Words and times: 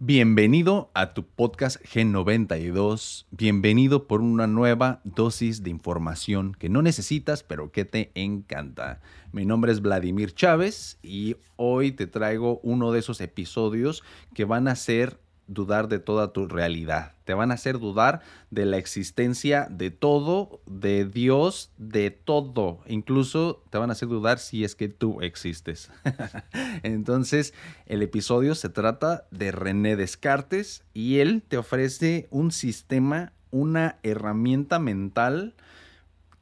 Bienvenido 0.00 0.92
a 0.94 1.12
tu 1.12 1.26
podcast 1.26 1.82
G92. 1.82 3.26
Bienvenido 3.32 4.06
por 4.06 4.20
una 4.20 4.46
nueva 4.46 5.00
dosis 5.02 5.64
de 5.64 5.70
información 5.70 6.54
que 6.56 6.68
no 6.68 6.82
necesitas, 6.82 7.42
pero 7.42 7.72
que 7.72 7.84
te 7.84 8.12
encanta. 8.14 9.00
Mi 9.32 9.44
nombre 9.44 9.72
es 9.72 9.82
Vladimir 9.82 10.32
Chávez 10.32 11.00
y 11.02 11.34
hoy 11.56 11.90
te 11.90 12.06
traigo 12.06 12.60
uno 12.62 12.92
de 12.92 13.00
esos 13.00 13.20
episodios 13.20 14.04
que 14.34 14.44
van 14.44 14.68
a 14.68 14.76
ser 14.76 15.18
dudar 15.48 15.88
de 15.88 15.98
toda 15.98 16.32
tu 16.32 16.46
realidad. 16.46 17.14
Te 17.24 17.34
van 17.34 17.50
a 17.50 17.54
hacer 17.54 17.78
dudar 17.78 18.20
de 18.50 18.66
la 18.66 18.76
existencia 18.76 19.66
de 19.70 19.90
todo, 19.90 20.60
de 20.66 21.04
Dios, 21.04 21.72
de 21.78 22.10
todo. 22.10 22.80
Incluso 22.86 23.62
te 23.70 23.78
van 23.78 23.90
a 23.90 23.94
hacer 23.94 24.08
dudar 24.08 24.38
si 24.38 24.62
es 24.62 24.76
que 24.76 24.88
tú 24.88 25.20
existes. 25.22 25.90
Entonces, 26.82 27.54
el 27.86 28.02
episodio 28.02 28.54
se 28.54 28.68
trata 28.68 29.26
de 29.30 29.50
René 29.50 29.96
Descartes 29.96 30.84
y 30.94 31.18
él 31.18 31.42
te 31.48 31.58
ofrece 31.58 32.28
un 32.30 32.52
sistema, 32.52 33.32
una 33.50 33.98
herramienta 34.02 34.78
mental 34.78 35.54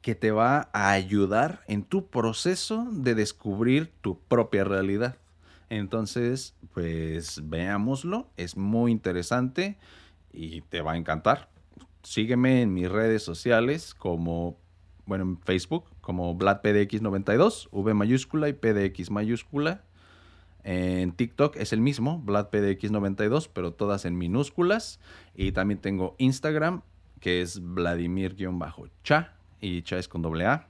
que 0.01 0.15
te 0.15 0.31
va 0.31 0.69
a 0.73 0.91
ayudar 0.91 1.63
en 1.67 1.83
tu 1.83 2.07
proceso 2.07 2.87
de 2.91 3.15
descubrir 3.15 3.91
tu 4.01 4.19
propia 4.19 4.63
realidad. 4.63 5.17
Entonces, 5.69 6.55
pues 6.73 7.41
veámoslo, 7.49 8.29
es 8.37 8.55
muy 8.55 8.91
interesante 8.91 9.77
y 10.31 10.61
te 10.61 10.81
va 10.81 10.93
a 10.93 10.97
encantar. 10.97 11.49
Sígueme 12.03 12.61
en 12.61 12.73
mis 12.73 12.89
redes 12.89 13.23
sociales 13.23 13.93
como, 13.93 14.57
bueno, 15.05 15.25
en 15.25 15.39
Facebook 15.41 15.85
como 15.99 16.37
VladPDX92, 16.37 17.67
V 17.71 17.93
mayúscula 17.93 18.47
y 18.47 18.53
PDX 18.53 19.11
mayúscula. 19.11 19.83
En 20.63 21.11
TikTok 21.13 21.55
es 21.57 21.73
el 21.73 21.81
mismo, 21.81 22.21
VladPDX92, 22.25 23.49
pero 23.53 23.73
todas 23.73 24.05
en 24.05 24.17
minúsculas. 24.17 24.99
Y 25.35 25.51
también 25.51 25.79
tengo 25.79 26.15
Instagram, 26.17 26.81
que 27.19 27.41
es 27.41 27.61
Vladimir-cha, 27.61 29.33
y 29.59 29.81
cha 29.81 29.97
es 29.97 30.07
con 30.07 30.21
doble 30.21 30.45
A. 30.45 30.67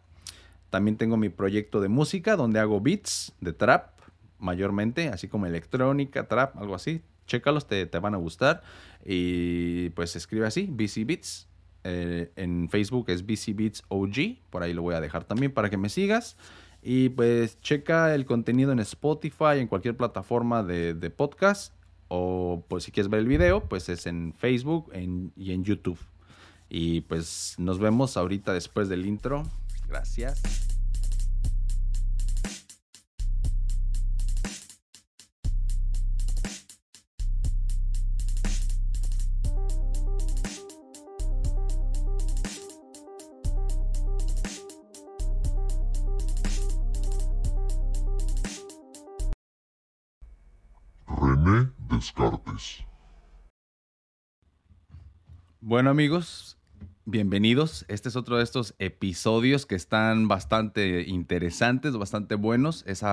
También 0.69 0.97
tengo 0.97 1.17
mi 1.17 1.29
proyecto 1.29 1.81
de 1.81 1.87
música, 1.87 2.35
donde 2.35 2.59
hago 2.59 2.81
beats 2.81 3.33
de 3.41 3.53
trap 3.53 3.96
mayormente, 4.39 5.09
así 5.09 5.27
como 5.27 5.45
electrónica, 5.45 6.27
trap, 6.27 6.57
algo 6.57 6.75
así. 6.75 7.01
Chécalos, 7.25 7.67
te, 7.67 7.85
te 7.85 7.99
van 7.99 8.13
a 8.13 8.17
gustar. 8.17 8.63
Y 9.05 9.89
pues 9.91 10.15
escribe 10.15 10.47
así, 10.47 10.67
BC 10.69 11.05
Beats. 11.05 11.47
Eh, 11.83 12.31
en 12.35 12.69
Facebook 12.69 13.09
es 13.09 13.25
BC 13.25 13.55
Beats 13.55 13.83
OG, 13.87 14.39
por 14.49 14.63
ahí 14.63 14.73
lo 14.73 14.81
voy 14.81 14.95
a 14.95 14.99
dejar 15.01 15.23
también 15.23 15.53
para 15.53 15.69
que 15.69 15.77
me 15.77 15.89
sigas. 15.89 16.35
Y 16.81 17.09
pues 17.09 17.59
checa 17.61 18.13
el 18.13 18.25
contenido 18.25 18.71
en 18.71 18.79
Spotify, 18.79 19.59
en 19.59 19.67
cualquier 19.67 19.95
plataforma 19.95 20.63
de, 20.63 21.09
podcast. 21.09 21.73
O 22.09 22.63
pues 22.67 22.85
si 22.85 22.91
quieres 22.91 23.09
ver 23.09 23.21
el 23.21 23.27
video, 23.27 23.67
pues 23.67 23.89
es 23.89 24.05
en 24.05 24.33
Facebook 24.33 24.91
y 24.93 25.51
en 25.51 25.63
YouTube. 25.63 25.99
Y 26.69 27.01
pues 27.01 27.55
nos 27.57 27.79
vemos 27.79 28.17
ahorita 28.17 28.53
después 28.53 28.89
del 28.89 29.05
intro. 29.05 29.43
Gracias. 29.87 30.66
Bueno 55.69 55.89
amigos, 55.89 56.55
bienvenidos. 57.03 57.83
Este 57.89 58.07
es 58.07 58.15
otro 58.15 58.37
de 58.37 58.43
estos 58.45 58.73
episodios 58.79 59.65
que 59.65 59.75
están 59.75 60.29
bastante 60.29 61.01
interesantes, 61.01 61.97
bastante 61.97 62.35
buenos. 62.35 62.85
Es 62.87 63.03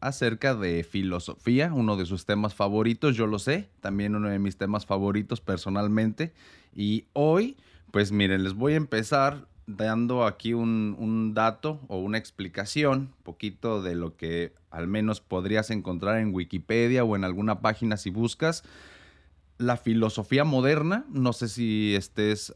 acerca 0.00 0.54
de 0.54 0.84
filosofía, 0.84 1.70
uno 1.70 1.98
de 1.98 2.06
sus 2.06 2.24
temas 2.24 2.54
favoritos, 2.54 3.14
yo 3.14 3.26
lo 3.26 3.38
sé, 3.38 3.68
también 3.82 4.16
uno 4.16 4.30
de 4.30 4.38
mis 4.38 4.56
temas 4.56 4.86
favoritos 4.86 5.42
personalmente. 5.42 6.32
Y 6.74 7.04
hoy, 7.12 7.58
pues 7.90 8.10
miren, 8.10 8.42
les 8.42 8.54
voy 8.54 8.72
a 8.72 8.76
empezar 8.76 9.46
dando 9.66 10.24
aquí 10.24 10.54
un, 10.54 11.32
dato 11.34 11.78
o 11.88 11.98
una 11.98 12.16
explicación, 12.16 13.12
poquito 13.22 13.82
de 13.82 13.96
lo 13.96 14.16
que 14.16 14.54
al 14.70 14.88
menos 14.88 15.20
podrías 15.20 15.68
encontrar 15.70 16.20
en 16.20 16.34
Wikipedia 16.34 17.04
o 17.04 17.16
en 17.16 17.24
alguna 17.24 17.60
página 17.60 17.98
si 17.98 18.08
buscas. 18.08 18.64
La 19.58 19.76
filosofía 19.76 20.44
moderna, 20.44 21.04
no 21.10 21.32
sé 21.32 21.48
si 21.48 21.94
estés, 21.94 22.54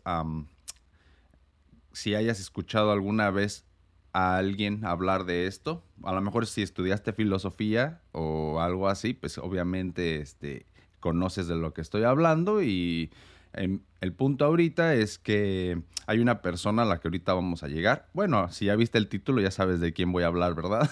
si 1.92 2.14
hayas 2.14 2.40
escuchado 2.40 2.92
alguna 2.92 3.30
vez 3.30 3.66
a 4.12 4.36
alguien 4.36 4.84
hablar 4.84 5.24
de 5.24 5.46
esto. 5.46 5.84
A 6.04 6.12
lo 6.12 6.20
mejor 6.20 6.46
si 6.46 6.62
estudiaste 6.62 7.12
filosofía 7.12 8.02
o 8.12 8.60
algo 8.60 8.88
así, 8.88 9.14
pues 9.14 9.38
obviamente 9.38 10.20
este, 10.20 10.66
conoces 11.00 11.48
de 11.48 11.56
lo 11.56 11.74
que 11.74 11.80
estoy 11.80 12.04
hablando 12.04 12.62
y 12.62 13.10
el 13.54 14.12
punto 14.14 14.44
ahorita 14.44 14.94
es 14.94 15.18
que 15.18 15.82
hay 16.06 16.18
una 16.18 16.42
persona 16.42 16.82
a 16.82 16.84
la 16.84 17.00
que 17.00 17.08
ahorita 17.08 17.34
vamos 17.34 17.62
a 17.62 17.68
llegar. 17.68 18.08
Bueno, 18.12 18.50
si 18.50 18.66
ya 18.66 18.76
viste 18.76 18.98
el 18.98 19.08
título 19.08 19.40
ya 19.40 19.50
sabes 19.50 19.80
de 19.80 19.92
quién 19.92 20.12
voy 20.12 20.24
a 20.24 20.26
hablar, 20.26 20.54
¿verdad? 20.54 20.90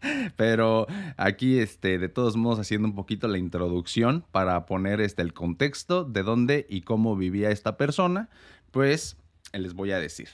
Pero 0.36 0.86
aquí, 1.16 1.58
este, 1.58 1.98
de 1.98 2.08
todos 2.08 2.36
modos, 2.36 2.58
haciendo 2.58 2.88
un 2.88 2.94
poquito 2.94 3.28
la 3.28 3.38
introducción 3.38 4.24
para 4.32 4.66
poner 4.66 5.00
este, 5.00 5.22
el 5.22 5.32
contexto 5.32 6.04
de 6.04 6.22
dónde 6.22 6.66
y 6.68 6.82
cómo 6.82 7.16
vivía 7.16 7.50
esta 7.50 7.76
persona, 7.76 8.28
pues 8.70 9.16
les 9.52 9.74
voy 9.74 9.92
a 9.92 9.98
decir. 9.98 10.28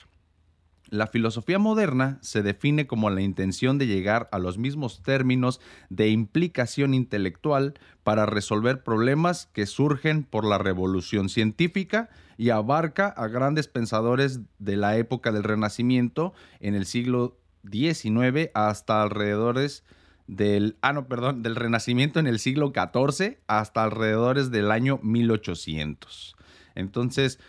La 0.89 1.07
filosofía 1.07 1.59
moderna 1.59 2.17
se 2.21 2.43
define 2.43 2.87
como 2.87 3.09
la 3.09 3.21
intención 3.21 3.77
de 3.77 3.87
llegar 3.87 4.29
a 4.31 4.39
los 4.39 4.57
mismos 4.57 5.03
términos 5.03 5.59
de 5.89 6.09
implicación 6.09 6.93
intelectual 6.93 7.73
para 8.03 8.25
resolver 8.25 8.83
problemas 8.83 9.47
que 9.47 9.65
surgen 9.65 10.23
por 10.23 10.45
la 10.45 10.57
revolución 10.57 11.27
científica 11.27 12.09
y 12.37 12.51
abarca 12.51 13.07
a 13.07 13.27
grandes 13.27 13.67
pensadores 13.67 14.39
de 14.59 14.77
la 14.77 14.95
época 14.95 15.33
del 15.33 15.43
Renacimiento 15.43 16.33
en 16.61 16.73
el 16.73 16.85
siglo 16.85 17.37
XIX 17.69 18.49
hasta 18.53 19.01
alrededores 19.01 19.83
del, 20.27 20.77
ah, 20.81 20.93
no, 20.93 21.07
perdón, 21.07 21.43
del 21.43 21.57
Renacimiento 21.57 22.19
en 22.19 22.27
el 22.27 22.39
siglo 22.39 22.71
XIV 22.73 23.39
hasta 23.47 23.83
alrededores 23.83 24.51
del 24.51 24.71
año 24.71 24.99
1800. 25.03 26.35
Entonces, 26.75 27.39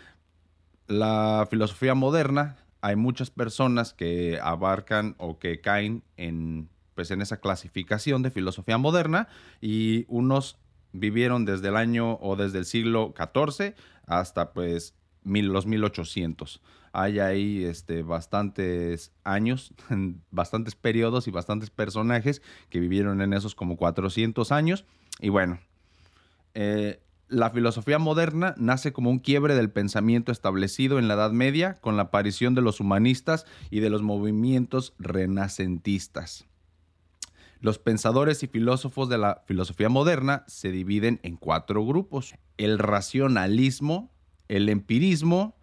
la 0.87 1.47
filosofía 1.49 1.93
moderna 1.93 2.57
hay 2.81 2.95
muchas 2.95 3.29
personas 3.29 3.93
que 3.93 4.39
abarcan 4.41 5.15
o 5.17 5.39
que 5.39 5.61
caen 5.61 6.03
en, 6.17 6.69
pues, 6.95 7.11
en 7.11 7.21
esa 7.21 7.37
clasificación 7.37 8.21
de 8.21 8.31
filosofía 8.31 8.77
moderna 8.77 9.27
y 9.61 10.05
unos 10.07 10.57
vivieron 10.91 11.45
desde 11.45 11.67
el 11.69 11.75
año 11.75 12.17
o 12.21 12.35
desde 12.35 12.59
el 12.59 12.65
siglo 12.65 13.13
XIV 13.15 13.75
hasta 14.07 14.53
pues 14.53 14.95
mil, 15.23 15.47
los 15.47 15.65
1800. 15.65 16.61
Hay 16.91 17.19
ahí 17.19 17.63
este, 17.63 18.01
bastantes 18.01 19.11
años, 19.23 19.73
bastantes 20.31 20.75
periodos 20.75 21.27
y 21.27 21.31
bastantes 21.31 21.69
personajes 21.69 22.41
que 22.69 22.79
vivieron 22.79 23.21
en 23.21 23.33
esos 23.33 23.53
como 23.53 23.77
400 23.77 24.51
años. 24.51 24.85
Y 25.19 25.29
bueno, 25.29 25.59
eh, 26.55 26.99
la 27.29 27.51
filosofía 27.51 27.99
moderna 27.99 28.55
nace 28.57 28.91
como 28.91 29.11
un 29.11 29.19
quiebre 29.19 29.55
del 29.55 29.69
pensamiento 29.69 30.31
establecido 30.31 30.97
en 30.97 31.07
la 31.07 31.13
Edad 31.13 31.31
Media 31.31 31.79
con 31.79 31.95
la 31.95 32.03
aparición 32.03 32.55
de 32.55 32.61
los 32.61 32.79
humanistas 32.79 33.45
y 33.69 33.79
de 33.79 33.89
los 33.91 34.01
movimientos 34.01 34.93
renacentistas. 34.97 36.47
Los 37.61 37.77
pensadores 37.77 38.41
y 38.41 38.47
filósofos 38.47 39.09
de 39.09 39.17
la 39.17 39.43
filosofía 39.45 39.89
moderna 39.89 40.43
se 40.47 40.71
dividen 40.71 41.19
en 41.23 41.35
cuatro 41.35 41.85
grupos. 41.85 42.33
El 42.57 42.79
racionalismo, 42.79 44.11
el 44.47 44.69
empirismo, 44.69 45.55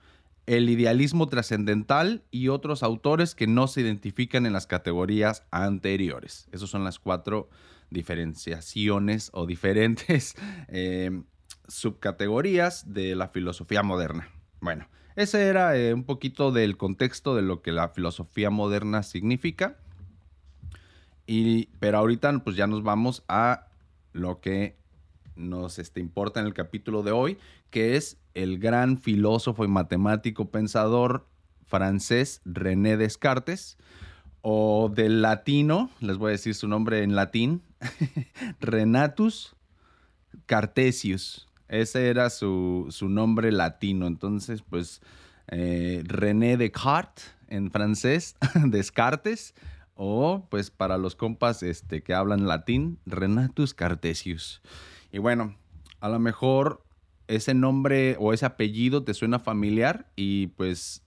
el 0.47 0.71
idealismo 0.71 1.27
trascendental 1.29 2.23
y 2.31 2.49
otros 2.49 2.83
autores 2.83 3.35
que 3.35 3.49
no 3.49 3.67
se 3.67 3.81
identifican 3.81 4.47
en 4.47 4.53
las 4.53 4.67
categorías 4.67 5.43
anteriores. 5.51 6.49
Esas 6.53 6.71
son 6.71 6.85
las 6.85 7.01
cuatro 7.01 7.49
diferenciaciones 7.91 9.31
o 9.33 9.47
diferentes 9.47 10.37
eh, 10.69 11.23
subcategorías 11.69 12.93
de 12.93 13.15
la 13.17 13.29
filosofía 13.29 13.83
moderna. 13.83 14.29
Bueno, 14.61 14.89
ese 15.17 15.47
era 15.47 15.77
eh, 15.77 15.95
un 15.95 16.05
poquito 16.05 16.53
del 16.53 16.77
contexto 16.77 17.35
de 17.35 17.43
lo 17.43 17.63
que 17.63 17.73
la 17.73 17.89
filosofía 17.89 18.51
moderna 18.51 19.03
significa. 19.03 19.77
Y, 21.27 21.67
pero 21.81 21.99
ahorita 21.99 22.39
pues 22.45 22.57
ya 22.57 22.67
nos 22.67 22.83
vamos 22.83 23.25
a 23.29 23.67
lo 24.13 24.41
que 24.41 24.77
nos 25.35 25.79
este, 25.79 26.01
importa 26.01 26.41
en 26.41 26.47
el 26.47 26.55
capítulo 26.55 27.03
de 27.03 27.13
hoy, 27.13 27.39
que 27.71 27.97
es 27.97 28.19
el 28.35 28.59
gran 28.59 28.99
filósofo 28.99 29.65
y 29.65 29.69
matemático 29.69 30.51
pensador 30.51 31.27
francés 31.67 32.41
René 32.45 32.97
Descartes, 32.97 33.77
o 34.43 34.91
del 34.95 35.23
latino, 35.23 35.91
les 36.01 36.19
voy 36.19 36.29
a 36.29 36.33
decir 36.33 36.55
su 36.55 36.69
nombre 36.69 37.03
en 37.03 37.17
latín, 37.17 37.62
Renatus 38.61 39.57
Cartesius. 40.47 41.49
Ese 41.69 42.09
era 42.09 42.31
su, 42.31 42.89
nombre 43.03 43.53
latino. 43.53 44.07
Entonces, 44.07 44.63
pues, 44.63 45.01
eh, 45.49 46.03
René 46.07 46.57
Descartes 46.57 47.35
en 47.49 47.71
francés, 47.71 48.37
Descartes, 48.67 49.55
o 49.95 50.47
pues 50.51 50.71
para 50.71 50.99
los 50.99 51.15
compas 51.17 51.63
este, 51.63 52.03
que 52.03 52.15
hablan 52.15 52.47
latín, 52.47 52.99
Renatus 53.07 53.73
Cartesius. 53.73 54.61
Y 55.13 55.19
bueno, 55.19 55.57
a 56.01 56.09
lo 56.09 56.19
mejor 56.19 56.85
ese 57.29 57.55
nombre 57.55 58.17
o 58.21 58.33
ese 58.33 58.47
apellido 58.47 59.03
te 59.05 59.15
suena 59.15 59.39
familiar 59.39 60.11
y 60.15 60.49
pues 60.49 61.03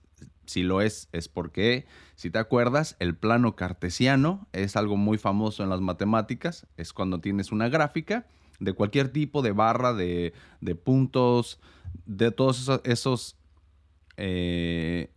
si 0.45 0.63
lo 0.63 0.81
es, 0.81 1.09
es 1.11 1.27
porque, 1.27 1.85
si 2.15 2.31
te 2.31 2.39
acuerdas, 2.39 2.95
el 2.99 3.15
plano 3.15 3.55
cartesiano 3.55 4.47
es 4.51 4.75
algo 4.75 4.97
muy 4.97 5.19
famoso 5.19 5.61
en 5.61 5.69
las 5.69 5.79
matemáticas. 5.79 6.65
Es 6.75 6.91
cuando 6.91 7.19
tienes 7.19 7.51
una 7.51 7.69
gráfica 7.69 8.25
de 8.59 8.73
cualquier 8.73 9.09
tipo 9.09 9.41
de 9.41 9.51
barra, 9.51 9.93
de, 9.93 10.33
puntos, 10.83 11.59
de 12.05 12.31
todos 12.31 12.81
esos, 12.83 13.37
eh, 14.17 15.09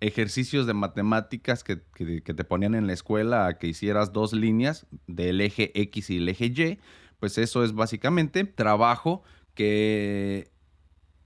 ejercicios 0.00 0.66
de 0.66 0.74
matemáticas 0.74 1.64
que, 1.64 1.76
te 1.76 2.44
ponían 2.44 2.74
en 2.74 2.86
la 2.86 2.92
escuela 2.92 3.46
a 3.46 3.58
que 3.58 3.66
hicieras 3.66 4.12
dos 4.12 4.32
líneas 4.32 4.86
del 5.06 5.40
eje 5.40 5.72
X 5.74 6.10
y 6.10 6.18
el 6.18 6.28
eje 6.28 6.46
Y. 6.46 6.78
Pues 7.18 7.38
eso 7.38 7.64
es 7.64 7.72
básicamente 7.72 8.44
trabajo 8.44 9.22
que 9.54 10.50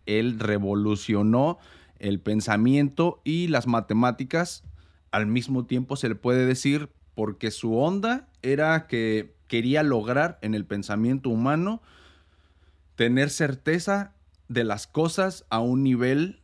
él 0.07 0.39
revolucionó 0.39 1.59
el 1.99 2.21
pensamiento 2.21 3.21
y 3.25 3.49
las 3.49 3.67
matemáticas 3.67 4.63
al 5.11 5.27
mismo 5.27 5.67
tiempo 5.67 5.97
se 5.97 6.09
le 6.09 6.15
puede 6.15 6.47
decir 6.47 6.89
porque 7.21 7.51
su 7.51 7.77
onda 7.77 8.31
era 8.41 8.87
que 8.87 9.35
quería 9.47 9.83
lograr 9.83 10.39
en 10.41 10.55
el 10.55 10.65
pensamiento 10.65 11.29
humano 11.29 11.83
tener 12.95 13.29
certeza 13.29 14.15
de 14.49 14.65
las 14.65 14.87
cosas 14.87 15.45
a 15.51 15.61
un 15.61 15.83
nivel 15.83 16.41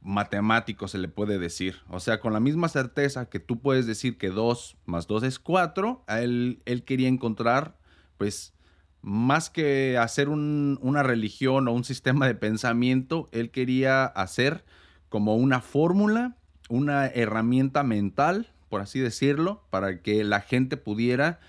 matemático, 0.00 0.88
se 0.88 0.96
le 0.96 1.08
puede 1.08 1.38
decir. 1.38 1.80
O 1.90 2.00
sea, 2.00 2.20
con 2.20 2.32
la 2.32 2.40
misma 2.40 2.68
certeza 2.68 3.28
que 3.28 3.38
tú 3.38 3.60
puedes 3.60 3.86
decir 3.86 4.16
que 4.16 4.30
2 4.30 4.78
más 4.86 5.06
2 5.08 5.24
es 5.24 5.38
4, 5.38 6.04
él, 6.08 6.62
él 6.64 6.84
quería 6.84 7.08
encontrar, 7.08 7.76
pues, 8.16 8.54
más 9.02 9.50
que 9.50 9.98
hacer 9.98 10.30
una 10.30 11.02
religión 11.02 11.68
o 11.68 11.72
un 11.72 11.84
sistema 11.84 12.26
de 12.26 12.34
pensamiento, 12.34 13.28
él 13.30 13.50
quería 13.50 14.06
hacer 14.06 14.64
como 15.10 15.36
una 15.36 15.60
fórmula, 15.60 16.38
una 16.70 17.08
herramienta 17.08 17.82
mental, 17.82 18.51
por 18.72 18.80
así 18.80 19.00
decirlo, 19.00 19.60
para 19.68 20.00
que 20.00 20.24
la 20.24 20.40
gente 20.40 20.78
pudiera 20.78 21.40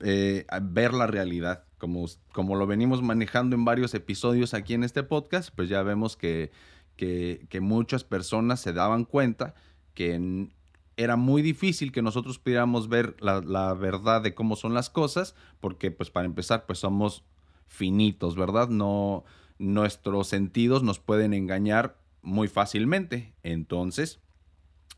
eh, 0.00 0.44
ver 0.60 0.92
la 0.92 1.06
realidad. 1.06 1.62
Como, 1.78 2.04
como 2.32 2.56
lo 2.56 2.66
venimos 2.66 3.00
manejando 3.00 3.54
en 3.54 3.64
varios 3.64 3.94
episodios 3.94 4.54
aquí 4.54 4.74
en 4.74 4.82
este 4.82 5.04
podcast, 5.04 5.54
pues 5.54 5.68
ya 5.68 5.84
vemos 5.84 6.16
que, 6.16 6.50
que, 6.96 7.60
muchas 7.60 8.02
personas 8.02 8.58
se 8.58 8.72
daban 8.72 9.04
cuenta 9.04 9.54
que 9.94 10.48
era 10.96 11.14
muy 11.14 11.42
difícil 11.42 11.92
que 11.92 12.02
nosotros 12.02 12.40
pudiéramos 12.40 12.88
ver 12.88 13.14
la, 13.20 13.72
verdad 13.74 14.20
de 14.20 14.34
cómo 14.34 14.56
son 14.56 14.74
las 14.74 14.90
cosas, 14.90 15.36
porque 15.60 15.92
pues 15.92 16.10
para 16.10 16.26
empezar 16.26 16.66
pues 16.66 16.80
somos 16.80 17.22
finitos, 17.68 18.34
¿verdad? 18.34 18.68
No, 18.68 19.22
nuestros 19.60 20.26
sentidos 20.26 20.82
nos 20.82 20.98
pueden 20.98 21.34
engañar 21.34 21.98
muy 22.20 22.48
fácilmente. 22.48 23.32
Entonces, 23.44 24.18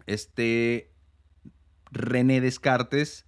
este 0.06 0.89
René 1.90 2.40
Descartes 2.40 3.24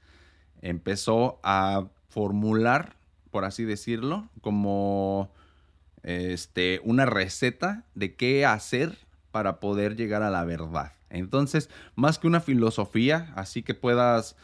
empezó 0.61 1.41
a 1.43 1.89
formular, 2.09 2.97
por 3.31 3.45
así 3.45 3.65
decirlo, 3.65 4.29
como 4.41 5.31
este, 6.03 6.81
una 6.85 7.07
receta 7.07 7.85
de 7.95 8.15
qué 8.15 8.45
hacer 8.47 8.97
para 9.31 9.61
poder 9.61 9.97
llegar 9.97 10.23
a 10.23 10.31
la 10.31 10.45
verdad. 10.45 10.93
Entonces, 11.11 11.69
más 11.95 12.19
que 12.19 12.27
una 12.27 12.41
filosofía, 12.41 13.33
así 13.37 13.63
que 13.63 13.75
puedas 13.75 14.37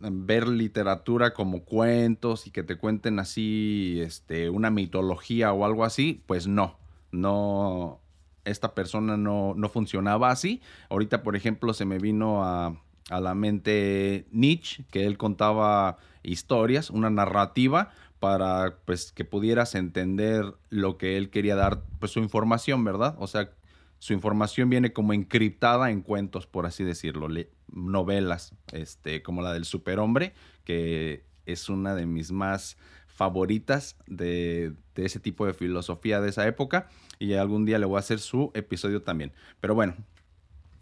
em, 0.00 0.26
ver 0.26 0.48
literatura 0.48 1.34
como 1.34 1.64
cuentos 1.64 2.46
y 2.46 2.50
que 2.50 2.62
te 2.62 2.76
cuenten 2.76 3.18
así 3.18 3.98
este, 4.02 4.50
una 4.50 4.70
mitología 4.70 5.52
o 5.52 5.64
algo 5.64 5.84
así, 5.84 6.22
pues 6.26 6.46
no, 6.46 6.78
no, 7.12 8.00
esta 8.44 8.74
persona 8.74 9.16
no, 9.16 9.54
no 9.56 9.68
funcionaba 9.68 10.30
así. 10.30 10.62
Ahorita, 10.88 11.22
por 11.22 11.36
ejemplo, 11.36 11.74
se 11.74 11.84
me 11.84 11.98
vino 11.98 12.44
a, 12.44 12.76
a 13.10 13.20
la 13.20 13.34
mente 13.34 14.26
Nietzsche, 14.30 14.84
que 14.90 15.06
él 15.06 15.16
contaba 15.16 15.98
historias, 16.22 16.90
una 16.90 17.10
narrativa 17.10 17.90
para 18.18 18.78
pues 18.84 19.12
que 19.12 19.24
pudieras 19.24 19.74
entender 19.74 20.54
lo 20.70 20.98
que 20.98 21.16
él 21.16 21.30
quería 21.30 21.54
dar, 21.54 21.82
pues 22.00 22.12
su 22.12 22.20
información, 22.20 22.82
¿verdad? 22.84 23.14
O 23.18 23.26
sea, 23.26 23.50
su 23.98 24.12
información 24.12 24.68
viene 24.70 24.92
como 24.92 25.12
encriptada 25.12 25.90
en 25.90 26.02
cuentos, 26.02 26.46
por 26.46 26.66
así 26.66 26.84
decirlo, 26.84 27.28
novelas, 27.68 28.54
este, 28.72 29.22
como 29.22 29.42
la 29.42 29.52
del 29.52 29.64
superhombre, 29.64 30.34
que 30.64 31.24
es 31.46 31.68
una 31.68 31.94
de 31.94 32.06
mis 32.06 32.32
más 32.32 32.76
favoritas 33.06 33.96
de, 34.06 34.72
de, 34.94 35.06
ese 35.06 35.20
tipo 35.20 35.46
de 35.46 35.54
filosofía 35.54 36.20
de 36.20 36.28
esa 36.28 36.46
época 36.46 36.88
y 37.18 37.32
algún 37.34 37.64
día 37.64 37.78
le 37.78 37.86
voy 37.86 37.96
a 37.96 38.00
hacer 38.00 38.18
su 38.18 38.50
episodio 38.54 39.02
también. 39.02 39.32
Pero 39.60 39.74
bueno, 39.74 39.94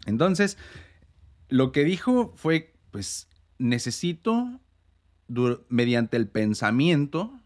entonces, 0.05 0.57
lo 1.49 1.71
que 1.71 1.83
dijo 1.83 2.33
fue, 2.35 2.73
pues, 2.91 3.29
necesito, 3.57 4.59
mediante 5.69 6.17
el 6.17 6.27
pensamiento, 6.27 7.39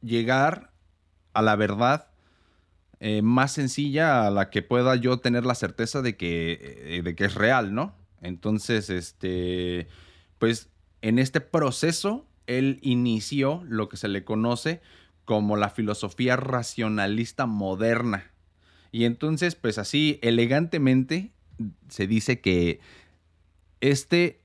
llegar 0.00 0.72
a 1.32 1.42
la 1.42 1.56
verdad 1.56 2.08
eh, 2.98 3.20
más 3.20 3.52
sencilla 3.52 4.26
a 4.26 4.30
la 4.30 4.48
que 4.48 4.62
pueda 4.62 4.96
yo 4.96 5.18
tener 5.18 5.44
la 5.44 5.54
certeza 5.54 6.00
de 6.00 6.16
que, 6.16 6.96
eh, 6.96 7.02
de 7.02 7.14
que 7.14 7.26
es 7.26 7.34
real, 7.34 7.74
¿no? 7.74 7.94
Entonces, 8.22 8.88
este, 8.88 9.88
pues 10.38 10.70
en 11.02 11.18
este 11.18 11.40
proceso, 11.40 12.26
él 12.46 12.78
inició 12.82 13.62
lo 13.68 13.88
que 13.88 13.98
se 13.98 14.08
le 14.08 14.24
conoce 14.24 14.80
como 15.24 15.56
la 15.56 15.68
filosofía 15.68 16.36
racionalista 16.36 17.46
moderna. 17.46 18.30
Y 18.92 19.04
entonces, 19.04 19.56
pues 19.56 19.76
así, 19.78 20.18
elegantemente, 20.22 21.32
se 21.88 22.06
dice 22.06 22.40
que 22.40 22.80
este 23.90 24.40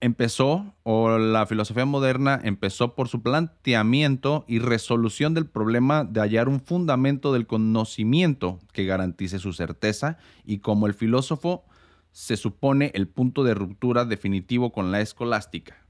empezó, 0.00 0.74
o 0.84 1.18
la 1.18 1.46
filosofía 1.46 1.84
moderna 1.84 2.40
empezó 2.42 2.94
por 2.94 3.08
su 3.08 3.22
planteamiento 3.22 4.44
y 4.46 4.60
resolución 4.60 5.34
del 5.34 5.46
problema 5.46 6.04
de 6.04 6.20
hallar 6.20 6.48
un 6.48 6.60
fundamento 6.60 7.32
del 7.32 7.46
conocimiento 7.46 8.60
que 8.72 8.84
garantice 8.84 9.38
su 9.38 9.52
certeza 9.52 10.18
y 10.44 10.58
como 10.58 10.86
el 10.86 10.94
filósofo 10.94 11.64
se 12.12 12.36
supone 12.36 12.90
el 12.94 13.08
punto 13.08 13.44
de 13.44 13.54
ruptura 13.54 14.04
definitivo 14.04 14.72
con 14.72 14.92
la 14.92 15.00
escolástica. 15.00 15.84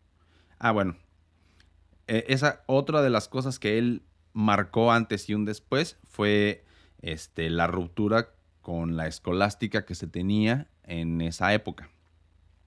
Ah, 0.58 0.72
bueno, 0.72 0.96
e, 2.06 2.24
esa 2.28 2.62
otra 2.66 3.02
de 3.02 3.10
las 3.10 3.28
cosas 3.28 3.58
que 3.58 3.78
él 3.78 4.02
marcó 4.32 4.92
antes 4.92 5.28
y 5.28 5.34
un 5.34 5.44
después 5.44 5.98
fue 6.04 6.64
este, 7.00 7.50
la 7.50 7.66
ruptura 7.66 8.30
con 8.62 8.96
la 8.96 9.06
escolástica 9.06 9.84
que 9.84 9.94
se 9.94 10.06
tenía 10.06 10.68
en 10.84 11.20
esa 11.20 11.54
época. 11.54 11.90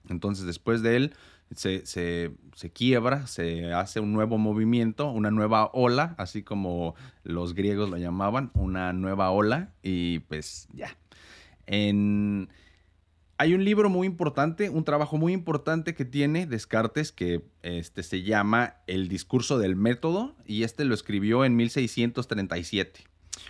Entonces, 0.09 0.45
después 0.45 0.81
de 0.81 0.95
él, 0.95 1.13
se, 1.55 1.85
se, 1.85 2.69
quiebra, 2.71 3.27
se 3.27 3.73
hace 3.73 3.99
un 3.99 4.13
nuevo 4.13 4.37
movimiento, 4.37 5.11
una 5.11 5.31
nueva 5.31 5.69
ola, 5.73 6.15
así 6.17 6.43
como 6.43 6.95
los 7.23 7.53
griegos 7.53 7.89
lo 7.89 7.97
llamaban, 7.97 8.51
una 8.53 8.93
nueva 8.93 9.31
ola, 9.31 9.73
y 9.83 10.19
pues 10.19 10.67
ya. 10.73 10.97
En, 11.65 12.49
hay 13.37 13.53
un 13.53 13.65
libro 13.65 13.89
muy 13.89 14.07
importante, 14.07 14.69
un 14.69 14.83
trabajo 14.83 15.17
muy 15.17 15.33
importante 15.33 15.93
que 15.93 16.05
tiene 16.05 16.45
Descartes 16.45 17.11
que 17.11 17.43
este, 17.63 18.03
se 18.03 18.23
llama 18.23 18.75
El 18.87 19.07
discurso 19.07 19.57
del 19.57 19.75
método, 19.75 20.35
y 20.45 20.63
este 20.63 20.85
lo 20.85 20.93
escribió 20.93 21.43
en 21.43 21.55
1637. 21.55 23.01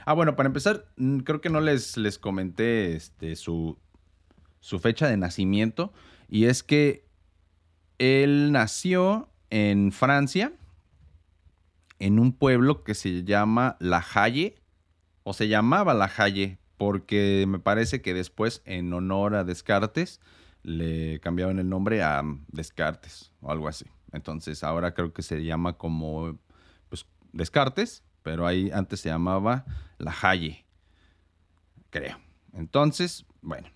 Ah, 0.05 0.13
bueno, 0.13 0.35
para 0.35 0.47
empezar, 0.47 0.85
mm, 0.97 1.19
creo 1.19 1.41
que 1.41 1.49
no 1.49 1.61
les, 1.61 1.97
les 1.97 2.17
comenté 2.17 2.95
este, 2.95 3.35
su, 3.35 3.77
su 4.59 4.79
fecha 4.79 5.07
de 5.07 5.17
nacimiento. 5.17 5.91
Y 6.31 6.45
es 6.45 6.63
que 6.63 7.05
él 7.99 8.53
nació 8.53 9.29
en 9.49 9.91
Francia, 9.91 10.53
en 11.99 12.19
un 12.19 12.31
pueblo 12.31 12.83
que 12.85 12.95
se 12.95 13.25
llama 13.25 13.75
La 13.79 14.03
Haye, 14.13 14.55
o 15.23 15.33
se 15.33 15.49
llamaba 15.49 15.93
La 15.93 16.09
Haye, 16.17 16.57
porque 16.77 17.45
me 17.49 17.59
parece 17.59 18.01
que 18.01 18.13
después, 18.13 18.61
en 18.65 18.93
honor 18.93 19.35
a 19.35 19.43
Descartes, 19.43 20.21
le 20.63 21.19
cambiaron 21.19 21.59
el 21.59 21.67
nombre 21.67 22.01
a 22.01 22.23
Descartes 22.47 23.33
o 23.41 23.51
algo 23.51 23.67
así. 23.67 23.85
Entonces 24.13 24.63
ahora 24.63 24.93
creo 24.93 25.11
que 25.11 25.23
se 25.23 25.43
llama 25.43 25.73
como 25.73 26.39
pues, 26.87 27.05
Descartes, 27.33 28.03
pero 28.23 28.47
ahí 28.47 28.71
antes 28.73 29.01
se 29.01 29.09
llamaba 29.09 29.65
La 29.97 30.15
Haye, 30.21 30.65
creo. 31.89 32.17
Entonces, 32.53 33.25
bueno, 33.41 33.67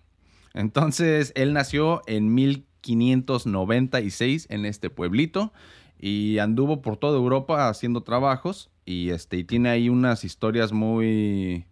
entonces, 0.56 1.34
él 1.36 1.54
nació 1.54 2.02
en 2.08 2.34
1596 2.34 4.48
en 4.50 4.66
este 4.66 4.90
pueblito 4.90 5.52
y 6.00 6.40
anduvo 6.40 6.82
por 6.82 6.98
toda 6.98 7.18
Europa 7.18 7.68
haciendo 7.68 8.04
trabajos 8.04 8.72
y 8.86 9.10
este 9.10 9.38
y 9.38 9.44
tiene 9.44 9.70
ahí 9.70 9.90
unas 9.90 10.24
historias 10.24 10.72
muy 10.72 11.66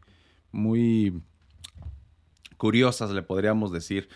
muy 0.51 1.21
curiosas, 2.57 3.11
le 3.11 3.23
podríamos 3.23 3.71
decir. 3.71 4.09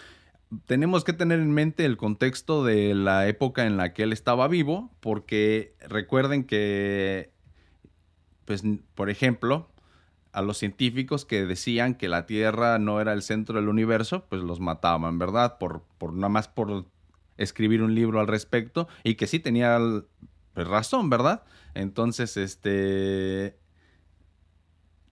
Tenemos 0.65 1.03
que 1.03 1.13
tener 1.13 1.39
en 1.39 1.51
mente 1.51 1.85
el 1.85 1.97
contexto 1.97 2.63
de 2.63 2.93
la 2.93 3.27
época 3.27 3.65
en 3.65 3.77
la 3.77 3.93
que 3.93 4.03
él 4.03 4.13
estaba 4.13 4.47
vivo, 4.47 4.91
porque 5.01 5.75
recuerden 5.81 6.45
que, 6.45 7.31
pues, 8.45 8.63
por 8.95 9.09
ejemplo, 9.09 9.67
a 10.37 10.43
los 10.43 10.59
científicos 10.59 11.25
que 11.25 11.47
decían 11.47 11.95
que 11.95 12.07
la 12.07 12.27
Tierra 12.27 12.77
no 12.77 13.01
era 13.01 13.13
el 13.13 13.23
centro 13.23 13.55
del 13.55 13.69
universo, 13.69 14.27
pues 14.29 14.43
los 14.43 14.59
mataban, 14.59 15.17
¿verdad? 15.17 15.57
Por, 15.57 15.81
por 15.97 16.13
nada 16.13 16.29
más 16.29 16.47
por 16.47 16.85
escribir 17.37 17.81
un 17.81 17.95
libro 17.95 18.19
al 18.19 18.27
respecto 18.27 18.87
y 19.03 19.15
que 19.15 19.25
sí 19.25 19.39
tenía 19.39 19.79
pues, 20.53 20.67
razón, 20.67 21.09
¿verdad? 21.09 21.43
Entonces, 21.73 22.37
este, 22.37 23.57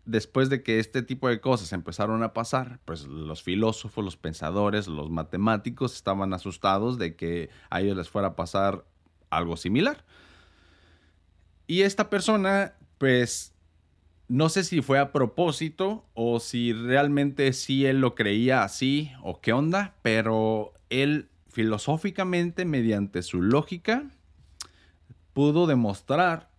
después 0.06 0.50
de 0.50 0.62
que 0.62 0.78
este 0.78 1.02
tipo 1.02 1.28
de 1.28 1.42
cosas 1.42 1.74
empezaron 1.74 2.22
a 2.22 2.32
pasar, 2.32 2.80
pues 2.86 3.08
los 3.08 3.42
filósofos, 3.42 4.06
los 4.06 4.18
pensadores, 4.18 4.86
los 4.88 5.10
matemáticos 5.10 5.96
estaban 5.96 6.36
asustados 6.36 7.00
de 7.00 7.16
que 7.16 7.50
a 7.72 7.82
ellos 7.82 7.98
les 7.98 8.10
fuera 8.10 8.28
a 8.28 8.36
pasar 8.36 8.86
algo 9.32 9.58
similar. 9.58 10.06
Y 11.66 11.82
esta 11.82 12.12
persona, 12.12 12.76
pues, 13.00 13.55
no 14.28 14.50
sé 14.50 14.64
si 14.64 14.82
fue 14.82 15.00
a 15.00 15.12
propósito 15.12 16.06
o 16.14 16.40
si 16.40 16.74
realmente 16.74 17.52
sí 17.54 17.86
él 17.86 18.02
lo 18.02 18.16
creía 18.16 18.64
así 18.64 19.12
o 19.24 19.40
qué 19.40 19.54
onda, 19.54 19.96
pero 20.02 20.74
él 20.90 21.30
filosóficamente, 21.50 22.66
mediante 22.66 23.22
su 23.22 23.42
lógica, 23.42 24.10
pudo 25.34 25.68
demostrar 25.68 26.50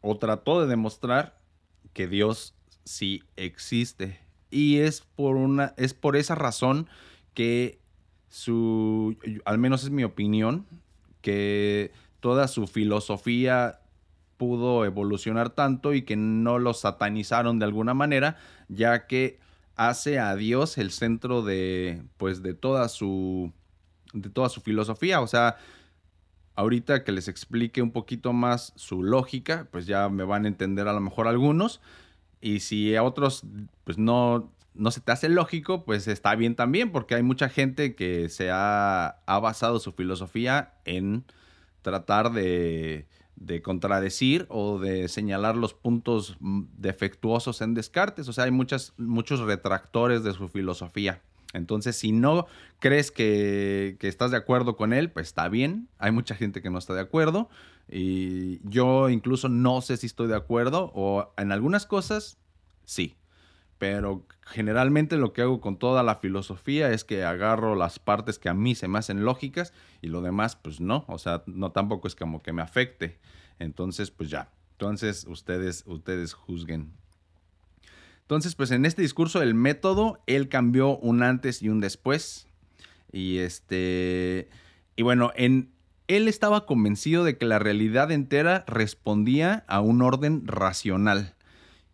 o 0.00 0.18
trató 0.18 0.60
de 0.60 0.66
demostrar 0.66 1.40
que 1.92 2.08
Dios 2.08 2.54
sí 2.84 3.22
existe. 3.36 4.20
Y 4.50 4.78
es 4.80 5.00
por 5.00 5.36
una, 5.36 5.72
es 5.76 5.94
por 5.94 6.16
esa 6.16 6.34
razón 6.34 6.88
que 7.32 7.78
su, 8.28 9.16
al 9.44 9.58
menos 9.58 9.84
es 9.84 9.90
mi 9.90 10.04
opinión, 10.04 10.66
que 11.22 11.92
toda 12.20 12.48
su 12.48 12.66
filosofía 12.66 13.80
pudo 14.36 14.84
evolucionar 14.84 15.50
tanto 15.50 15.94
y 15.94 16.02
que 16.02 16.16
no 16.16 16.58
lo 16.58 16.74
satanizaron 16.74 17.58
de 17.58 17.64
alguna 17.64 17.94
manera, 17.94 18.36
ya 18.68 19.06
que 19.06 19.38
hace 19.76 20.18
a 20.18 20.34
Dios 20.36 20.78
el 20.78 20.90
centro 20.90 21.42
de, 21.42 22.02
pues, 22.16 22.42
de 22.42 22.54
toda 22.54 22.88
su 22.88 23.52
de 24.12 24.30
toda 24.30 24.48
su 24.48 24.60
filosofía. 24.60 25.20
O 25.20 25.26
sea, 25.26 25.56
ahorita 26.54 27.04
que 27.04 27.12
les 27.12 27.28
explique 27.28 27.82
un 27.82 27.90
poquito 27.90 28.32
más 28.32 28.72
su 28.76 29.02
lógica, 29.02 29.68
pues 29.70 29.86
ya 29.86 30.08
me 30.08 30.24
van 30.24 30.44
a 30.44 30.48
entender 30.48 30.88
a 30.88 30.92
lo 30.92 31.00
mejor 31.00 31.28
algunos. 31.28 31.80
Y 32.40 32.60
si 32.60 32.94
a 32.94 33.02
otros, 33.02 33.44
pues 33.84 33.98
no, 33.98 34.52
no 34.74 34.90
se 34.90 35.00
te 35.00 35.12
hace 35.12 35.28
lógico, 35.28 35.84
pues 35.84 36.08
está 36.08 36.34
bien 36.36 36.54
también, 36.54 36.92
porque 36.92 37.14
hay 37.14 37.22
mucha 37.22 37.48
gente 37.48 37.94
que 37.94 38.28
se 38.28 38.50
ha, 38.50 39.16
ha 39.26 39.38
basado 39.40 39.80
su 39.80 39.92
filosofía 39.92 40.74
en 40.84 41.24
tratar 41.82 42.32
de, 42.32 43.06
de, 43.36 43.62
contradecir 43.62 44.46
o 44.48 44.78
de 44.78 45.08
señalar 45.08 45.56
los 45.56 45.74
puntos 45.74 46.36
defectuosos 46.40 47.60
en 47.60 47.74
Descartes. 47.74 48.28
O 48.28 48.32
sea, 48.32 48.44
hay 48.44 48.50
muchas, 48.50 48.92
muchos 48.96 49.40
retractores 49.40 50.24
de 50.24 50.32
su 50.32 50.48
filosofía. 50.48 51.20
Entonces, 51.54 51.96
si 51.96 52.12
no 52.12 52.46
crees 52.80 53.10
que, 53.10 53.96
estás 54.00 54.30
de 54.30 54.36
acuerdo 54.36 54.76
con 54.76 54.92
él, 54.92 55.10
pues 55.10 55.28
está 55.28 55.48
bien. 55.48 55.88
Hay 55.98 56.10
mucha 56.10 56.34
gente 56.34 56.60
que 56.60 56.70
no 56.70 56.78
está 56.78 56.94
de 56.94 57.00
acuerdo. 57.00 57.48
Y 57.88 58.60
yo 58.68 59.08
incluso 59.08 59.48
no 59.48 59.80
sé 59.80 59.96
si 59.96 60.06
estoy 60.06 60.26
de 60.26 60.36
acuerdo 60.36 60.90
o 60.94 61.32
en 61.36 61.52
algunas 61.52 61.86
cosas 61.86 62.38
sí. 62.84 63.14
Pero 63.78 64.24
generalmente 64.42 65.16
lo 65.16 65.32
que 65.32 65.42
hago 65.42 65.60
con 65.60 65.78
toda 65.78 66.02
la 66.02 66.16
filosofía 66.16 66.90
es 66.92 67.04
que 67.04 67.24
agarro 67.24 67.74
las 67.74 67.98
partes 67.98 68.38
que 68.38 68.48
a 68.48 68.54
mí 68.54 68.74
se 68.74 68.88
me 68.88 68.98
hacen 68.98 69.24
lógicas 69.24 69.72
y 70.00 70.08
lo 70.08 70.22
demás 70.22 70.56
pues 70.56 70.80
no. 70.80 71.04
O 71.08 71.18
sea, 71.18 71.42
no 71.46 71.72
tampoco 71.72 72.08
es 72.08 72.14
como 72.14 72.42
que 72.42 72.52
me 72.52 72.62
afecte. 72.62 73.18
Entonces, 73.58 74.10
pues 74.10 74.30
ya. 74.30 74.50
Entonces, 74.72 75.26
ustedes, 75.28 75.84
ustedes 75.86 76.34
juzguen. 76.34 76.92
Entonces, 78.22 78.54
pues 78.54 78.70
en 78.70 78.86
este 78.86 79.02
discurso 79.02 79.40
del 79.40 79.54
método, 79.54 80.20
él 80.26 80.48
cambió 80.48 80.96
un 80.96 81.22
antes 81.22 81.62
y 81.62 81.68
un 81.68 81.80
después. 81.80 82.48
Y 83.12 83.38
este. 83.38 84.48
Y 84.96 85.02
bueno, 85.02 85.30
en, 85.36 85.70
él 86.08 86.28
estaba 86.28 86.66
convencido 86.66 87.24
de 87.24 87.36
que 87.36 87.46
la 87.46 87.58
realidad 87.58 88.10
entera 88.10 88.64
respondía 88.66 89.64
a 89.68 89.80
un 89.80 90.02
orden 90.02 90.46
racional. 90.46 91.34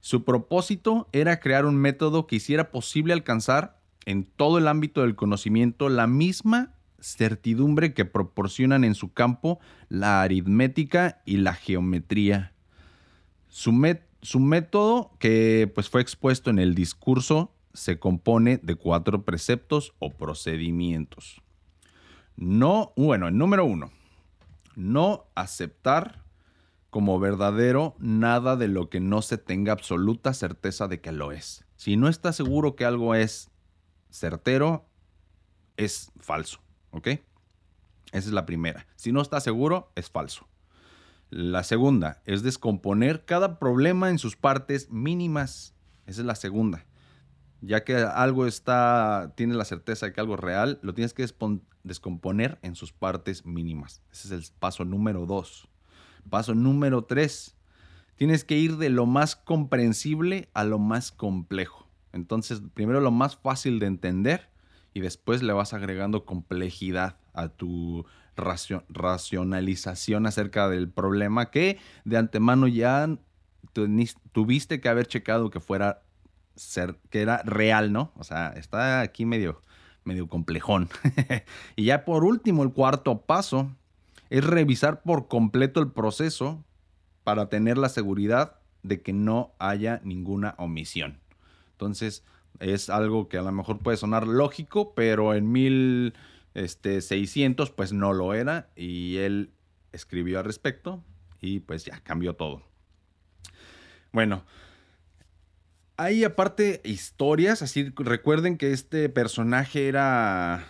Su 0.00 0.24
propósito 0.24 1.08
era 1.12 1.40
crear 1.40 1.66
un 1.66 1.76
método 1.76 2.26
que 2.26 2.36
hiciera 2.36 2.70
posible 2.70 3.12
alcanzar 3.12 3.80
en 4.06 4.24
todo 4.24 4.58
el 4.58 4.66
ámbito 4.66 5.02
del 5.02 5.14
conocimiento 5.14 5.88
la 5.88 6.06
misma 6.06 6.74
certidumbre 7.00 7.94
que 7.94 8.04
proporcionan 8.04 8.84
en 8.84 8.94
su 8.94 9.12
campo 9.12 9.58
la 9.88 10.22
aritmética 10.22 11.22
y 11.24 11.38
la 11.38 11.54
geometría. 11.54 12.52
Su, 13.48 13.72
su 14.22 14.40
método, 14.40 15.12
que 15.18 15.70
pues 15.74 15.88
fue 15.88 16.00
expuesto 16.00 16.50
en 16.50 16.58
el 16.58 16.74
discurso, 16.74 17.52
se 17.72 17.98
compone 17.98 18.58
de 18.62 18.74
cuatro 18.74 19.24
preceptos 19.24 19.94
o 19.98 20.10
procedimientos. 20.10 21.40
No, 22.36 22.92
bueno, 22.96 23.28
el 23.28 23.36
número 23.36 23.64
uno, 23.64 23.90
no 24.76 25.26
aceptar 25.34 26.24
como 26.90 27.18
verdadero 27.20 27.94
nada 27.98 28.56
de 28.56 28.68
lo 28.68 28.90
que 28.90 29.00
no 29.00 29.22
se 29.22 29.38
tenga 29.38 29.72
absoluta 29.72 30.34
certeza 30.34 30.88
de 30.88 31.00
que 31.00 31.12
lo 31.12 31.32
es. 31.32 31.64
Si 31.76 31.96
no 31.96 32.08
está 32.08 32.32
seguro 32.32 32.76
que 32.76 32.84
algo 32.84 33.14
es 33.14 33.50
certero, 34.10 34.86
es 35.76 36.12
falso, 36.20 36.60
¿ok? 36.90 37.06
Esa 38.12 38.28
es 38.28 38.32
la 38.32 38.44
primera. 38.44 38.86
Si 38.96 39.12
no 39.12 39.22
está 39.22 39.40
seguro, 39.40 39.92
es 39.94 40.10
falso. 40.10 40.48
La 41.30 41.62
segunda 41.62 42.22
es 42.26 42.42
descomponer 42.42 43.24
cada 43.24 43.60
problema 43.60 44.10
en 44.10 44.18
sus 44.18 44.36
partes 44.36 44.90
mínimas. 44.90 45.74
Esa 46.06 46.22
es 46.22 46.26
la 46.26 46.34
segunda. 46.34 46.86
Ya 47.60 47.84
que 47.84 47.96
algo 47.96 48.46
está, 48.46 49.32
tiene 49.36 49.54
la 49.54 49.64
certeza 49.64 50.06
de 50.06 50.12
que 50.12 50.20
algo 50.20 50.34
es 50.34 50.40
real, 50.40 50.80
lo 50.82 50.92
tienes 50.92 51.14
que 51.14 51.24
descomponer 51.84 52.58
en 52.62 52.74
sus 52.74 52.92
partes 52.92 53.46
mínimas. 53.46 54.02
Ese 54.10 54.26
es 54.28 54.32
el 54.32 54.58
paso 54.58 54.84
número 54.84 55.24
dos. 55.24 55.69
Paso 56.28 56.54
número 56.54 57.04
tres. 57.04 57.56
Tienes 58.16 58.44
que 58.44 58.58
ir 58.58 58.76
de 58.76 58.90
lo 58.90 59.06
más 59.06 59.36
comprensible 59.36 60.48
a 60.52 60.64
lo 60.64 60.78
más 60.78 61.10
complejo. 61.12 61.88
Entonces, 62.12 62.60
primero 62.74 63.00
lo 63.00 63.10
más 63.10 63.36
fácil 63.36 63.78
de 63.78 63.86
entender 63.86 64.50
y 64.92 65.00
después 65.00 65.42
le 65.42 65.52
vas 65.52 65.72
agregando 65.72 66.24
complejidad 66.24 67.16
a 67.32 67.48
tu 67.48 68.04
racionalización 68.36 70.26
acerca 70.26 70.68
del 70.68 70.90
problema 70.90 71.50
que 71.50 71.78
de 72.04 72.16
antemano 72.16 72.66
ya 72.68 73.08
tuviste 74.32 74.80
que 74.80 74.88
haber 74.88 75.06
checado 75.06 75.50
que 75.50 75.60
fuera 75.60 76.02
ser, 76.56 76.98
que 77.10 77.22
era 77.22 77.42
real, 77.44 77.92
¿no? 77.92 78.12
O 78.16 78.24
sea, 78.24 78.48
está 78.56 79.00
aquí 79.00 79.24
medio, 79.24 79.62
medio 80.04 80.28
complejón. 80.28 80.88
y 81.76 81.84
ya 81.84 82.04
por 82.04 82.24
último, 82.24 82.62
el 82.62 82.72
cuarto 82.72 83.22
paso 83.22 83.70
es 84.30 84.44
revisar 84.44 85.02
por 85.02 85.28
completo 85.28 85.80
el 85.80 85.90
proceso 85.90 86.64
para 87.24 87.48
tener 87.48 87.76
la 87.76 87.88
seguridad 87.88 88.60
de 88.82 89.02
que 89.02 89.12
no 89.12 89.52
haya 89.58 90.00
ninguna 90.04 90.54
omisión. 90.56 91.20
Entonces, 91.72 92.24
es 92.60 92.90
algo 92.90 93.28
que 93.28 93.38
a 93.38 93.42
lo 93.42 93.52
mejor 93.52 93.78
puede 93.78 93.96
sonar 93.96 94.26
lógico, 94.26 94.94
pero 94.94 95.34
en 95.34 95.50
mil 95.50 96.14
este, 96.54 97.00
600 97.00 97.70
pues 97.70 97.92
no 97.92 98.12
lo 98.12 98.34
era 98.34 98.70
y 98.76 99.16
él 99.18 99.52
escribió 99.92 100.38
al 100.38 100.44
respecto 100.44 101.02
y 101.40 101.60
pues 101.60 101.84
ya 101.84 102.00
cambió 102.00 102.34
todo. 102.34 102.62
Bueno, 104.12 104.44
hay 105.96 106.24
aparte 106.24 106.80
historias, 106.84 107.62
así 107.62 107.92
recuerden 107.96 108.56
que 108.56 108.72
este 108.72 109.08
personaje 109.08 109.88
era 109.88 110.66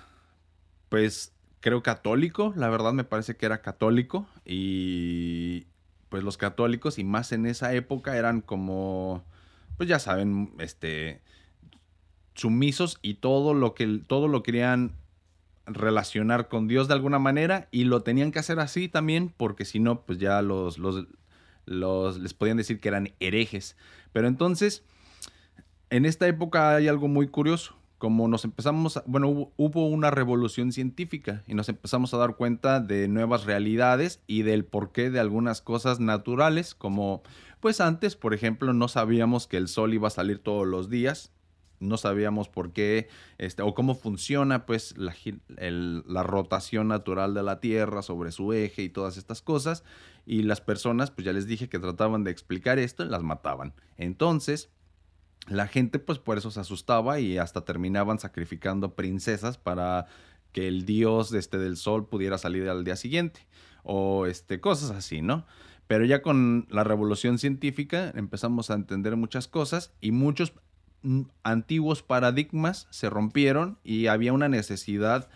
pues 0.89 1.33
creo 1.61 1.83
católico, 1.83 2.53
la 2.57 2.69
verdad 2.69 2.93
me 2.93 3.05
parece 3.05 3.37
que 3.37 3.47
era 3.47 3.63
católico 3.63 4.27
y 4.45 5.67
pues 6.09 6.25
los 6.25 6.37
católicos 6.37 6.99
y 6.99 7.05
más 7.05 7.33
en 7.33 7.47
esa 7.47 7.73
época 7.75 8.17
eran 8.17 8.41
como 8.41 9.25
pues 9.77 9.89
ya 9.89 9.99
saben, 9.99 10.53
este 10.59 11.21
sumisos 12.35 12.99
y 13.03 13.15
todo 13.15 13.55
lo 13.55 13.75
que 13.75 14.01
todo 14.07 14.29
lo 14.29 14.43
querían 14.43 14.93
relacionar 15.67 16.49
con 16.49 16.69
Dios 16.69 16.89
de 16.89 16.95
alguna 16.95 17.19
manera 17.19 17.69
y 17.71 17.85
lo 17.85 18.03
tenían 18.03 18.33
que 18.33 18.39
hacer 18.39 18.59
así 18.61 18.89
también 18.89 19.33
porque 19.37 19.65
si 19.65 19.79
no, 19.79 20.03
pues 20.03 20.19
ya 20.19 20.43
los, 20.43 20.79
los, 20.79 21.07
los, 21.67 22.19
les 22.19 22.35
podían 22.35 22.57
decir 22.57 22.81
que 22.81 22.89
eran 22.89 23.13
herejes. 23.21 23.77
Pero 24.13 24.27
entonces, 24.27 24.83
en 25.91 26.07
esta 26.07 26.27
época 26.27 26.75
hay 26.75 26.89
algo 26.89 27.09
muy 27.09 27.29
curioso 27.29 27.80
como 28.01 28.29
nos 28.29 28.47
empezamos, 28.47 29.03
bueno, 29.05 29.53
hubo, 29.59 29.87
una 29.87 30.11
revolución 30.11 30.73
científica 30.73 31.45
y 31.47 31.53
nos 31.53 31.69
empezamos 31.69 32.15
a 32.15 32.17
dar 32.17 32.35
cuenta 32.35 32.81
de 32.81 33.09
nuevas 33.09 33.45
realidades 33.45 34.23
y 34.27 34.41
del 34.41 34.65
porqué 34.65 35.11
de 35.11 35.21
algunas 35.21 35.61
cosas 35.61 36.01
naturales, 36.01 36.75
como 36.75 37.23
pues 37.61 37.79
antes, 37.83 38.17
por 38.17 38.33
ejemplo, 38.33 38.73
no 38.73 38.89
sabíamos 38.89 39.47
que 39.47 39.59
el 39.59 39.69
sol 39.69 39.93
iba 39.93 40.09
a 40.09 40.11
salir 40.11 40.39
todos 40.39 40.67
los 40.67 40.89
días, 40.89 41.31
no 41.79 41.99
sabíamos 41.99 42.49
por 42.49 42.73
qué 42.73 43.09
este, 43.37 43.61
o 43.61 43.75
cómo 43.75 43.95
funciona 43.95 44.65
pues 44.65 44.97
la, 44.97 45.15
la, 45.59 46.23
rotación 46.23 46.89
natural 46.89 47.35
de 47.35 47.43
la 47.43 47.61
Tierra 47.61 48.01
sobre 48.01 48.33
su 48.33 48.55
eje 48.55 48.83
y 48.83 48.89
todas 48.89 49.19
estas 49.19 49.43
cosas. 49.43 49.85
Y 50.25 50.45
las 50.45 50.63
personas, 50.63 51.11
pues 51.11 51.27
ya 51.27 51.35
les 51.35 51.47
dije 51.47 51.69
que 51.69 51.79
trataban 51.79 52.25
de 52.25 52.31
explicar 52.31 52.79
esto 52.79 53.05
las 53.05 53.23
mataban. 53.23 53.75
Entonces, 53.99 54.71
la 55.49 55.67
gente 55.67 55.99
pues 55.99 56.19
por 56.19 56.39
eso 56.39 56.51
se 56.51 56.61
asustaba 56.61 57.21
y 57.21 57.39
hasta 57.39 57.65
terminaban 57.65 58.19
sacrificando 58.19 58.95
princesas 58.95 59.59
para 59.59 60.07
que 60.53 60.69
el 60.69 60.85
dios 60.85 61.33
este, 61.33 61.59
del 61.59 61.77
sol 61.77 62.07
pudiera 62.07 62.39
salir 62.39 62.69
al 62.69 62.85
día 62.85 62.97
siguiente 62.97 63.47
o 63.83 64.27
este, 64.27 64.61
cosas 64.61 64.91
así, 64.91 65.23
¿no? 65.23 65.47
Pero 65.87 66.05
ya 66.05 66.23
con 66.23 66.67
la 66.71 66.85
revolución 66.85 67.39
científica 67.39 68.13
empezamos 68.15 68.71
a 68.71 68.75
entender 68.75 69.17
muchas 69.17 69.49
cosas 69.49 69.93
y 70.01 70.13
muchos 70.13 70.53
antiguos 71.43 72.03
paradigmas 72.03 72.87
se 72.91 73.11
rompieron 73.11 73.79
y 73.83 74.07
había 74.07 74.33
una 74.33 74.49
necesidad 74.49 75.29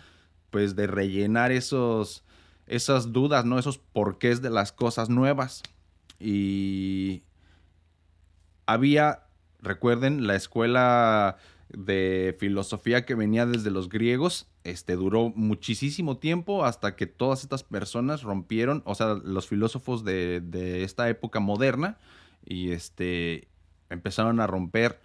pues 0.50 0.76
de 0.76 0.86
rellenar 0.86 1.50
esos 1.50 2.24
esas 2.66 3.12
dudas, 3.12 3.44
¿no? 3.44 3.58
Esos 3.58 3.78
porqués 3.78 4.42
de 4.42 4.50
las 4.50 4.72
cosas 4.72 5.10
nuevas. 5.10 5.62
Y 6.18 7.22
había 8.66 9.24
Recuerden, 9.64 10.26
la 10.26 10.36
escuela 10.36 11.36
de 11.70 12.36
filosofía 12.38 13.04
que 13.04 13.14
venía 13.14 13.46
desde 13.46 13.70
los 13.70 13.88
griegos, 13.88 14.46
este, 14.62 14.94
duró 14.94 15.32
muchísimo 15.34 16.18
tiempo 16.18 16.64
hasta 16.64 16.94
que 16.96 17.06
todas 17.06 17.42
estas 17.42 17.64
personas 17.64 18.22
rompieron, 18.22 18.82
o 18.84 18.94
sea, 18.94 19.14
los 19.14 19.48
filósofos 19.48 20.04
de, 20.04 20.40
de 20.40 20.84
esta 20.84 21.08
época 21.08 21.40
moderna, 21.40 21.98
y 22.44 22.72
este, 22.72 23.48
empezaron 23.90 24.40
a 24.40 24.46
romper, 24.46 25.00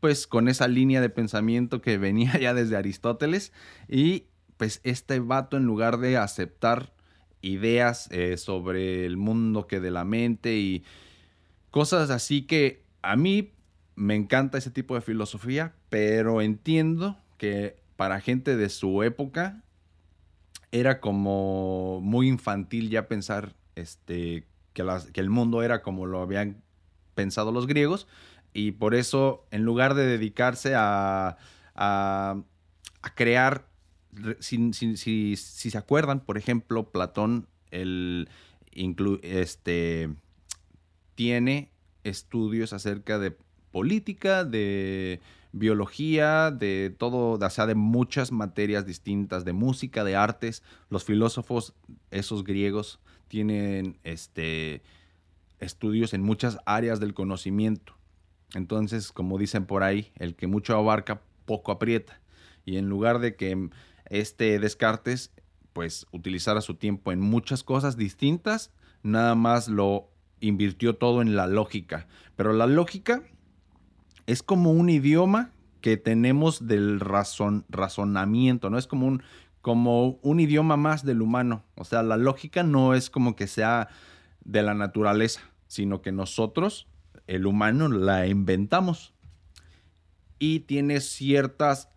pues, 0.00 0.26
con 0.26 0.48
esa 0.48 0.68
línea 0.68 1.00
de 1.00 1.08
pensamiento 1.08 1.80
que 1.80 1.98
venía 1.98 2.38
ya 2.40 2.54
desde 2.54 2.76
Aristóteles, 2.76 3.52
y 3.88 4.26
pues 4.58 4.80
este 4.84 5.18
vato, 5.18 5.56
en 5.56 5.64
lugar 5.64 5.98
de 5.98 6.16
aceptar 6.16 6.92
ideas 7.40 8.08
eh, 8.12 8.36
sobre 8.36 9.04
el 9.04 9.16
mundo 9.16 9.66
que 9.66 9.80
de 9.80 9.90
la 9.90 10.04
mente 10.04 10.56
y 10.56 10.84
cosas 11.70 12.10
así 12.10 12.42
que 12.42 12.84
a 13.02 13.16
mí 13.16 13.52
me 13.94 14.14
encanta 14.14 14.58
ese 14.58 14.70
tipo 14.70 14.94
de 14.94 15.00
filosofía, 15.00 15.74
pero 15.88 16.40
entiendo 16.40 17.18
que 17.38 17.76
para 17.96 18.20
gente 18.20 18.56
de 18.56 18.68
su 18.68 19.02
época 19.02 19.62
era 20.70 21.00
como 21.00 22.00
muy 22.00 22.28
infantil 22.28 22.88
ya 22.88 23.08
pensar 23.08 23.54
este, 23.74 24.46
que, 24.72 24.84
que 25.12 25.20
el 25.20 25.30
mundo 25.30 25.62
era 25.62 25.82
como 25.82 26.06
lo 26.06 26.20
habían 26.22 26.62
pensado 27.14 27.52
los 27.52 27.66
griegos 27.66 28.06
y 28.54 28.72
por 28.72 28.94
eso 28.94 29.46
en 29.50 29.64
lugar 29.64 29.94
de 29.94 30.06
dedicarse 30.06 30.74
a, 30.74 31.36
a, 31.74 32.42
crear, 33.14 33.66
si, 34.40 34.72
si, 34.72 35.36
se 35.36 35.78
acuerdan, 35.78 36.20
por 36.20 36.36
ejemplo, 36.36 36.90
Platón 36.90 37.48
el, 37.70 38.28
este, 39.22 40.10
tiene 41.14 41.70
estudios 42.04 42.72
acerca 42.72 43.18
de 43.18 43.36
política, 43.72 44.44
de 44.44 45.20
biología, 45.52 46.50
de 46.50 46.94
todo, 46.96 47.44
o 47.44 47.50
sea, 47.50 47.66
de 47.66 47.74
muchas 47.74 48.32
materias 48.32 48.86
distintas, 48.86 49.44
de 49.44 49.52
música, 49.52 50.04
de 50.04 50.16
artes. 50.16 50.62
Los 50.88 51.04
filósofos, 51.04 51.74
esos 52.10 52.44
griegos, 52.44 53.00
tienen 53.28 53.98
este, 54.04 54.82
estudios 55.58 56.14
en 56.14 56.22
muchas 56.22 56.58
áreas 56.66 57.00
del 57.00 57.14
conocimiento. 57.14 57.94
Entonces, 58.54 59.12
como 59.12 59.38
dicen 59.38 59.66
por 59.66 59.82
ahí, 59.82 60.12
el 60.16 60.34
que 60.34 60.46
mucho 60.46 60.76
abarca, 60.76 61.22
poco 61.44 61.72
aprieta. 61.72 62.20
Y 62.64 62.76
en 62.76 62.88
lugar 62.88 63.18
de 63.18 63.34
que 63.36 63.70
este 64.06 64.58
Descartes, 64.58 65.32
pues, 65.72 66.06
utilizara 66.12 66.60
su 66.60 66.74
tiempo 66.74 67.12
en 67.12 67.20
muchas 67.20 67.62
cosas 67.62 67.96
distintas, 67.96 68.70
nada 69.02 69.34
más 69.34 69.68
lo 69.68 70.10
invirtió 70.40 70.96
todo 70.96 71.22
en 71.22 71.34
la 71.34 71.46
lógica. 71.46 72.06
Pero 72.36 72.52
la 72.52 72.66
lógica 72.66 73.22
es 74.32 74.42
como 74.42 74.72
un 74.72 74.88
idioma 74.88 75.50
que 75.80 75.96
tenemos 75.96 76.66
del 76.66 77.00
razonamiento, 77.00 78.70
¿no? 78.70 78.78
Es 78.78 78.86
como 78.86 79.06
un, 79.06 79.22
como 79.60 80.18
un 80.22 80.40
idioma 80.40 80.76
más 80.76 81.04
del 81.04 81.20
humano. 81.20 81.64
O 81.74 81.84
sea, 81.84 82.02
la 82.02 82.16
lógica 82.16 82.62
no 82.62 82.94
es 82.94 83.10
como 83.10 83.36
que 83.36 83.46
sea 83.46 83.88
de 84.44 84.62
la 84.62 84.74
naturaleza, 84.74 85.40
sino 85.66 86.00
que 86.00 86.12
nosotros, 86.12 86.88
el 87.26 87.46
humano, 87.46 87.88
la 87.88 88.26
inventamos. 88.26 89.12
Y 90.38 90.60
tiene 90.60 91.00
ciertas, 91.00 91.88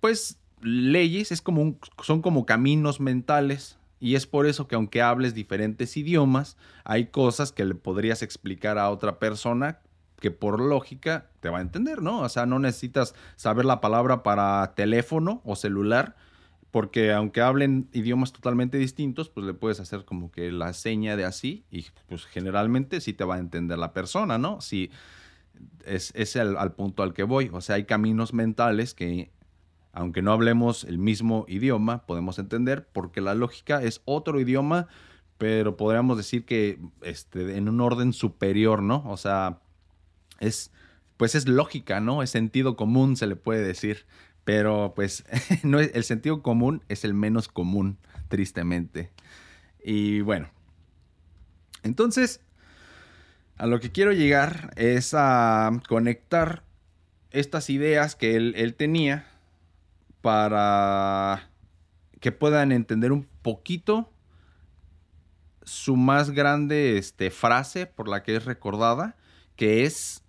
pues, 0.00 0.38
leyes, 0.60 1.32
es 1.32 1.42
como 1.42 1.78
son 2.02 2.22
como 2.22 2.44
caminos 2.44 3.00
mentales. 3.00 3.78
Y 4.00 4.16
es 4.16 4.26
por 4.26 4.46
eso 4.46 4.68
que 4.68 4.74
aunque 4.74 5.00
hables 5.00 5.34
diferentes 5.34 5.96
idiomas, 5.96 6.56
hay 6.84 7.06
cosas 7.06 7.52
que 7.52 7.64
le 7.64 7.74
podrías 7.74 8.22
explicar 8.22 8.78
a 8.78 8.90
otra 8.90 9.18
persona 9.18 9.80
que 10.20 10.30
por 10.30 10.60
lógica 10.60 11.30
te 11.40 11.48
va 11.48 11.58
a 11.58 11.62
entender, 11.62 12.02
¿no? 12.02 12.20
O 12.20 12.28
sea, 12.28 12.46
no 12.46 12.58
necesitas 12.58 13.14
saber 13.36 13.64
la 13.64 13.80
palabra 13.80 14.22
para 14.22 14.74
teléfono 14.74 15.42
o 15.44 15.56
celular, 15.56 16.16
porque 16.70 17.12
aunque 17.12 17.40
hablen 17.40 17.88
idiomas 17.92 18.32
totalmente 18.32 18.78
distintos, 18.78 19.28
pues 19.28 19.46
le 19.46 19.54
puedes 19.54 19.80
hacer 19.80 20.04
como 20.04 20.30
que 20.32 20.50
la 20.50 20.72
seña 20.72 21.16
de 21.16 21.24
así 21.24 21.64
y 21.70 21.86
pues 22.08 22.24
generalmente 22.26 23.00
sí 23.00 23.12
te 23.12 23.24
va 23.24 23.36
a 23.36 23.38
entender 23.38 23.78
la 23.78 23.92
persona, 23.92 24.38
¿no? 24.38 24.60
Si 24.60 24.90
es, 25.84 26.12
es 26.16 26.36
el, 26.36 26.56
al 26.56 26.72
punto 26.72 27.02
al 27.02 27.12
que 27.12 27.22
voy, 27.22 27.50
o 27.52 27.60
sea, 27.60 27.76
hay 27.76 27.84
caminos 27.84 28.34
mentales 28.34 28.94
que 28.94 29.30
aunque 29.94 30.22
no 30.22 30.32
hablemos 30.32 30.84
el 30.84 30.98
mismo 30.98 31.44
idioma, 31.48 32.04
podemos 32.06 32.38
entender 32.40 32.88
porque 32.92 33.20
la 33.20 33.34
lógica 33.34 33.80
es 33.80 34.02
otro 34.04 34.40
idioma, 34.40 34.88
pero 35.38 35.76
podríamos 35.76 36.16
decir 36.16 36.44
que 36.44 36.80
este, 37.02 37.56
en 37.56 37.68
un 37.68 37.80
orden 37.80 38.12
superior, 38.12 38.82
¿no? 38.82 39.04
O 39.06 39.16
sea, 39.16 39.60
es, 40.46 40.70
pues 41.16 41.34
es 41.34 41.48
lógica, 41.48 42.00
¿no? 42.00 42.22
Es 42.22 42.30
sentido 42.30 42.76
común, 42.76 43.16
se 43.16 43.26
le 43.26 43.36
puede 43.36 43.62
decir. 43.62 44.06
Pero 44.44 44.92
pues 44.94 45.24
no 45.62 45.80
es, 45.80 45.90
el 45.94 46.04
sentido 46.04 46.42
común 46.42 46.82
es 46.88 47.04
el 47.04 47.14
menos 47.14 47.48
común, 47.48 47.98
tristemente. 48.28 49.10
Y 49.82 50.20
bueno, 50.20 50.50
entonces, 51.82 52.40
a 53.56 53.66
lo 53.66 53.80
que 53.80 53.92
quiero 53.92 54.12
llegar 54.12 54.72
es 54.76 55.14
a 55.14 55.70
conectar 55.88 56.64
estas 57.30 57.68
ideas 57.70 58.16
que 58.16 58.36
él, 58.36 58.54
él 58.56 58.74
tenía 58.74 59.26
para 60.20 61.50
que 62.20 62.32
puedan 62.32 62.72
entender 62.72 63.12
un 63.12 63.28
poquito 63.42 64.10
su 65.64 65.96
más 65.96 66.30
grande 66.30 66.96
este, 66.96 67.30
frase 67.30 67.86
por 67.86 68.08
la 68.08 68.22
que 68.22 68.36
es 68.36 68.44
recordada, 68.44 69.16
que 69.56 69.84
es 69.84 70.23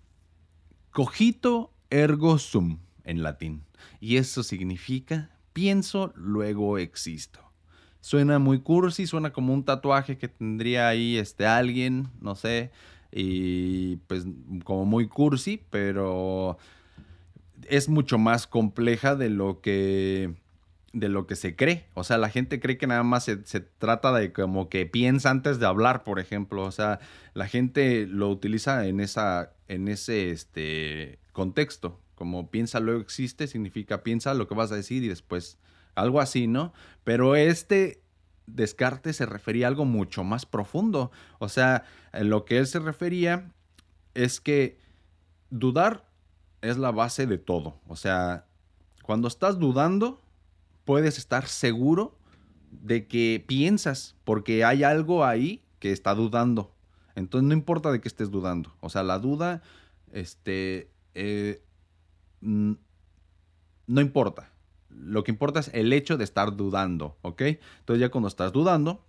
cogito 0.96 1.74
ergo 1.90 2.38
sum 2.38 2.78
en 3.04 3.22
latín. 3.22 3.60
Y 4.00 4.16
eso 4.16 4.42
significa 4.42 5.30
pienso, 5.52 6.10
luego 6.16 6.78
existo. 6.78 7.40
Suena 8.00 8.38
muy 8.38 8.60
cursi, 8.60 9.06
suena 9.06 9.30
como 9.30 9.52
un 9.52 9.62
tatuaje 9.62 10.16
que 10.16 10.28
tendría 10.28 10.88
ahí 10.88 11.18
este 11.18 11.44
alguien, 11.44 12.08
no 12.22 12.34
sé, 12.34 12.70
y 13.12 13.96
pues 14.06 14.24
como 14.64 14.86
muy 14.86 15.06
cursi, 15.06 15.62
pero 15.68 16.56
es 17.68 17.90
mucho 17.90 18.16
más 18.16 18.46
compleja 18.46 19.16
de 19.16 19.28
lo 19.28 19.60
que 19.60 20.34
de 20.98 21.10
lo 21.10 21.26
que 21.26 21.36
se 21.36 21.54
cree. 21.56 21.86
O 21.94 22.04
sea, 22.04 22.16
la 22.16 22.30
gente 22.30 22.58
cree 22.58 22.78
que 22.78 22.86
nada 22.86 23.02
más 23.02 23.24
se, 23.24 23.44
se, 23.44 23.60
trata 23.60 24.12
de 24.12 24.32
como 24.32 24.70
que 24.70 24.86
piensa 24.86 25.30
antes 25.30 25.58
de 25.58 25.66
hablar, 25.66 26.04
por 26.04 26.18
ejemplo. 26.18 26.62
O 26.64 26.72
sea, 26.72 27.00
la 27.34 27.46
gente 27.46 28.06
lo 28.06 28.30
utiliza 28.30 28.86
en 28.86 29.00
esa 29.00 29.52
en 29.68 29.88
ese 29.88 30.30
este, 30.30 31.18
contexto. 31.32 32.00
Como 32.14 32.50
piensa 32.50 32.80
luego 32.80 33.00
existe, 33.00 33.46
significa 33.46 34.02
piensa 34.02 34.32
lo 34.32 34.48
que 34.48 34.54
vas 34.54 34.72
a 34.72 34.76
decir 34.76 35.04
y 35.04 35.08
después 35.08 35.58
algo 35.94 36.20
así, 36.20 36.46
¿no? 36.46 36.72
Pero 37.04 37.36
este 37.36 38.02
Descartes 38.46 39.16
se 39.16 39.26
refería 39.26 39.66
a 39.66 39.68
algo 39.68 39.84
mucho 39.84 40.24
más 40.24 40.46
profundo. 40.46 41.10
O 41.38 41.48
sea, 41.48 41.84
lo 42.12 42.46
que 42.46 42.58
él 42.58 42.66
se 42.66 42.78
refería 42.78 43.52
es 44.14 44.40
que 44.40 44.78
dudar 45.50 46.08
es 46.62 46.78
la 46.78 46.90
base 46.90 47.26
de 47.26 47.36
todo. 47.36 47.80
O 47.86 47.96
sea, 47.96 48.46
cuando 49.02 49.28
estás 49.28 49.58
dudando, 49.58 50.22
puedes 50.86 51.18
estar 51.18 51.46
seguro 51.48 52.16
de 52.70 53.06
que 53.06 53.44
piensas, 53.46 54.16
porque 54.24 54.64
hay 54.64 54.84
algo 54.84 55.26
ahí 55.26 55.62
que 55.78 55.92
está 55.92 56.14
dudando. 56.14 56.72
Entonces 57.14 57.46
no 57.46 57.52
importa 57.52 57.92
de 57.92 58.00
qué 58.00 58.08
estés 58.08 58.30
dudando. 58.30 58.74
O 58.80 58.88
sea, 58.88 59.02
la 59.02 59.18
duda, 59.18 59.62
este, 60.12 60.90
eh, 61.14 61.62
no 62.40 62.78
importa. 63.86 64.52
Lo 64.88 65.24
que 65.24 65.32
importa 65.32 65.60
es 65.60 65.70
el 65.74 65.92
hecho 65.92 66.16
de 66.16 66.24
estar 66.24 66.56
dudando, 66.56 67.18
¿ok? 67.22 67.42
Entonces 67.42 68.00
ya 68.00 68.10
cuando 68.10 68.28
estás 68.28 68.52
dudando, 68.52 69.04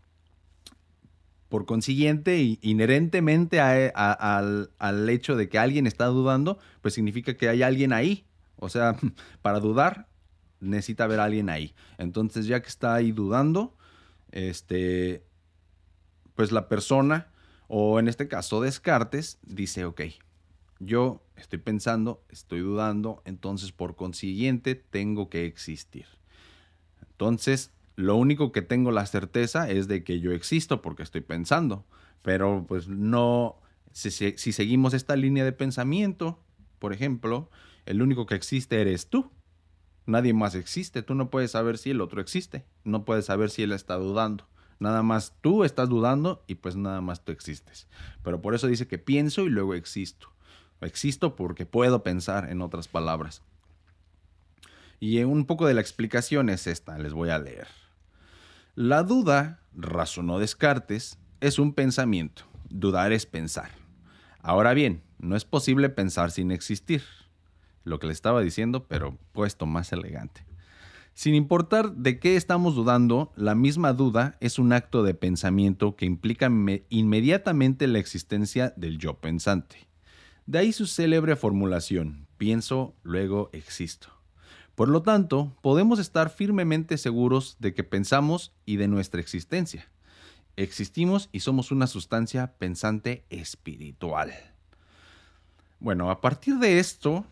por 1.47 1.65
consiguiente, 1.65 2.57
inherentemente 2.61 3.61
al, 3.61 4.71
al 4.79 5.09
hecho 5.09 5.35
de 5.35 5.47
que 5.47 5.59
alguien 5.59 5.87
está 5.87 6.07
dudando, 6.07 6.57
pues 6.81 6.95
significa 6.95 7.35
que 7.35 7.47
hay 7.47 7.61
alguien 7.61 7.93
ahí. 7.93 8.25
O 8.57 8.69
sea, 8.69 8.97
para 9.41 9.59
dudar, 9.59 10.07
necesita 10.60 11.06
haber 11.06 11.20
alguien 11.20 11.50
ahí. 11.50 11.74
Entonces, 11.98 12.48
ya 12.48 12.62
que 12.62 12.70
está 12.70 12.96
ahí 12.96 13.12
dudando, 13.12 13.76
este, 14.32 15.24
pues 16.36 16.52
la 16.52 16.67
persona, 16.67 17.28
o 17.67 18.00
en 18.00 18.08
este 18.08 18.28
caso 18.28 18.62
Descartes, 18.62 19.39
dice, 19.43 19.86
ok, 19.86 20.02
yo 20.80 21.24
estoy 21.36 21.60
pensando, 21.60 22.24
estoy 22.30 22.60
dudando, 22.60 23.22
entonces 23.26 23.72
por 23.72 23.96
consiguiente 23.96 24.76
tengo 24.76 25.30
que 25.30 25.46
existir. 25.46 26.06
Entonces, 27.02 27.72
lo 27.96 28.15
único 28.15 28.52
que 28.52 28.62
tengo 28.62 28.91
la 28.91 29.06
certeza 29.06 29.70
es 29.70 29.88
de 29.88 30.04
que 30.04 30.20
yo 30.20 30.32
existo 30.32 30.82
porque 30.82 31.04
estoy 31.04 31.22
pensando, 31.22 31.86
pero 32.22 32.65
pues 32.67 32.88
no, 32.88 33.60
si, 33.91 34.12
si 34.12 34.52
seguimos 34.52 34.93
esta 34.93 35.15
línea 35.15 35.43
de 35.43 35.52
pensamiento, 35.52 36.39
por 36.78 36.93
ejemplo, 36.93 37.50
el 37.86 38.02
único 38.02 38.26
que 38.26 38.36
existe 38.36 38.80
eres 38.80 39.10
tú. 39.10 39.32
Nadie 40.08 40.34
más 40.34 40.56
existe. 40.56 41.04
Tú 41.04 41.13
no 41.13 41.30
puedes 41.30 41.52
saber 41.52 41.78
si 41.78 41.91
el 41.91 42.02
otro 42.02 42.22
existe. 42.22 42.65
No 42.86 43.06
puedes 43.06 43.26
saber 43.26 43.50
si 43.50 43.62
él 43.63 43.74
está 43.74 43.96
dudando. 43.96 44.48
Nada 44.80 45.04
más 45.04 45.34
tú 45.41 45.63
estás 45.63 45.89
dudando 45.89 46.43
y 46.48 46.56
pues 46.56 46.76
nada 46.76 47.02
más 47.02 47.24
tú 47.26 47.32
existes. 47.32 47.88
Pero 48.24 48.41
por 48.41 48.56
eso 48.56 48.67
dice 48.67 48.88
que 48.88 48.98
pienso 48.98 49.41
y 49.41 49.50
luego 49.50 49.74
existo. 49.74 50.30
Existo 50.82 51.36
porque 51.36 51.65
puedo 51.65 52.04
pensar, 52.04 52.50
en 52.50 52.62
otras 52.62 52.88
palabras. 52.88 53.41
Y 55.00 55.22
un 55.24 55.46
poco 55.46 55.67
de 55.67 55.74
la 55.74 55.82
explicación 55.82 56.50
es 56.50 56.67
esta, 56.67 56.98
les 56.98 57.13
voy 57.13 57.30
a 57.30 57.39
leer. 57.39 57.67
La 58.76 59.04
duda, 59.04 59.60
razonó 59.76 60.39
Descartes, 60.39 61.20
es 61.41 61.60
un 61.60 61.74
pensamiento. 61.74 62.43
Dudar 62.70 63.12
es 63.12 63.26
pensar. 63.26 63.72
Ahora 64.39 64.74
bien, 64.74 65.04
no 65.20 65.36
es 65.36 65.43
posible 65.43 65.89
pensar 65.89 66.32
sin 66.32 66.52
existir. 66.52 67.04
Lo 67.88 68.00
que 68.00 68.08
le 68.08 68.13
estaba 68.13 68.41
diciendo, 68.41 68.86
pero 68.88 69.17
puesto 69.32 69.65
más 69.65 69.93
elegante. 69.93 70.45
Sin 71.13 71.34
importar 71.34 71.93
de 71.93 72.19
qué 72.19 72.36
estamos 72.36 72.76
dudando, 72.76 73.32
la 73.38 73.56
misma 73.56 73.93
duda 73.93 74.38
es 74.41 74.60
un 74.60 74.73
acto 74.73 75.04
de 75.04 75.13
pensamiento 75.13 75.95
que 75.95 76.06
implica 76.06 76.52
inmediatamente 76.89 77.88
la 77.88 78.00
existencia 78.00 78.73
del 78.76 78.97
yo 78.97 79.15
pensante. 79.15 79.88
De 80.45 80.60
ahí 80.60 80.73
su 80.73 80.86
célebre 80.86 81.36
formulación, 81.38 82.28
pienso, 82.38 82.93
luego 83.04 83.50
existo. 83.54 84.10
Por 84.76 84.89
lo 84.89 85.02
tanto, 85.02 85.56
podemos 85.62 85.97
estar 85.97 86.30
firmemente 86.30 86.97
seguros 86.97 87.56
de 87.60 87.73
que 87.73 87.86
pensamos 87.86 88.54
y 88.65 88.76
de 88.76 88.89
nuestra 88.89 89.21
existencia. 89.21 89.89
Existimos 90.58 91.30
y 91.32 91.39
somos 91.39 91.71
una 91.71 91.88
sustancia 91.88 92.58
pensante 92.58 93.26
espiritual. 93.30 94.34
Bueno, 95.80 96.12
a 96.12 96.21
partir 96.21 96.58
de 96.58 96.80
esto, 96.80 97.26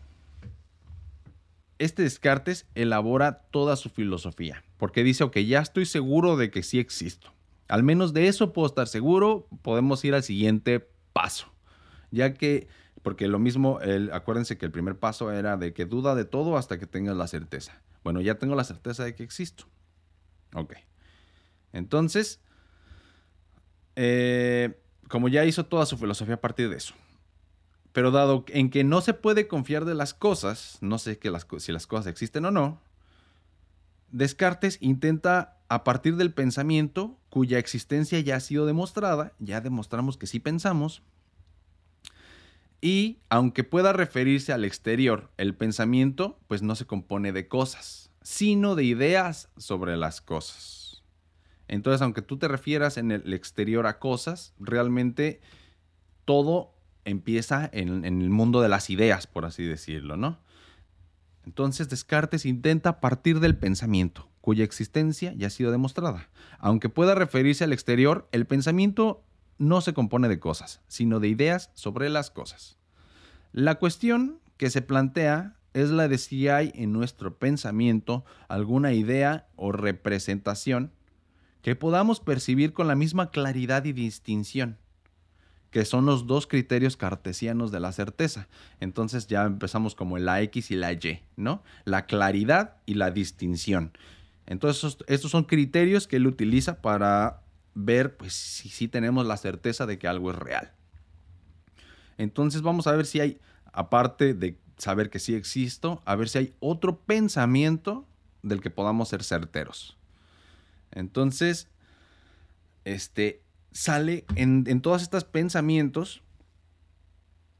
este 1.78 2.02
Descartes 2.02 2.66
elabora 2.74 3.42
toda 3.50 3.76
su 3.76 3.88
filosofía, 3.90 4.64
porque 4.76 5.04
dice, 5.04 5.24
ok, 5.24 5.38
ya 5.38 5.60
estoy 5.60 5.86
seguro 5.86 6.36
de 6.36 6.50
que 6.50 6.62
sí 6.62 6.78
existo. 6.78 7.32
Al 7.68 7.82
menos 7.82 8.12
de 8.12 8.28
eso 8.28 8.52
puedo 8.52 8.66
estar 8.66 8.88
seguro, 8.88 9.48
podemos 9.62 10.04
ir 10.04 10.14
al 10.14 10.22
siguiente 10.22 10.88
paso, 11.12 11.52
ya 12.10 12.34
que 12.34 12.68
porque 13.06 13.28
lo 13.28 13.38
mismo, 13.38 13.78
el, 13.82 14.12
acuérdense 14.12 14.58
que 14.58 14.66
el 14.66 14.72
primer 14.72 14.98
paso 14.98 15.30
era 15.30 15.56
de 15.56 15.72
que 15.72 15.84
duda 15.84 16.16
de 16.16 16.24
todo 16.24 16.56
hasta 16.56 16.76
que 16.76 16.88
tengas 16.88 17.16
la 17.16 17.28
certeza. 17.28 17.80
Bueno, 18.02 18.20
ya 18.20 18.34
tengo 18.34 18.56
la 18.56 18.64
certeza 18.64 19.04
de 19.04 19.14
que 19.14 19.22
existo. 19.22 19.66
Ok. 20.54 20.74
Entonces, 21.72 22.40
eh, 23.94 24.80
como 25.08 25.28
ya 25.28 25.44
hizo 25.44 25.66
toda 25.66 25.86
su 25.86 25.96
filosofía 25.96 26.34
a 26.34 26.40
partir 26.40 26.68
de 26.68 26.78
eso. 26.78 26.94
Pero 27.96 28.10
dado 28.10 28.44
en 28.48 28.68
que 28.68 28.84
no 28.84 29.00
se 29.00 29.14
puede 29.14 29.48
confiar 29.48 29.86
de 29.86 29.94
las 29.94 30.12
cosas, 30.12 30.76
no 30.82 30.98
sé 30.98 31.18
que 31.18 31.30
las, 31.30 31.46
si 31.60 31.72
las 31.72 31.86
cosas 31.86 32.08
existen 32.08 32.44
o 32.44 32.50
no, 32.50 32.78
Descartes 34.12 34.76
intenta, 34.82 35.56
a 35.70 35.82
partir 35.82 36.16
del 36.16 36.34
pensamiento, 36.34 37.18
cuya 37.30 37.58
existencia 37.58 38.20
ya 38.20 38.36
ha 38.36 38.40
sido 38.40 38.66
demostrada, 38.66 39.32
ya 39.38 39.62
demostramos 39.62 40.18
que 40.18 40.26
sí 40.26 40.40
pensamos, 40.40 41.00
y 42.82 43.20
aunque 43.30 43.64
pueda 43.64 43.94
referirse 43.94 44.52
al 44.52 44.66
exterior, 44.66 45.30
el 45.38 45.54
pensamiento 45.54 46.38
pues 46.48 46.60
no 46.60 46.76
se 46.76 46.84
compone 46.84 47.32
de 47.32 47.48
cosas, 47.48 48.10
sino 48.20 48.74
de 48.74 48.84
ideas 48.84 49.48
sobre 49.56 49.96
las 49.96 50.20
cosas. 50.20 51.02
Entonces, 51.66 52.02
aunque 52.02 52.20
tú 52.20 52.36
te 52.36 52.46
refieras 52.46 52.98
en 52.98 53.10
el 53.10 53.32
exterior 53.32 53.86
a 53.86 53.98
cosas, 53.98 54.52
realmente 54.58 55.40
todo 56.26 56.75
empieza 57.06 57.70
en, 57.72 58.04
el 58.04 58.30
mundo 58.30 58.60
de 58.60 58.68
las 58.68 58.90
ideas, 58.90 59.26
por 59.26 59.46
así 59.46 59.64
decirlo, 59.64 60.16
¿no? 60.16 60.38
Entonces 61.46 61.88
Descartes 61.88 62.44
intenta 62.44 63.00
partir 63.00 63.40
del 63.40 63.56
pensamiento, 63.56 64.28
cuya 64.40 64.64
existencia 64.64 65.32
ya 65.34 65.46
ha 65.46 65.50
sido 65.50 65.70
demostrada. 65.70 66.28
Aunque 66.58 66.88
pueda 66.88 67.14
referirse 67.14 67.64
al 67.64 67.72
exterior, 67.72 68.28
el 68.32 68.46
pensamiento 68.46 69.24
no 69.56 69.80
se 69.80 69.94
compone 69.94 70.28
de 70.28 70.40
cosas, 70.40 70.82
sino 70.88 71.20
de 71.20 71.28
ideas 71.28 71.70
sobre 71.74 72.10
las 72.10 72.30
cosas. 72.30 72.76
La 73.52 73.76
cuestión 73.76 74.40
que 74.56 74.68
se 74.70 74.82
plantea 74.82 75.56
es 75.72 75.90
la 75.90 76.08
de 76.08 76.18
si 76.18 76.48
hay 76.48 76.72
en 76.74 76.92
nuestro 76.92 77.38
pensamiento 77.38 78.24
alguna 78.48 78.92
idea 78.92 79.46
o 79.56 79.72
representación 79.72 80.90
que 81.62 81.76
podamos 81.76 82.20
percibir 82.20 82.72
con 82.72 82.88
la 82.88 82.94
misma 82.94 83.30
claridad 83.30 83.84
y 83.84 83.92
distinción, 83.92 84.78
que 85.76 85.84
son 85.84 86.06
los 86.06 86.26
dos 86.26 86.46
criterios 86.46 86.96
cartesianos 86.96 87.70
de 87.70 87.80
la 87.80 87.92
certeza. 87.92 88.48
Entonces 88.80 89.26
ya 89.26 89.44
empezamos 89.44 89.94
como 89.94 90.16
la 90.16 90.40
X 90.40 90.70
y 90.70 90.74
la 90.74 90.90
Y, 90.90 91.20
¿no? 91.36 91.62
La 91.84 92.06
claridad 92.06 92.78
y 92.86 92.94
la 92.94 93.10
distinción. 93.10 93.92
Entonces 94.46 94.96
estos 95.06 95.30
son 95.30 95.44
criterios 95.44 96.06
que 96.06 96.16
él 96.16 96.26
utiliza 96.26 96.80
para 96.80 97.42
ver 97.74 98.16
pues, 98.16 98.32
si, 98.32 98.70
si 98.70 98.88
tenemos 98.88 99.26
la 99.26 99.36
certeza 99.36 99.84
de 99.84 99.98
que 99.98 100.08
algo 100.08 100.30
es 100.30 100.38
real. 100.38 100.72
Entonces 102.16 102.62
vamos 102.62 102.86
a 102.86 102.96
ver 102.96 103.04
si 103.04 103.20
hay, 103.20 103.38
aparte 103.70 104.32
de 104.32 104.56
saber 104.78 105.10
que 105.10 105.18
sí 105.18 105.34
existo, 105.34 106.00
a 106.06 106.16
ver 106.16 106.30
si 106.30 106.38
hay 106.38 106.54
otro 106.58 107.00
pensamiento 107.00 108.08
del 108.42 108.62
que 108.62 108.70
podamos 108.70 109.10
ser 109.10 109.22
certeros. 109.22 109.98
Entonces, 110.90 111.68
este, 112.86 113.42
sale 113.76 114.24
en, 114.34 114.64
en 114.66 114.80
todos 114.80 115.02
estos 115.02 115.24
pensamientos, 115.24 116.22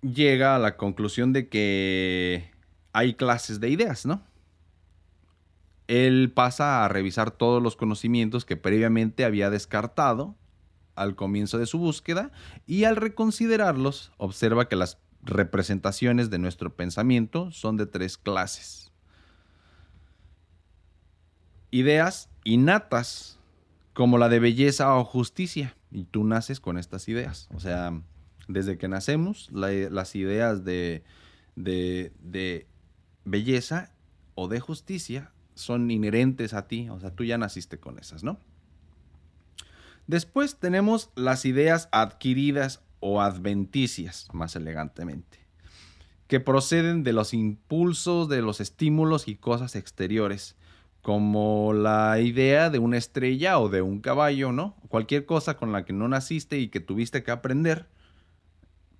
llega 0.01 0.57
a 0.57 0.59
la 0.59 0.77
conclusión 0.77 1.33
de 1.33 1.49
que 1.49 2.51
hay 2.93 3.15
clases 3.15 3.61
de 3.61 3.71
ideas, 3.71 4.07
¿no? 4.07 4.23
él 5.89 6.33
pasa 6.35 6.85
a 6.85 6.89
revisar 6.89 7.31
todos 7.31 7.63
los 7.63 7.77
conocimientos 7.77 8.45
que 8.45 8.57
previamente 8.57 9.25
había 9.25 9.51
descartado 9.51 10.35
al 10.95 11.15
comienzo 11.15 11.59
de 11.59 11.67
su 11.67 11.79
búsqueda 11.79 12.33
y 12.67 12.85
al 12.85 12.97
reconsiderarlos 12.97 14.13
observa 14.17 14.69
que 14.69 14.77
las 14.77 14.99
representaciones 15.23 16.31
de 16.31 16.39
nuestro 16.39 16.75
pensamiento 16.75 17.51
son 17.53 17.77
de 17.77 17.87
tres 17.87 18.17
clases. 18.17 18.93
Ideas 21.71 22.31
innatas, 22.45 23.39
como 23.93 24.19
la 24.19 24.29
de 24.29 24.41
belleza 24.41 24.95
o 24.97 25.05
justicia, 25.05 25.77
y 25.97 26.05
tú 26.05 26.25
naces 26.25 26.61
con 26.61 26.77
estas 26.77 27.09
ideas. 27.09 27.49
O 27.55 27.59
sea, 27.59 27.99
desde 28.49 28.77
que 28.77 28.87
nacemos, 28.87 29.49
las 29.51 30.15
ideas 30.15 30.63
de, 30.63 31.05
de, 31.55 32.13
de 32.21 32.67
belleza 33.25 33.95
o 34.35 34.47
de 34.47 34.61
justicia 34.61 35.33
son 35.55 35.91
inherentes 35.91 36.53
a 36.53 36.69
ti, 36.69 36.91
o 36.91 37.01
sea, 37.01 37.13
tú 37.13 37.25
ya 37.25 37.39
naciste 37.39 37.81
con 37.81 37.99
esas, 37.99 38.23
¿no? 38.23 38.39
Después 40.07 40.57
tenemos 40.59 41.09
las 41.15 41.47
ideas 41.47 41.89
adquiridas 41.93 42.83
o 43.01 43.23
adventicias, 43.23 44.29
más 44.35 44.55
elegantemente, 44.55 45.39
que 46.27 46.41
proceden 46.41 47.05
de 47.05 47.15
los 47.15 47.33
impulsos, 47.33 48.29
de 48.29 48.43
los 48.43 48.61
estímulos 48.61 49.29
y 49.29 49.37
cosas 49.37 49.75
exteriores, 49.75 50.57
como 51.03 51.73
la 51.73 52.19
idea 52.21 52.71
de 52.71 52.79
una 52.79 52.97
estrella 52.97 53.59
o 53.59 53.69
de 53.69 53.83
un 53.83 54.01
caballo, 54.01 54.53
¿no? 54.53 54.77
Cualquier 54.89 55.25
cosa 55.25 55.57
con 55.57 55.73
la 55.73 55.85
que 55.85 55.93
no 55.93 56.09
naciste 56.09 56.59
y 56.59 56.69
que 56.69 56.81
tuviste 56.81 57.23
que 57.23 57.31
aprender, 57.31 57.89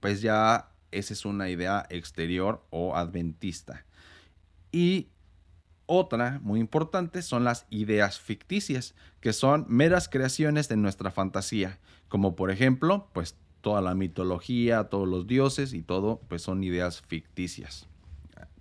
pues 0.01 0.23
ya 0.23 0.71
esa 0.93 1.15
es 1.15 1.25
una 1.25 1.49
idea 1.49 1.87
exterior 1.91 2.65
o 2.71 2.97
adventista. 2.97 3.85
Y 4.71 5.09
otra 5.87 6.41
muy 6.43 6.61
importante 6.61 7.23
son 7.23 7.45
las 7.45 7.67
ideas 7.71 8.21
ficticias, 8.21 8.95
que 9.21 9.33
son 9.33 9.65
meras 9.69 10.09
creaciones 10.09 10.69
de 10.69 10.77
nuestra 10.77 11.11
fantasía, 11.11 11.79
como 12.09 12.37
por 12.37 12.51
ejemplo, 12.51 13.09
pues 13.13 13.37
toda 13.61 13.81
la 13.81 13.95
mitología, 13.95 14.85
todos 14.85 15.09
los 15.09 15.27
dioses 15.27 15.73
y 15.73 15.83
todo, 15.83 16.21
pues 16.29 16.43
son 16.43 16.63
ideas 16.63 17.03
ficticias, 17.03 17.89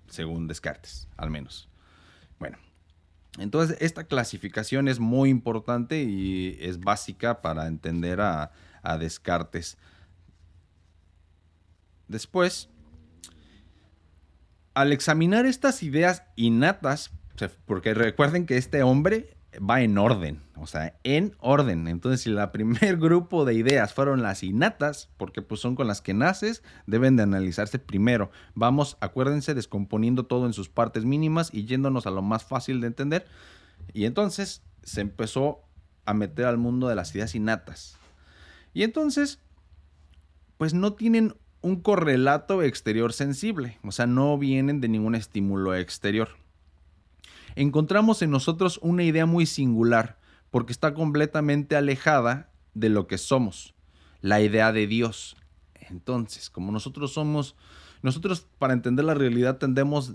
según 0.08 0.48
Descartes, 0.48 1.08
al 1.18 1.30
menos. 1.30 1.70
Bueno, 2.40 2.58
entonces 3.38 3.78
esta 3.82 4.06
clasificación 4.06 4.88
es 4.88 5.00
muy 5.00 5.30
importante 5.30 6.04
y 6.04 6.58
es 6.62 6.80
básica 6.80 7.42
para 7.42 7.68
entender 7.68 8.22
a, 8.22 8.52
a 8.82 8.98
Descartes. 8.98 9.78
Después, 12.08 12.70
al 14.74 14.94
examinar 14.94 15.46
estas 15.46 15.84
ideas 15.84 16.24
innatas, 16.36 17.12
porque 17.66 17.94
recuerden 17.94 18.46
que 18.46 18.58
este 18.58 18.84
hombre 18.84 19.35
va 19.60 19.82
en 19.82 19.98
orden, 19.98 20.42
o 20.56 20.68
sea, 20.68 20.98
en 21.04 21.36
orden. 21.40 21.88
Entonces, 21.88 22.22
si 22.22 22.30
el 22.30 22.50
primer 22.52 22.98
grupo 22.98 23.46
de 23.46 23.54
ideas 23.54 23.94
fueron 23.94 24.22
las 24.22 24.44
innatas, 24.44 25.10
porque 25.18 25.42
pues 25.42 25.62
son 25.62 25.76
con 25.76 25.88
las 25.88 26.02
que 26.02 26.14
naces, 26.14 26.64
deben 26.88 27.16
de 27.16 27.24
analizarse 27.24 27.80
primero. 27.80 28.32
Vamos, 28.54 28.98
acuérdense, 29.02 29.54
descomponiendo 29.54 30.26
todo 30.26 30.46
en 30.46 30.54
sus 30.54 30.70
partes 30.70 31.06
mínimas 31.06 31.50
y 31.54 31.66
yéndonos 31.66 32.08
a 32.08 32.12
lo 32.12 32.22
más 32.22 32.44
fácil 32.44 32.82
de 32.82 32.88
entender. 32.88 33.26
Y 33.94 34.06
entonces 34.06 34.62
se 34.84 35.02
empezó 35.02 35.62
a 36.06 36.14
meter 36.14 36.46
al 36.46 36.58
mundo 36.58 36.88
de 36.88 36.96
las 36.96 37.14
ideas 37.16 37.36
innatas. 37.36 37.98
Y 38.74 38.84
entonces, 38.84 39.40
pues 40.58 40.74
no 40.74 40.94
tienen 40.94 41.36
un 41.62 41.82
correlato 41.82 42.62
exterior 42.62 43.12
sensible, 43.12 43.80
o 43.84 43.92
sea, 43.92 44.06
no 44.06 44.38
vienen 44.38 44.82
de 44.82 44.88
ningún 44.88 45.16
estímulo 45.16 45.74
exterior. 45.74 46.30
Encontramos 47.56 48.22
en 48.22 48.32
nosotros 48.32 48.80
una 48.82 49.04
idea 49.04 49.26
muy 49.26 49.46
singular, 49.46 50.18
porque 50.52 50.74
está 50.74 50.94
completamente 50.94 51.76
alejada 51.76 52.50
de 52.74 52.90
lo 52.90 53.08
que 53.08 53.18
somos, 53.18 53.74
la 54.22 54.42
idea 54.42 54.72
de 54.72 54.88
Dios. 54.88 55.38
Entonces, 55.90 56.50
como 56.50 56.72
nosotros 56.72 57.14
somos, 57.14 57.56
nosotros 58.02 58.48
para 58.58 58.74
entender 58.74 59.06
la 59.06 59.14
realidad 59.14 59.58
tendemos 59.58 60.14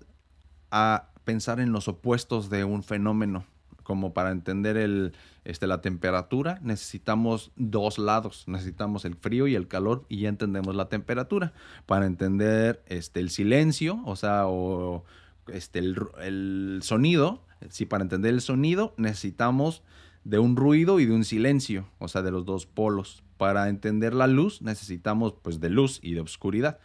a 0.70 1.10
pensar 1.24 1.60
en 1.60 1.72
los 1.72 1.88
opuestos 1.88 2.50
de 2.50 2.64
un 2.64 2.82
fenómeno 2.82 3.44
como 3.90 4.12
para 4.12 4.30
entender 4.30 4.76
el, 4.76 5.14
este, 5.44 5.66
la 5.66 5.80
temperatura, 5.80 6.60
necesitamos 6.62 7.50
dos 7.56 7.98
lados. 7.98 8.44
Necesitamos 8.46 9.04
el 9.04 9.16
frío 9.16 9.48
y 9.48 9.56
el 9.56 9.66
calor 9.66 10.04
y 10.08 10.20
ya 10.20 10.28
entendemos 10.28 10.76
la 10.76 10.88
temperatura. 10.88 11.52
Para 11.86 12.06
entender 12.06 12.84
este, 12.86 13.18
el 13.18 13.30
silencio, 13.30 14.00
o 14.04 14.14
sea, 14.14 14.46
o, 14.46 15.04
este, 15.52 15.78
el, 15.78 15.96
el 16.20 16.80
sonido, 16.82 17.44
si 17.68 17.86
para 17.86 18.02
entender 18.02 18.34
el 18.34 18.40
sonido 18.40 18.94
necesitamos 18.96 19.82
de 20.24 20.38
un 20.38 20.56
ruido 20.56 21.00
y 21.00 21.06
de 21.06 21.12
un 21.12 21.24
silencio, 21.24 21.88
o 21.98 22.08
sea, 22.08 22.22
de 22.22 22.30
los 22.30 22.44
dos 22.44 22.66
polos. 22.66 23.22
Para 23.36 23.68
entender 23.68 24.14
la 24.14 24.26
luz 24.26 24.62
necesitamos 24.62 25.34
pues 25.42 25.60
de 25.60 25.70
luz 25.70 25.98
y 26.02 26.14
de 26.14 26.20
oscuridad. 26.20 26.78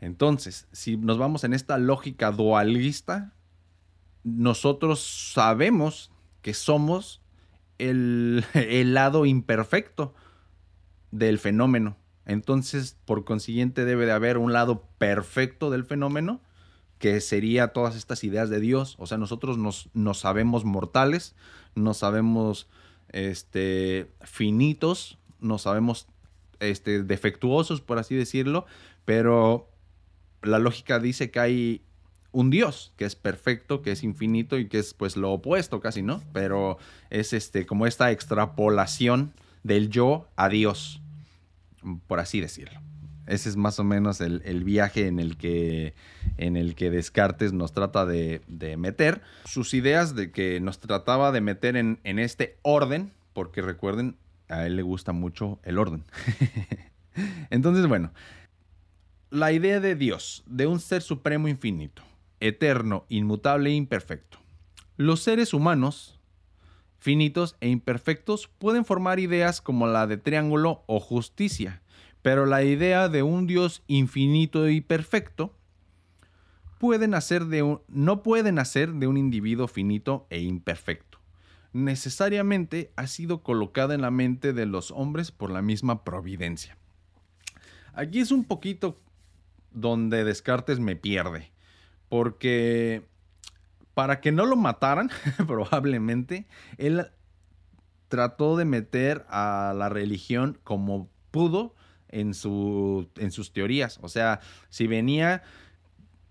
Entonces, 0.00 0.66
si 0.72 0.96
nos 0.96 1.18
vamos 1.18 1.44
en 1.44 1.52
esta 1.52 1.76
lógica 1.76 2.30
dualista, 2.30 3.34
nosotros 4.22 5.00
sabemos 5.34 6.10
que 6.42 6.54
somos 6.54 7.20
el, 7.78 8.44
lado 8.94 9.26
imperfecto 9.26 10.14
del 11.10 11.38
fenómeno. 11.38 11.96
Entonces, 12.24 12.96
por 13.04 13.24
consiguiente, 13.24 13.84
debe 13.84 14.06
de 14.06 14.12
haber 14.12 14.38
un 14.38 14.52
lado 14.52 14.88
perfecto 14.98 15.70
del 15.70 15.84
fenómeno, 15.84 16.40
que 17.00 17.20
sería 17.22 17.68
todas 17.68 17.96
estas 17.96 18.22
ideas 18.22 18.50
de 18.50 18.60
Dios. 18.60 18.94
O 18.98 19.06
sea, 19.06 19.18
nosotros 19.18 19.56
nos, 19.58 20.18
sabemos 20.18 20.64
mortales, 20.64 21.34
nos 21.74 21.96
sabemos 21.96 22.68
este, 23.08 24.12
finitos, 24.20 25.18
nos 25.40 25.62
sabemos 25.62 26.06
este, 26.60 27.02
defectuosos, 27.02 27.80
por 27.80 27.98
así 27.98 28.14
decirlo, 28.14 28.66
pero 29.06 29.70
la 30.42 30.58
lógica 30.58 30.98
dice 31.00 31.30
que 31.30 31.40
hay 31.40 31.82
un 32.32 32.50
Dios 32.50 32.92
que 32.96 33.06
es 33.06 33.16
perfecto, 33.16 33.80
que 33.80 33.92
es 33.92 34.04
infinito 34.04 34.58
y 34.58 34.68
que 34.68 34.78
es 34.78 34.92
pues 34.92 35.16
lo 35.16 35.32
opuesto 35.32 35.80
casi, 35.80 36.02
¿no? 36.02 36.22
Pero 36.34 36.76
es 37.08 37.32
este 37.32 37.64
como 37.64 37.86
esta 37.86 38.12
extrapolación 38.12 39.32
del 39.62 39.88
yo 39.88 40.28
a 40.36 40.50
Dios, 40.50 41.00
por 42.06 42.20
así 42.20 42.40
decirlo. 42.40 42.78
Ese 43.30 43.48
es 43.48 43.56
más 43.56 43.78
o 43.78 43.84
menos 43.84 44.20
el, 44.20 44.64
viaje 44.64 45.06
en 45.06 45.20
el, 45.20 45.36
que, 45.36 45.94
en 46.36 46.56
el 46.56 46.74
que 46.74 46.90
Descartes 46.90 47.52
nos 47.52 47.72
trata 47.72 48.04
de, 48.04 48.42
meter. 48.76 49.22
Sus 49.44 49.72
ideas 49.72 50.14
de 50.14 50.32
que 50.32 50.60
nos 50.60 50.80
trataba 50.80 51.32
de 51.32 51.40
meter 51.40 51.76
en, 51.76 52.00
en 52.04 52.18
este 52.18 52.58
orden, 52.62 53.12
porque 53.32 53.62
recuerden, 53.62 54.16
a 54.48 54.66
él 54.66 54.76
le 54.76 54.82
gusta 54.82 55.12
mucho 55.12 55.60
el 55.62 55.78
orden. 55.78 56.04
Entonces, 57.50 57.86
bueno, 57.86 58.12
la 59.30 59.52
idea 59.52 59.78
de 59.78 59.94
Dios, 59.94 60.42
de 60.46 60.66
un 60.66 60.80
ser 60.80 61.02
supremo 61.02 61.46
infinito 61.46 62.02
eterno, 62.40 63.04
inmutable 63.08 63.70
e 63.70 63.74
imperfecto. 63.74 64.38
Los 64.96 65.20
seres 65.20 65.54
humanos, 65.54 66.18
finitos 66.98 67.56
e 67.60 67.68
imperfectos, 67.68 68.48
pueden 68.58 68.84
formar 68.84 69.20
ideas 69.20 69.60
como 69.60 69.86
la 69.86 70.06
de 70.06 70.16
triángulo 70.16 70.82
o 70.86 71.00
justicia, 71.00 71.82
pero 72.22 72.46
la 72.46 72.62
idea 72.62 73.08
de 73.08 73.22
un 73.22 73.46
Dios 73.46 73.82
infinito 73.86 74.68
y 74.68 74.80
perfecto 74.80 75.54
de 76.80 77.78
no 77.88 78.22
puede 78.22 78.52
nacer 78.52 78.92
de 78.94 79.06
un 79.06 79.18
individuo 79.18 79.68
finito 79.68 80.26
e 80.30 80.40
imperfecto. 80.40 81.18
Necesariamente 81.72 82.90
ha 82.96 83.06
sido 83.06 83.42
colocada 83.42 83.94
en 83.94 84.00
la 84.00 84.10
mente 84.10 84.52
de 84.52 84.66
los 84.66 84.90
hombres 84.90 85.30
por 85.30 85.50
la 85.50 85.60
misma 85.60 86.04
providencia. 86.04 86.78
Aquí 87.92 88.20
es 88.20 88.32
un 88.32 88.44
poquito 88.44 88.98
donde 89.72 90.24
Descartes 90.24 90.80
me 90.80 90.96
pierde 90.96 91.52
porque 92.08 93.06
para 93.94 94.20
que 94.20 94.32
no 94.32 94.46
lo 94.46 94.56
mataran, 94.56 95.10
probablemente, 95.46 96.46
él 96.78 97.06
trató 98.08 98.56
de 98.56 98.64
meter 98.64 99.26
a 99.28 99.74
la 99.76 99.88
religión 99.88 100.58
como 100.64 101.08
pudo 101.30 101.74
en, 102.10 102.34
su, 102.34 103.08
en 103.16 103.30
sus 103.30 103.52
teorías. 103.52 103.98
O 104.02 104.08
sea, 104.08 104.40
si 104.68 104.86
venía, 104.86 105.42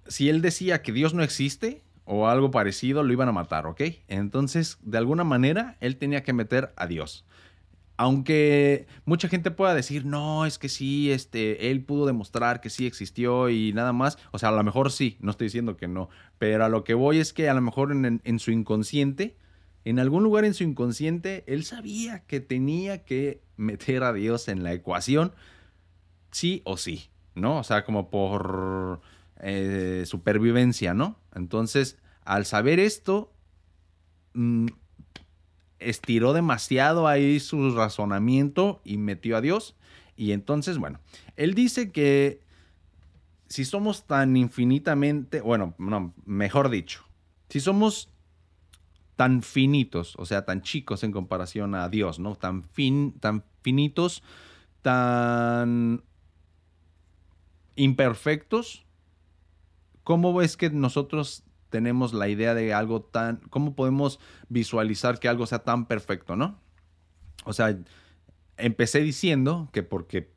si 0.08 0.30
él 0.30 0.42
decía 0.42 0.82
que 0.82 0.92
Dios 0.92 1.14
no 1.14 1.24
existe 1.24 1.84
o 2.06 2.28
algo 2.28 2.52
parecido, 2.52 3.04
lo 3.04 3.14
iban 3.14 3.30
a 3.30 3.34
matar, 3.34 3.66
¿ok? 3.68 3.82
Entonces, 4.08 4.78
de 4.82 4.98
alguna 4.98 5.24
manera, 5.24 5.78
él 5.80 5.98
tenía 5.98 6.24
que 6.24 6.34
meter 6.34 6.74
a 6.76 6.88
Dios 6.88 7.26
aunque 8.00 8.88
mucha 9.04 9.28
gente 9.28 9.52
pueda 9.52 9.74
decir, 9.74 10.06
no, 10.06 10.46
es 10.46 10.58
que 10.58 10.70
sí, 10.70 11.12
este, 11.12 11.70
él 11.70 11.84
pudo 11.84 12.06
demostrar 12.06 12.62
que 12.62 12.70
sí 12.70 12.88
existió 12.88 13.50
y 13.50 13.74
nada 13.74 13.92
más, 13.92 14.18
o 14.32 14.40
sea, 14.40 14.50
a 14.50 14.52
lo 14.54 14.64
mejor 14.64 14.90
sí, 14.94 15.18
no 15.20 15.32
estoy 15.32 15.48
diciendo 15.48 15.76
que 15.76 15.90
no, 15.90 16.08
pero 16.38 16.64
a 16.64 16.70
lo 16.70 16.86
que 16.86 16.94
voy 16.94 17.20
es 17.20 17.34
que 17.34 17.50
a 17.50 17.54
lo 17.54 17.60
mejor 17.60 17.92
en, 17.92 18.40
su 18.40 18.52
inconsciente, 18.52 19.36
en 19.84 20.00
algún 20.00 20.24
lugar 20.24 20.46
en 20.46 20.54
su 20.54 20.64
inconsciente, 20.64 21.44
él 21.46 21.66
sabía 21.66 22.20
que 22.20 22.40
tenía 22.40 23.04
que 23.04 23.42
meter 23.58 24.04
a 24.04 24.14
Dios 24.14 24.48
en 24.48 24.64
la 24.64 24.72
ecuación, 24.72 25.34
sí 26.32 26.62
o 26.66 26.78
sí, 26.78 27.10
¿no? 27.36 27.60
O 27.60 27.64
sea, 27.64 27.84
como 27.84 28.10
por 28.10 29.02
eh, 29.40 30.04
supervivencia, 30.06 30.94
¿no? 30.94 31.18
Entonces, 31.34 31.98
al 32.24 32.46
saber 32.46 32.80
esto, 32.80 33.32
mm, 34.34 34.68
estiró 35.80 36.34
demasiado 36.34 37.08
ahí 37.08 37.40
su 37.40 37.76
razonamiento 37.76 38.82
y 38.84 38.98
metió 38.98 39.38
a 39.38 39.42
Dios. 39.42 39.76
Y 40.16 40.34
entonces, 40.34 40.78
bueno, 40.78 41.00
él 41.38 41.54
dice 41.54 41.92
que 41.92 42.42
si 43.48 43.66
somos 43.66 44.06
tan 44.06 44.38
infinitamente, 44.38 45.42
bueno, 45.42 45.74
no, 45.78 46.14
mejor 46.26 46.70
dicho, 46.70 47.06
si 47.50 47.60
somos 47.60 48.10
tan 49.16 49.42
finitos, 49.42 50.16
o 50.18 50.26
sea, 50.26 50.46
tan 50.46 50.62
chicos 50.62 51.04
en 51.04 51.12
comparación 51.12 51.76
a 51.76 51.90
Dios, 51.90 52.20
¿no? 52.20 52.36
Tan, 52.36 52.64
fin, 52.64 53.14
tan 53.20 53.44
finitos, 53.62 54.24
tan 54.82 56.04
imperfectos, 57.80 58.86
¿cómo 60.04 60.42
es 60.42 60.58
que 60.58 60.70
nosotros 60.70 61.44
tenemos 61.70 62.14
la 62.14 62.28
idea 62.28 62.54
de 62.54 62.74
algo 62.74 63.02
tan, 63.02 63.38
cómo 63.50 63.74
podemos 63.74 64.20
visualizar 64.50 65.20
que 65.20 65.30
algo 65.30 65.46
sea 65.46 65.60
tan 65.60 65.86
perfecto, 65.86 66.36
¿no? 66.36 66.60
O 67.46 67.54
sea, 67.54 67.78
empecé 68.58 69.00
diciendo 69.00 69.70
que 69.72 69.82
porque 69.82 70.32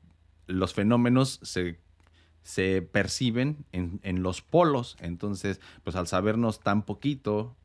los 0.46 0.72
fenómenos 0.72 1.40
se, 1.42 2.82
perciben 2.82 3.64
en, 3.72 4.22
los 4.22 4.40
polos, 4.40 4.96
entonces, 5.00 5.60
pues 5.82 5.96
al 5.96 6.06
sabernos 6.06 6.60
tan 6.60 6.82
poquito 6.84 7.56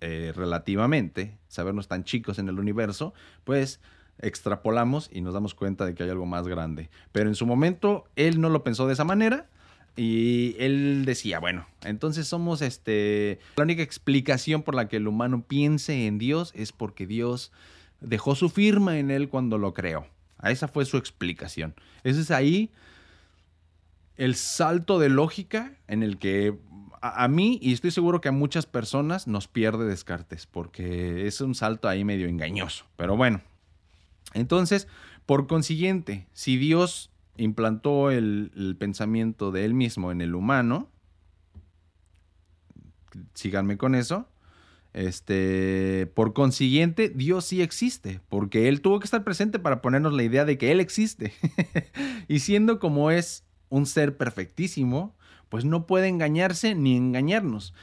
eh, 0.00 0.32
relativamente, 0.34 1.38
sabernos 1.48 1.88
tan 1.88 2.04
chicos 2.04 2.38
en 2.38 2.48
el 2.48 2.58
universo, 2.58 3.14
pues 3.44 3.80
extrapolamos 4.20 5.10
y 5.12 5.20
nos 5.20 5.34
damos 5.34 5.54
cuenta 5.54 5.84
de 5.84 5.94
que 5.94 6.02
hay 6.02 6.10
algo 6.10 6.26
más 6.26 6.46
grande. 6.48 6.90
Pero 7.12 7.28
en 7.28 7.34
su 7.34 7.46
momento 7.46 8.04
él 8.16 8.40
no 8.40 8.48
lo 8.48 8.64
pensó 8.64 8.86
de 8.86 8.94
esa 8.94 9.04
manera 9.04 9.48
y 9.96 10.54
él 10.60 11.04
decía, 11.04 11.40
bueno, 11.40 11.66
entonces 11.82 12.28
somos 12.28 12.62
este. 12.62 13.40
La 13.56 13.64
única 13.64 13.82
explicación 13.82 14.62
por 14.62 14.74
la 14.74 14.88
que 14.88 14.96
el 14.96 15.08
humano 15.08 15.42
piense 15.42 16.06
en 16.06 16.18
Dios 16.18 16.52
es 16.54 16.72
porque 16.72 17.06
Dios 17.06 17.50
dejó 18.00 18.36
su 18.36 18.48
firma 18.48 18.98
en 18.98 19.10
él 19.10 19.28
cuando 19.28 19.58
lo 19.58 19.74
creó. 19.74 20.06
Esa 20.44 20.68
fue 20.68 20.84
su 20.84 20.98
explicación. 20.98 21.74
Ese 22.04 22.20
es 22.20 22.30
ahí 22.30 22.70
el 24.16 24.36
salto 24.36 25.00
de 25.00 25.08
lógica 25.08 25.72
en 25.88 26.04
el 26.04 26.18
que 26.18 26.56
a, 27.00 27.24
a, 27.24 27.28
mí, 27.28 27.58
y 27.60 27.72
estoy 27.72 27.90
seguro 27.90 28.20
que 28.20 28.28
a 28.28 28.32
muchas 28.32 28.66
personas, 28.66 29.26
nos 29.26 29.48
pierde 29.48 29.84
Descartes, 29.84 30.46
porque 30.46 31.26
es 31.26 31.40
un 31.40 31.54
salto 31.54 31.88
ahí 31.88 32.04
medio 32.04 32.28
engañoso. 32.28 32.86
Pero 32.96 33.16
bueno, 33.16 33.40
entonces, 34.34 34.88
por 35.26 35.46
consiguiente, 35.46 36.26
si 36.32 36.56
Dios 36.56 37.10
implantó 37.36 38.10
el, 38.10 38.76
pensamiento 38.78 39.50
de 39.50 39.64
él 39.64 39.74
mismo 39.74 40.12
en 40.12 40.20
el 40.20 40.34
humano, 40.34 40.88
síganme 43.34 43.76
con 43.78 43.94
eso, 43.94 44.28
este, 44.92 46.10
por 46.14 46.32
consiguiente, 46.32 47.08
Dios 47.08 47.44
sí 47.44 47.62
existe, 47.62 48.20
porque 48.28 48.68
Él 48.68 48.80
tuvo 48.80 48.98
que 49.00 49.04
estar 49.04 49.22
presente 49.22 49.58
para 49.58 49.80
ponernos 49.80 50.12
la 50.12 50.22
idea 50.22 50.44
de 50.44 50.58
que 50.58 50.72
Él 50.72 50.80
existe. 50.80 51.32
y 52.28 52.40
siendo 52.40 52.78
como 52.78 53.10
es 53.10 53.44
un 53.68 53.86
ser 53.86 54.16
perfectísimo, 54.16 55.14
pues 55.48 55.64
no 55.64 55.86
puede 55.86 56.08
engañarse 56.08 56.74
ni 56.74 56.96
engañarnos, 56.96 57.74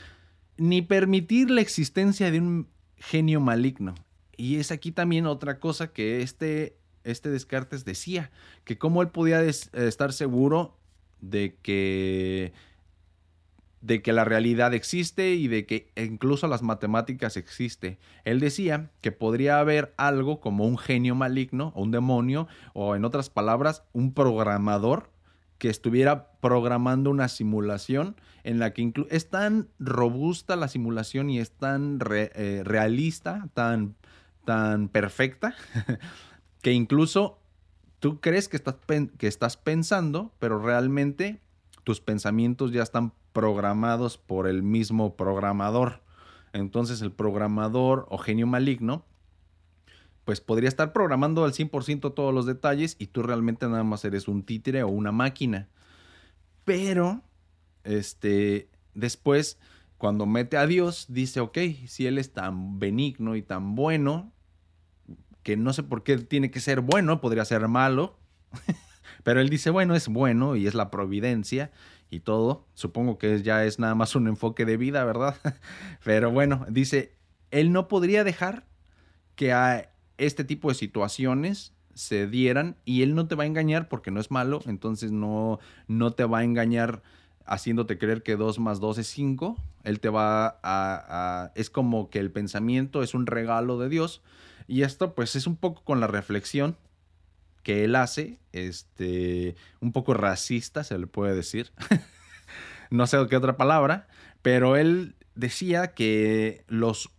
ni 0.57 0.81
permitir 0.81 1.49
la 1.49 1.61
existencia 1.61 2.31
de 2.31 2.39
un 2.39 2.67
genio 2.97 3.39
maligno. 3.39 3.95
Y 4.37 4.57
es 4.57 4.71
aquí 4.71 4.91
también 4.91 5.25
otra 5.25 5.59
cosa 5.59 5.91
que 5.91 6.21
este, 6.21 6.77
este 7.03 7.29
Descartes 7.29 7.85
decía, 7.85 8.31
que 8.63 8.77
cómo 8.77 9.01
él 9.01 9.09
podía 9.09 9.41
estar 9.43 10.13
seguro 10.13 10.77
de 11.21 11.57
que 11.61 12.53
de 13.85 14.01
que 14.01 14.13
la 14.13 14.25
realidad 14.25 14.73
existe 14.73 15.35
y 15.35 15.47
de 15.47 15.67
que 15.67 15.91
incluso 15.95 16.47
las 16.47 16.63
matemáticas 16.63 17.37
existe. 17.37 17.99
Él 18.23 18.39
decía 18.39 18.89
que 19.01 19.11
podría 19.11 19.59
haber 19.59 19.93
algo 19.95 20.39
como 20.39 20.65
un 20.65 20.79
genio 20.79 21.13
maligno 21.13 21.71
o 21.75 21.83
un 21.83 21.91
demonio 21.91 22.47
o 22.73 22.95
en 22.95 23.05
otras 23.05 23.29
palabras 23.29 23.83
un 23.93 24.15
programador 24.15 25.11
que 25.59 25.69
estuviera 25.69 26.31
programando 26.41 27.11
una 27.11 27.27
simulación 27.27 28.15
en 28.43 28.57
la 28.57 28.73
que 28.73 28.91
es 29.11 29.29
tan 29.29 29.69
robusta 29.77 30.55
la 30.55 30.67
simulación 30.67 31.29
y 31.29 31.39
es 31.39 31.51
tan 31.51 31.99
eh, 32.11 32.63
realista, 32.65 33.49
tan, 33.53 33.95
tan 34.45 34.87
perfecta, 34.89 35.55
que 36.61 36.71
incluso 36.71 37.39
tú 37.99 38.21
crees 38.21 38.47
que 38.47 38.57
estás, 38.57 38.75
que 39.17 39.27
estás 39.27 39.57
pensando, 39.57 40.31
pero 40.39 40.59
realmente 40.59 41.41
tus 41.83 42.01
pensamientos 42.01 42.71
ya 42.71 42.83
están 42.83 43.13
programados 43.33 44.17
por 44.17 44.47
el 44.47 44.63
mismo 44.63 45.15
programador. 45.15 46.01
Entonces 46.53 47.01
el 47.01 47.11
programador 47.11 48.07
o 48.09 48.17
genio 48.17 48.47
maligno, 48.47 49.03
pues 50.23 50.41
podría 50.41 50.69
estar 50.69 50.93
programando 50.93 51.43
al 51.43 51.53
100% 51.53 52.13
todos 52.13 52.33
los 52.33 52.45
detalles 52.45 52.95
y 52.97 53.07
tú 53.07 53.23
realmente 53.23 53.67
nada 53.67 53.83
más 53.83 54.05
eres 54.05 54.27
un 54.27 54.43
títere 54.43 54.81
o 54.83 54.87
una 54.87 55.11
máquina. 55.11 55.67
Pero, 56.63 57.21
este, 57.83 58.69
después, 58.95 59.59
cuando 59.97 60.25
mete 60.25 60.57
a 60.57 60.65
Dios, 60.65 61.05
dice, 61.09 61.41
ok, 61.41 61.57
si 61.87 62.07
Él 62.07 62.17
es 62.17 62.33
tan 62.33 62.79
benigno 62.79 63.35
y 63.35 63.43
tan 63.43 63.75
bueno, 63.75 64.31
que 65.45 65.55
no 65.57 65.73
sé 65.73 65.83
por 65.83 66.01
qué 66.01 66.17
tiene 66.17 66.49
que 66.49 66.59
ser 66.59 66.81
bueno, 66.81 67.21
podría 67.21 67.45
ser 67.45 67.67
malo. 67.67 68.17
Pero 69.23 69.41
él 69.41 69.49
dice, 69.49 69.69
bueno, 69.69 69.93
es 69.93 70.07
bueno 70.07 70.55
y 70.55 70.65
es 70.65 70.73
la 70.73 70.89
providencia 70.89 71.71
y 72.09 72.21
todo. 72.21 72.65
Supongo 72.73 73.19
que 73.19 73.43
ya 73.43 73.63
es 73.63 73.77
nada 73.77 73.93
más 73.93 74.15
un 74.15 74.27
enfoque 74.27 74.65
de 74.65 74.75
vida, 74.75 75.05
¿verdad? 75.05 75.35
Pero 76.03 76.31
bueno, 76.31 76.65
dice, 76.69 77.13
él 77.51 77.71
no 77.71 77.87
podría 77.87 78.23
dejar 78.23 78.65
que 79.35 79.53
a 79.53 79.91
este 80.17 80.45
tipo 80.45 80.69
de 80.69 80.75
situaciones 80.75 81.73
se 81.93 82.25
dieran 82.25 82.75
y 82.83 83.03
él 83.03 83.13
no 83.13 83.27
te 83.27 83.35
va 83.35 83.43
a 83.43 83.47
engañar 83.47 83.87
porque 83.87 84.09
no 84.09 84.19
es 84.19 84.31
malo, 84.31 84.63
entonces 84.65 85.11
no, 85.11 85.59
no 85.87 86.11
te 86.13 86.25
va 86.25 86.39
a 86.39 86.43
engañar 86.43 87.03
haciéndote 87.45 87.99
creer 87.99 88.23
que 88.23 88.35
2 88.35 88.57
más 88.57 88.79
2 88.79 88.97
es 88.97 89.07
5. 89.09 89.55
Él 89.83 89.99
te 89.99 90.09
va 90.09 90.47
a, 90.47 90.55
a, 90.63 91.51
Es 91.53 91.69
como 91.69 92.09
que 92.09 92.17
el 92.17 92.31
pensamiento 92.31 93.03
es 93.03 93.13
un 93.13 93.27
regalo 93.27 93.77
de 93.77 93.89
Dios. 93.89 94.23
Y 94.67 94.83
esto 94.83 95.13
pues 95.15 95.35
es 95.35 95.47
un 95.47 95.55
poco 95.55 95.83
con 95.83 95.99
la 95.99 96.07
reflexión 96.07 96.77
que 97.63 97.83
él 97.83 97.95
hace, 97.95 98.39
este, 98.51 99.55
un 99.79 99.91
poco 99.91 100.13
racista, 100.13 100.83
se 100.83 100.97
le 100.99 101.07
puede 101.07 101.35
decir. 101.35 101.71
no 102.91 103.07
sé 103.07 103.17
qué 103.27 103.35
otra 103.35 103.57
palabra, 103.57 104.07
pero 104.43 104.75
él 104.75 105.15
decía 105.33 105.93
que 105.93 106.63
los 106.67 107.09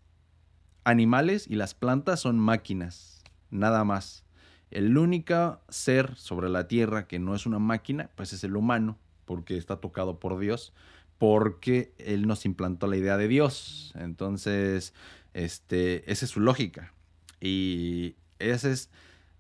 animales 0.85 1.47
y 1.49 1.57
las 1.57 1.75
plantas 1.75 2.21
son 2.21 2.39
máquinas, 2.39 3.25
nada 3.51 3.83
más. 3.83 4.25
El 4.71 4.97
único 4.97 5.61
ser 5.69 6.15
sobre 6.15 6.49
la 6.49 6.69
tierra 6.69 7.09
que 7.09 7.19
no 7.19 7.35
es 7.35 7.45
una 7.47 7.59
máquina, 7.59 8.11
pues 8.15 8.33
es 8.33 8.45
el 8.45 8.57
humano, 8.57 8.99
porque 9.25 9.57
está 9.57 9.81
tocado 9.81 10.21
por 10.21 10.39
Dios, 10.39 10.73
porque 11.19 11.93
él 11.99 12.29
nos 12.29 12.45
implantó 12.45 12.87
la 12.87 12.97
idea 12.97 13.17
de 13.17 13.27
Dios. 13.27 13.93
Entonces, 13.97 14.95
este, 15.35 16.11
esa 16.11 16.25
es 16.25 16.31
su 16.31 16.41
lógica. 16.41 16.93
Y 17.41 18.17
ese 18.39 18.73
es 18.73 18.91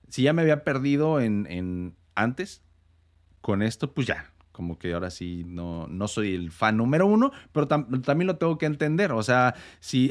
si 0.09 0.23
ya 0.23 0.33
me 0.33 0.43
había 0.43 0.65
perdido 0.65 1.21
en, 1.21 1.95
antes, 2.15 2.63
con 3.41 3.63
esto, 3.63 3.93
pues 3.93 4.07
ya, 4.07 4.33
como 4.53 4.79
que 4.79 4.95
ahora 4.95 5.11
sí 5.11 5.45
no, 5.47 5.87
no 5.89 6.09
soy 6.09 6.35
el 6.35 6.51
fan 6.51 6.77
número 6.77 7.07
uno, 7.07 7.33
pero 7.53 7.69
también 7.69 8.27
lo 8.27 8.37
tengo 8.37 8.59
que 8.59 8.67
entender. 8.67 9.13
O 9.13 9.23
sea, 9.23 9.55
si 9.81 10.11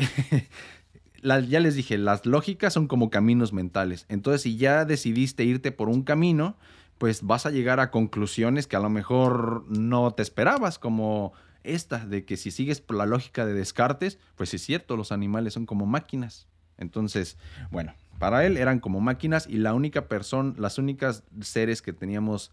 ya 1.24 1.60
les 1.60 1.76
dije, 1.76 1.98
las 1.98 2.26
lógicas 2.26 2.74
son 2.74 2.88
como 2.88 3.10
caminos 3.10 3.54
mentales. 3.54 4.06
Entonces, 4.10 4.42
si 4.42 4.58
ya 4.58 4.86
decidiste 4.86 5.44
irte 5.44 5.72
por 5.72 5.90
un 5.90 6.04
camino, 6.04 6.58
pues 6.98 7.24
vas 7.24 7.46
a 7.46 7.52
llegar 7.52 7.80
a 7.80 7.92
conclusiones 7.92 8.68
que 8.68 8.76
a 8.76 8.82
lo 8.82 8.90
mejor 8.90 9.66
no 9.68 10.12
te 10.12 10.22
esperabas, 10.24 10.80
como 10.80 11.34
esta, 11.64 12.06
de 12.06 12.26
que 12.26 12.38
si 12.38 12.52
sigues 12.52 12.80
por 12.80 12.96
la 12.96 13.06
lógica 13.06 13.46
de 13.46 13.54
Descartes, 13.54 14.20
pues 14.36 14.54
es 14.54 14.62
cierto, 14.62 14.96
los 14.96 15.12
animales 15.12 15.54
son 15.54 15.66
como 15.66 15.86
máquinas. 15.86 16.48
Entonces, 16.78 17.38
bueno, 17.72 17.94
para 18.20 18.46
él 18.46 18.58
eran 18.58 18.80
como 18.80 19.02
máquinas 19.02 19.48
y 19.48 19.58
la 19.58 19.74
única 19.74 20.08
persona, 20.08 20.54
las 20.58 20.78
únicas 20.78 21.24
seres 21.42 21.82
que 21.82 21.94
teníamos 21.94 22.52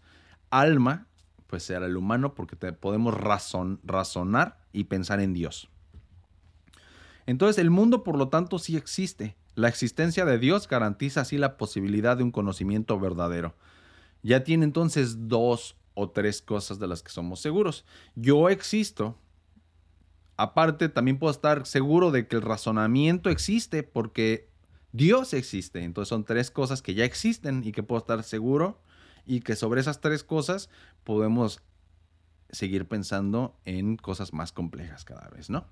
alma, 0.49 1.07
pues 1.47 1.69
era 1.69 1.85
el 1.85 1.97
humano 1.97 2.33
porque 2.33 2.55
podemos 2.55 3.13
razonar 3.13 4.59
y 4.71 4.85
pensar 4.85 5.19
en 5.19 5.33
Dios. 5.33 5.69
Entonces 7.25 7.57
el 7.57 7.69
mundo 7.69 8.03
por 8.03 8.17
lo 8.17 8.29
tanto 8.29 8.59
sí 8.59 8.75
existe. 8.75 9.35
La 9.55 9.67
existencia 9.67 10.25
de 10.25 10.39
Dios 10.39 10.67
garantiza 10.67 11.21
así 11.21 11.37
la 11.37 11.57
posibilidad 11.57 12.17
de 12.17 12.23
un 12.23 12.31
conocimiento 12.31 12.99
verdadero. 12.99 13.55
Ya 14.23 14.43
tiene 14.43 14.65
entonces 14.65 15.27
dos 15.27 15.75
o 15.93 16.09
tres 16.09 16.41
cosas 16.41 16.79
de 16.79 16.87
las 16.87 17.03
que 17.03 17.11
somos 17.11 17.39
seguros. 17.39 17.85
Yo 18.15 18.49
existo. 18.49 19.17
Aparte, 20.43 20.89
también 20.89 21.19
puedo 21.19 21.31
estar 21.31 21.65
seguro 21.65 22.11
de 22.11 22.27
que 22.27 22.35
el 22.35 22.41
razonamiento 22.41 23.29
existe 23.29 23.81
porque 23.81 24.49
Dios 24.91 25.33
existe. 25.33 25.85
Entonces 25.85 26.09
son 26.09 26.25
tres 26.25 26.51
cosas 26.51 26.81
que 26.81 26.95
ya 26.95 27.05
existen 27.05 27.63
y 27.63 27.71
que 27.71 27.81
puedo 27.81 27.99
estar 27.99 28.23
seguro 28.23 28.81
y 29.25 29.39
que 29.39 29.55
sobre 29.55 29.79
esas 29.79 30.01
tres 30.01 30.25
cosas 30.25 30.69
podemos 31.05 31.61
seguir 32.49 32.89
pensando 32.89 33.55
en 33.63 33.95
cosas 33.95 34.33
más 34.33 34.51
complejas 34.51 35.05
cada 35.05 35.29
vez, 35.29 35.49
¿no? 35.49 35.65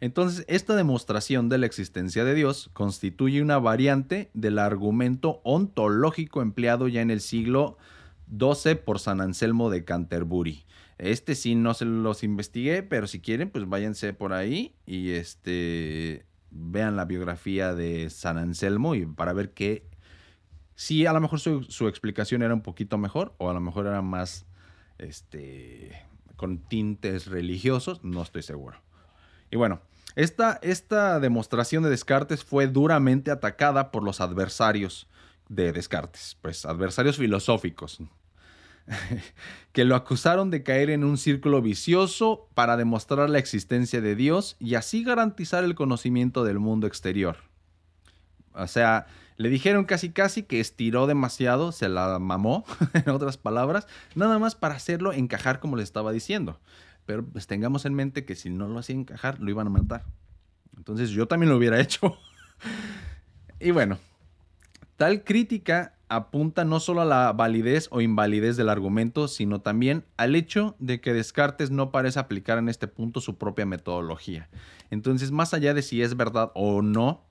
Entonces, 0.00 0.46
esta 0.48 0.74
demostración 0.74 1.50
de 1.50 1.58
la 1.58 1.66
existencia 1.66 2.24
de 2.24 2.34
Dios 2.34 2.70
constituye 2.72 3.42
una 3.42 3.58
variante 3.58 4.30
del 4.32 4.58
argumento 4.58 5.42
ontológico 5.44 6.40
empleado 6.40 6.88
ya 6.88 7.02
en 7.02 7.10
el 7.10 7.20
siglo 7.20 7.76
XII 8.34 8.76
por 8.76 8.98
San 8.98 9.20
Anselmo 9.20 9.68
de 9.68 9.84
Canterbury. 9.84 10.64
Este 10.98 11.34
sí 11.34 11.54
no 11.54 11.74
se 11.74 11.84
los 11.84 12.22
investigué, 12.22 12.82
pero 12.82 13.06
si 13.06 13.20
quieren, 13.20 13.50
pues 13.50 13.68
váyanse 13.68 14.14
por 14.14 14.32
ahí 14.32 14.74
y 14.86 15.10
este 15.10 16.24
vean 16.50 16.96
la 16.96 17.04
biografía 17.04 17.74
de 17.74 18.08
San 18.08 18.38
Anselmo 18.38 18.94
y 18.94 19.04
para 19.04 19.34
ver 19.34 19.52
que 19.52 19.86
si 20.74 21.06
a 21.06 21.12
lo 21.12 21.20
mejor 21.20 21.40
su, 21.40 21.88
explicación 21.88 22.42
era 22.42 22.54
un 22.54 22.62
poquito 22.62 22.98
mejor 22.98 23.34
o 23.38 23.50
a 23.50 23.54
lo 23.54 23.60
mejor 23.60 23.86
era 23.86 24.02
más 24.02 24.46
este, 24.98 26.02
con 26.36 26.58
tintes 26.58 27.26
religiosos, 27.26 28.02
no 28.04 28.22
estoy 28.22 28.42
seguro. 28.42 28.80
Y 29.50 29.56
bueno, 29.56 29.80
esta, 30.16 30.58
esta 30.62 31.20
demostración 31.20 31.82
de 31.82 31.90
Descartes 31.90 32.44
fue 32.44 32.66
duramente 32.68 33.30
atacada 33.30 33.90
por 33.90 34.02
los 34.02 34.20
adversarios 34.20 35.08
de 35.48 35.72
Descartes, 35.72 36.36
pues 36.42 36.64
adversarios 36.66 37.16
filosóficos, 37.16 38.00
que 39.72 39.84
lo 39.84 39.94
acusaron 39.94 40.50
de 40.50 40.62
caer 40.62 40.90
en 40.90 41.04
un 41.04 41.18
círculo 41.18 41.62
vicioso 41.62 42.48
para 42.54 42.76
demostrar 42.76 43.28
la 43.30 43.38
existencia 43.38 44.00
de 44.00 44.14
Dios 44.14 44.56
y 44.58 44.74
así 44.74 45.04
garantizar 45.04 45.64
el 45.64 45.74
conocimiento 45.74 46.44
del 46.44 46.58
mundo 46.58 46.86
exterior. 46.86 47.38
O 48.52 48.66
sea, 48.66 49.06
le 49.36 49.50
dijeron 49.50 49.84
casi 49.84 50.10
casi 50.10 50.42
que 50.42 50.60
estiró 50.60 51.06
demasiado, 51.06 51.72
se 51.72 51.88
la 51.88 52.18
mamó, 52.18 52.64
en 52.94 53.10
otras 53.10 53.36
palabras, 53.36 53.86
nada 54.14 54.38
más 54.38 54.54
para 54.54 54.74
hacerlo 54.74 55.12
encajar 55.12 55.60
como 55.60 55.76
le 55.76 55.82
estaba 55.82 56.12
diciendo. 56.12 56.58
Pero 57.04 57.24
pues 57.24 57.46
tengamos 57.46 57.84
en 57.84 57.94
mente 57.94 58.24
que 58.24 58.34
si 58.34 58.50
no 58.50 58.66
lo 58.66 58.78
hacía 58.78 58.96
encajar, 58.96 59.40
lo 59.40 59.50
iban 59.50 59.66
a 59.66 59.70
matar. 59.70 60.04
Entonces 60.76 61.10
yo 61.10 61.28
también 61.28 61.50
lo 61.50 61.56
hubiera 61.56 61.80
hecho. 61.80 62.16
y 63.60 63.70
bueno, 63.72 63.98
tal 64.96 65.22
crítica 65.22 65.95
apunta 66.08 66.64
no 66.64 66.80
solo 66.80 67.00
a 67.00 67.04
la 67.04 67.32
validez 67.32 67.88
o 67.90 68.00
invalidez 68.00 68.56
del 68.56 68.68
argumento, 68.68 69.28
sino 69.28 69.60
también 69.60 70.04
al 70.16 70.34
hecho 70.34 70.76
de 70.78 71.00
que 71.00 71.12
Descartes 71.12 71.70
no 71.70 71.90
parece 71.90 72.18
aplicar 72.18 72.58
en 72.58 72.68
este 72.68 72.88
punto 72.88 73.20
su 73.20 73.36
propia 73.38 73.66
metodología. 73.66 74.48
Entonces, 74.90 75.32
más 75.32 75.54
allá 75.54 75.74
de 75.74 75.82
si 75.82 76.02
es 76.02 76.16
verdad 76.16 76.52
o 76.54 76.82
no, 76.82 77.24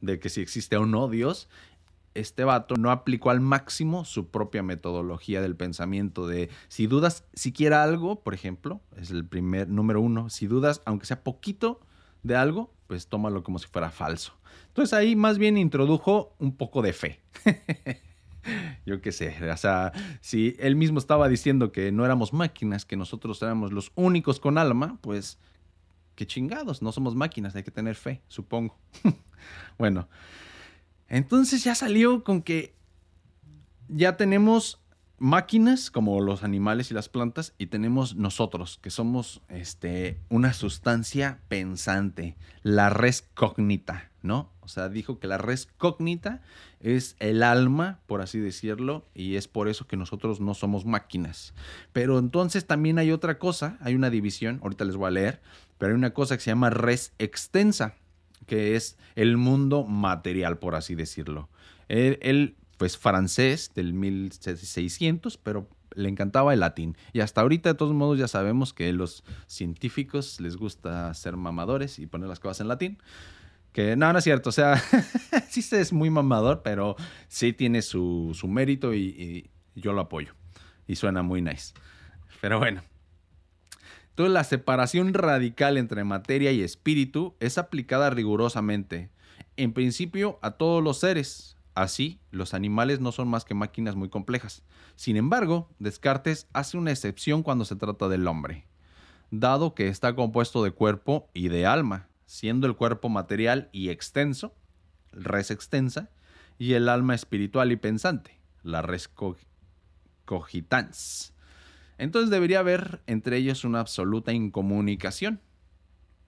de 0.00 0.18
que 0.18 0.28
si 0.28 0.40
existe 0.40 0.76
o 0.76 0.86
no 0.86 1.08
Dios, 1.08 1.48
este 2.14 2.44
vato 2.44 2.74
no 2.76 2.90
aplicó 2.90 3.30
al 3.30 3.40
máximo 3.40 4.04
su 4.04 4.28
propia 4.28 4.62
metodología 4.62 5.40
del 5.40 5.54
pensamiento 5.54 6.26
de 6.26 6.50
si 6.68 6.86
dudas 6.86 7.24
siquiera 7.34 7.84
algo, 7.84 8.22
por 8.22 8.34
ejemplo, 8.34 8.80
es 8.96 9.10
el 9.10 9.24
primer 9.24 9.68
número 9.68 10.00
uno, 10.00 10.28
si 10.28 10.46
dudas 10.46 10.82
aunque 10.84 11.06
sea 11.06 11.22
poquito 11.22 11.80
de 12.22 12.36
algo, 12.36 12.72
pues 12.88 13.06
tómalo 13.06 13.44
como 13.44 13.58
si 13.58 13.68
fuera 13.68 13.90
falso. 13.90 14.32
Entonces 14.70 14.92
ahí 14.92 15.16
más 15.16 15.36
bien 15.36 15.58
introdujo 15.58 16.34
un 16.38 16.56
poco 16.56 16.80
de 16.80 16.92
fe. 16.92 17.20
Yo 18.86 19.00
qué 19.00 19.12
sé, 19.12 19.36
o 19.50 19.56
sea, 19.56 19.92
si 20.20 20.56
él 20.60 20.76
mismo 20.76 20.98
estaba 20.98 21.28
diciendo 21.28 21.72
que 21.72 21.92
no 21.92 22.04
éramos 22.04 22.32
máquinas, 22.32 22.84
que 22.84 22.96
nosotros 22.96 23.42
éramos 23.42 23.72
los 23.72 23.92
únicos 23.96 24.40
con 24.40 24.58
alma, 24.58 24.96
pues 25.02 25.38
qué 26.14 26.26
chingados, 26.26 26.82
no 26.82 26.92
somos 26.92 27.14
máquinas, 27.14 27.54
hay 27.56 27.64
que 27.64 27.70
tener 27.70 27.96
fe, 27.96 28.22
supongo. 28.28 28.78
bueno, 29.78 30.08
entonces 31.08 31.64
ya 31.64 31.74
salió 31.74 32.22
con 32.24 32.42
que 32.42 32.74
ya 33.88 34.16
tenemos 34.16 34.80
máquinas 35.20 35.90
como 35.90 36.20
los 36.20 36.42
animales 36.42 36.90
y 36.90 36.94
las 36.94 37.08
plantas 37.08 37.54
y 37.58 37.66
tenemos 37.66 38.16
nosotros 38.16 38.80
que 38.82 38.90
somos 38.90 39.42
este 39.48 40.18
una 40.30 40.54
sustancia 40.54 41.40
pensante, 41.48 42.36
la 42.62 42.88
res 42.90 43.28
cognita, 43.34 44.10
¿no? 44.22 44.50
O 44.60 44.68
sea, 44.68 44.88
dijo 44.88 45.20
que 45.20 45.26
la 45.26 45.38
res 45.38 45.68
cognita 45.76 46.40
es 46.80 47.16
el 47.20 47.42
alma, 47.42 48.00
por 48.06 48.22
así 48.22 48.40
decirlo, 48.40 49.06
y 49.14 49.36
es 49.36 49.46
por 49.46 49.68
eso 49.68 49.86
que 49.86 49.98
nosotros 49.98 50.40
no 50.40 50.54
somos 50.54 50.86
máquinas. 50.86 51.52
Pero 51.92 52.18
entonces 52.18 52.66
también 52.66 52.98
hay 52.98 53.12
otra 53.12 53.38
cosa, 53.38 53.76
hay 53.80 53.94
una 53.94 54.08
división, 54.08 54.58
ahorita 54.62 54.86
les 54.86 54.96
voy 54.96 55.08
a 55.08 55.10
leer, 55.10 55.42
pero 55.76 55.92
hay 55.92 55.96
una 55.96 56.14
cosa 56.14 56.36
que 56.36 56.42
se 56.42 56.50
llama 56.50 56.70
res 56.70 57.12
extensa 57.18 57.94
que 58.46 58.74
es 58.74 58.96
el 59.14 59.36
mundo 59.36 59.84
material, 59.84 60.58
por 60.58 60.74
así 60.74 60.94
decirlo. 60.94 61.48
Él, 61.88 62.56
pues 62.80 62.96
francés 62.96 63.72
del 63.74 63.92
1600, 63.92 65.36
pero 65.36 65.68
le 65.94 66.08
encantaba 66.08 66.54
el 66.54 66.60
latín. 66.60 66.96
Y 67.12 67.20
hasta 67.20 67.42
ahorita, 67.42 67.68
de 67.68 67.74
todos 67.74 67.92
modos, 67.92 68.18
ya 68.18 68.26
sabemos 68.26 68.72
que 68.72 68.90
los 68.94 69.22
científicos 69.46 70.40
les 70.40 70.56
gusta 70.56 71.12
ser 71.12 71.36
mamadores 71.36 71.98
y 71.98 72.06
poner 72.06 72.30
las 72.30 72.40
cosas 72.40 72.62
en 72.62 72.68
latín. 72.68 72.96
Que 73.74 73.96
no, 73.96 74.10
no 74.14 74.18
es 74.18 74.24
cierto. 74.24 74.48
O 74.48 74.52
sea, 74.52 74.82
sí 75.50 75.62
es 75.72 75.92
muy 75.92 76.08
mamador, 76.08 76.62
pero 76.62 76.96
sí 77.28 77.52
tiene 77.52 77.82
su, 77.82 78.34
mérito 78.48 78.94
y 78.94 79.50
yo 79.74 79.92
lo 79.92 80.00
apoyo. 80.00 80.32
Y 80.86 80.96
suena 80.96 81.22
muy 81.22 81.42
nice. 81.42 81.74
Pero 82.40 82.60
bueno, 82.60 82.82
entonces 84.08 84.32
la 84.32 84.44
separación 84.44 85.12
radical 85.12 85.76
entre 85.76 86.02
materia 86.04 86.50
y 86.50 86.62
espíritu 86.62 87.36
es 87.40 87.58
aplicada 87.58 88.08
rigurosamente, 88.08 89.10
en 89.58 89.74
principio 89.74 90.38
a 90.40 90.52
todos 90.52 90.82
los 90.82 90.98
seres. 90.98 91.58
Así, 91.80 92.20
los 92.30 92.52
animales 92.52 93.00
no 93.00 93.10
son 93.10 93.28
más 93.28 93.46
que 93.46 93.54
máquinas 93.54 93.96
muy 93.96 94.10
complejas. 94.10 94.62
Sin 94.96 95.16
embargo, 95.16 95.70
Descartes 95.78 96.46
hace 96.52 96.76
una 96.76 96.90
excepción 96.90 97.42
cuando 97.42 97.64
se 97.64 97.74
trata 97.74 98.06
del 98.10 98.28
hombre, 98.28 98.66
dado 99.30 99.74
que 99.74 99.88
está 99.88 100.14
compuesto 100.14 100.62
de 100.62 100.72
cuerpo 100.72 101.30
y 101.32 101.48
de 101.48 101.64
alma, 101.64 102.10
siendo 102.26 102.66
el 102.66 102.76
cuerpo 102.76 103.08
material 103.08 103.70
y 103.72 103.88
extenso, 103.88 104.54
res 105.10 105.50
extensa, 105.50 106.10
y 106.58 106.74
el 106.74 106.86
alma 106.86 107.14
espiritual 107.14 107.72
y 107.72 107.76
pensante, 107.76 108.38
la 108.62 108.82
res 108.82 109.08
cogitans. 110.26 111.32
Entonces 111.96 112.28
debería 112.28 112.58
haber 112.58 113.00
entre 113.06 113.38
ellos 113.38 113.64
una 113.64 113.80
absoluta 113.80 114.34
incomunicación. 114.34 115.40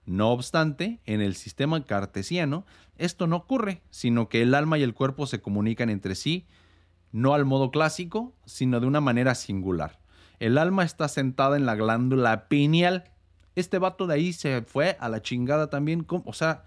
No 0.05 0.31
obstante, 0.31 0.99
en 1.05 1.21
el 1.21 1.35
sistema 1.35 1.83
cartesiano 1.85 2.65
esto 2.97 3.27
no 3.27 3.37
ocurre, 3.37 3.81
sino 3.89 4.29
que 4.29 4.41
el 4.41 4.53
alma 4.53 4.77
y 4.77 4.83
el 4.83 4.93
cuerpo 4.93 5.25
se 5.25 5.41
comunican 5.41 5.89
entre 5.89 6.15
sí, 6.15 6.45
no 7.11 7.33
al 7.33 7.45
modo 7.45 7.71
clásico, 7.71 8.33
sino 8.45 8.79
de 8.79 8.87
una 8.87 9.01
manera 9.01 9.35
singular. 9.35 9.99
El 10.39 10.57
alma 10.57 10.83
está 10.83 11.07
sentada 11.07 11.57
en 11.57 11.65
la 11.65 11.75
glándula 11.75 12.47
pineal. 12.47 13.05
Este 13.55 13.77
vato 13.77 14.07
de 14.07 14.15
ahí 14.15 14.33
se 14.33 14.61
fue 14.63 14.97
a 14.99 15.09
la 15.09 15.21
chingada 15.21 15.69
también. 15.69 16.05
O 16.07 16.33
sea, 16.33 16.63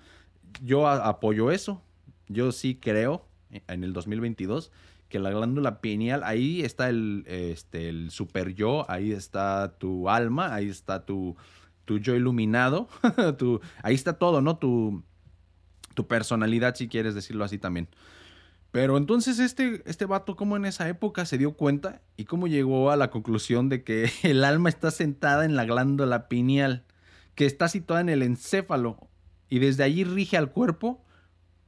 yo 0.63 0.89
apoyo 0.89 1.51
eso. 1.51 1.83
Yo 2.29 2.53
sí 2.53 2.77
creo 2.77 3.27
en 3.51 3.85
el 3.85 3.93
2022 3.93 4.73
que 5.09 5.19
la 5.19 5.31
glándula 5.31 5.81
pineal, 5.81 6.23
ahí 6.25 6.63
está 6.63 6.89
el, 6.89 7.25
este, 7.29 7.89
el 7.89 8.11
super 8.11 8.55
yo, 8.55 8.85
ahí 8.91 9.13
está 9.13 9.77
tu 9.79 10.09
alma, 10.09 10.53
ahí 10.53 10.69
está 10.69 11.05
tu, 11.05 11.37
tu 11.87 11.99
yo 11.99 12.15
iluminado, 12.15 12.89
tu, 13.39 13.61
ahí 13.83 13.95
está 13.95 14.19
todo, 14.19 14.43
¿no? 14.43 14.59
Tu, 14.59 15.03
tu 15.95 16.07
personalidad, 16.07 16.75
si 16.75 16.89
quieres 16.89 17.15
decirlo 17.15 17.45
así 17.45 17.57
también. 17.57 17.89
Pero 18.73 18.99
entonces 18.99 19.39
este, 19.39 19.83
este 19.87 20.05
vato, 20.05 20.37
¿cómo 20.37 20.59
en 20.59 20.67
esa 20.67 20.87
época 20.91 21.25
se 21.25 21.39
dio 21.39 21.55
cuenta 21.55 22.03
y 22.19 22.27
cómo 22.27 22.47
llegó 22.47 22.91
a 22.91 22.97
la 22.97 23.11
conclusión 23.11 23.71
de 23.71 23.83
que 23.83 24.13
el 24.23 24.45
alma 24.45 24.69
está 24.69 24.91
sentada 24.91 25.47
en 25.47 25.57
la 25.57 25.65
glándula 25.65 26.29
pineal, 26.29 26.85
que 27.35 27.47
está 27.47 27.69
situada 27.69 28.03
en 28.03 28.11
el 28.11 28.23
encéfalo 28.23 29.09
y 29.49 29.61
desde 29.61 29.85
allí 29.85 30.05
rige 30.05 30.37
al 30.37 30.51
cuerpo 30.51 31.03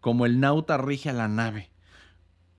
como 0.01 0.27
el 0.27 0.39
nauta 0.39 0.77
rige 0.77 1.09
a 1.09 1.15
la 1.15 1.29
nave? 1.29 1.71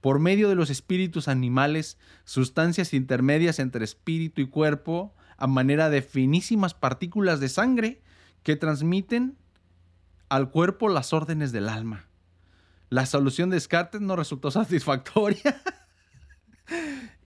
por 0.01 0.19
medio 0.19 0.49
de 0.49 0.55
los 0.55 0.69
espíritus 0.69 1.27
animales, 1.27 1.97
sustancias 2.23 2.93
intermedias 2.93 3.59
entre 3.59 3.83
espíritu 3.83 4.41
y 4.41 4.47
cuerpo, 4.47 5.13
a 5.39 5.47
manera 5.47 5.89
de 5.89 6.01
finísimas 6.01 6.73
partículas 6.73 7.39
de 7.39 7.49
sangre 7.49 8.01
que 8.43 8.55
transmiten 8.55 9.37
al 10.27 10.51
cuerpo 10.51 10.89
las 10.89 11.13
órdenes 11.13 11.51
del 11.51 11.69
alma. 11.69 12.05
La 12.89 13.05
solución 13.05 13.49
de 13.49 13.55
Descartes 13.55 14.01
no 14.01 14.15
resultó 14.15 14.51
satisfactoria. 14.51 15.61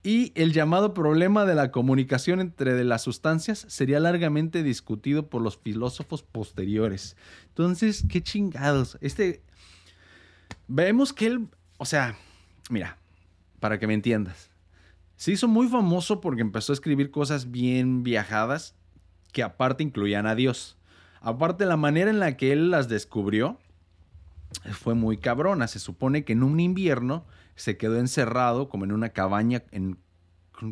y 0.03 0.31
el 0.35 0.53
llamado 0.53 0.93
problema 0.93 1.45
de 1.45 1.55
la 1.55 1.71
comunicación 1.71 2.39
entre 2.39 2.83
las 2.83 3.01
sustancias 3.01 3.65
sería 3.67 3.99
largamente 3.99 4.63
discutido 4.63 5.27
por 5.29 5.41
los 5.41 5.57
filósofos 5.57 6.23
posteriores. 6.23 7.17
Entonces, 7.49 8.05
qué 8.09 8.21
chingados. 8.21 8.97
Este. 9.01 9.41
Vemos 10.67 11.13
que 11.13 11.27
él. 11.27 11.47
O 11.77 11.85
sea, 11.85 12.15
mira, 12.69 12.97
para 13.59 13.79
que 13.79 13.87
me 13.87 13.93
entiendas. 13.93 14.52
Se 15.23 15.31
hizo 15.31 15.47
muy 15.47 15.69
famoso 15.69 16.19
porque 16.19 16.41
empezó 16.41 16.73
a 16.73 16.75
escribir 16.75 17.09
cosas 17.09 17.49
bien 17.49 18.03
viajadas 18.03 18.75
que 19.31 19.41
aparte 19.41 19.81
incluían 19.81 20.27
a 20.27 20.35
Dios. 20.35 20.77
Aparte, 21.21 21.65
la 21.65 21.77
manera 21.77 22.09
en 22.09 22.19
la 22.19 22.35
que 22.35 22.51
él 22.51 22.71
las 22.71 22.89
descubrió 22.89 23.57
fue 24.73 24.95
muy 24.95 25.15
cabrona. 25.15 25.69
Se 25.69 25.79
supone 25.79 26.25
que 26.25 26.33
en 26.33 26.43
un 26.43 26.59
invierno 26.59 27.23
se 27.55 27.77
quedó 27.77 27.99
encerrado 27.99 28.67
como 28.67 28.83
en 28.83 28.91
una 28.91 29.11
cabaña 29.11 29.63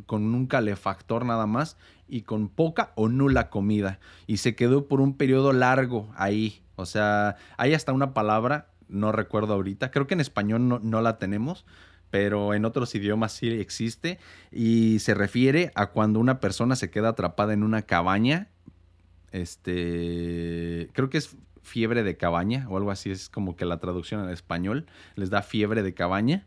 con, 0.06 0.36
un 0.36 0.48
calefactor 0.48 1.24
nada 1.24 1.46
más 1.46 1.78
y 2.10 2.24
con 2.24 2.50
poca 2.50 2.92
o 2.96 3.08
nula 3.08 3.50
comida. 3.50 4.02
Y 4.28 4.36
se 4.36 4.54
quedó 4.54 4.90
por 4.90 5.00
un 5.00 5.16
periodo 5.16 5.54
largo 5.54 6.12
ahí. 6.18 6.62
O 6.76 6.86
sea, 6.86 7.38
hay 7.56 7.74
hasta 7.74 7.94
una 7.94 8.14
palabra 8.14 8.68
no 8.92 9.12
recuerdo 9.12 9.54
ahorita. 9.54 9.90
Creo 9.92 10.06
que 10.08 10.14
en 10.14 10.20
español 10.20 10.68
no, 10.68 11.02
la 11.02 11.18
tenemos, 11.18 11.66
pero 12.12 12.54
en 12.54 12.66
otros 12.66 12.94
idiomas 12.94 13.32
sí 13.32 13.48
existe 13.50 14.20
y 14.52 15.00
se 15.00 15.14
refiere 15.14 15.72
a 15.76 15.88
cuando 15.88 16.20
una 16.20 16.40
persona 16.40 16.76
se 16.76 16.92
queda 16.92 17.10
atrapada 17.10 17.54
en 17.54 17.64
una 17.64 17.82
cabaña. 17.82 18.50
Este, 19.32 20.90
creo 20.94 21.10
que 21.10 21.18
es 21.18 21.36
fiebre 21.64 22.04
de 22.04 22.18
cabaña 22.18 22.68
o 22.70 22.78
algo 22.78 22.92
así 22.92 23.12
es 23.12 23.30
como 23.30 23.56
que 23.56 23.66
la 23.66 23.80
traducción 23.80 24.24
en 24.24 24.30
español 24.30 24.88
les 25.16 25.30
da 25.30 25.42
fiebre 25.42 25.84
de 25.84 25.94
cabaña 25.94 26.46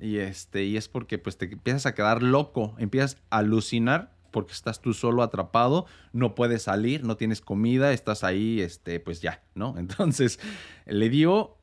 y 0.00 0.18
este 0.18 0.64
y 0.64 0.76
es 0.76 0.88
porque 0.88 1.18
pues 1.18 1.36
te 1.36 1.44
empiezas 1.46 1.84
a 1.84 1.94
quedar 1.94 2.22
loco, 2.22 2.74
empiezas 2.78 3.18
a 3.28 3.38
alucinar 3.38 4.12
porque 4.30 4.52
estás 4.52 4.80
tú 4.80 4.94
solo 4.94 5.22
atrapado, 5.22 5.84
no 6.12 6.34
puedes 6.34 6.62
salir, 6.62 7.04
no 7.04 7.18
tienes 7.18 7.42
comida, 7.42 7.92
estás 7.92 8.24
ahí, 8.24 8.62
este, 8.62 8.98
pues 8.98 9.20
ya, 9.20 9.42
¿no? 9.54 9.74
Entonces 9.78 10.40
le 10.86 11.10
dio 11.10 11.58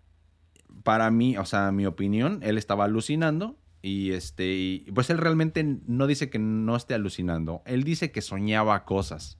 para 0.83 1.11
mí, 1.11 1.37
o 1.37 1.45
sea, 1.45 1.71
mi 1.71 1.85
opinión, 1.85 2.39
él 2.43 2.57
estaba 2.57 2.85
alucinando 2.85 3.57
y 3.81 4.11
este, 4.11 4.85
pues 4.93 5.09
él 5.09 5.17
realmente 5.17 5.63
no 5.63 6.07
dice 6.07 6.29
que 6.29 6.39
no 6.39 6.75
esté 6.75 6.93
alucinando, 6.93 7.61
él 7.65 7.83
dice 7.83 8.11
que 8.11 8.21
soñaba 8.21 8.85
cosas. 8.85 9.37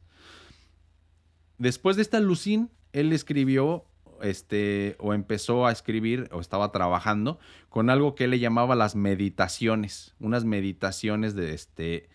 Después 1.57 1.95
de 1.95 2.03
esta 2.03 2.17
alucin, 2.17 2.69
él 2.93 3.11
escribió, 3.11 3.85
este, 4.21 4.95
o 4.99 5.13
empezó 5.13 5.65
a 5.65 5.71
escribir, 5.71 6.29
o 6.31 6.39
estaba 6.39 6.71
trabajando 6.71 7.39
con 7.69 7.89
algo 7.89 8.15
que 8.15 8.25
él 8.25 8.31
le 8.31 8.39
llamaba 8.39 8.75
las 8.75 8.95
meditaciones, 8.95 10.15
unas 10.19 10.45
meditaciones 10.45 11.35
de 11.35 11.53
este, 11.53 12.09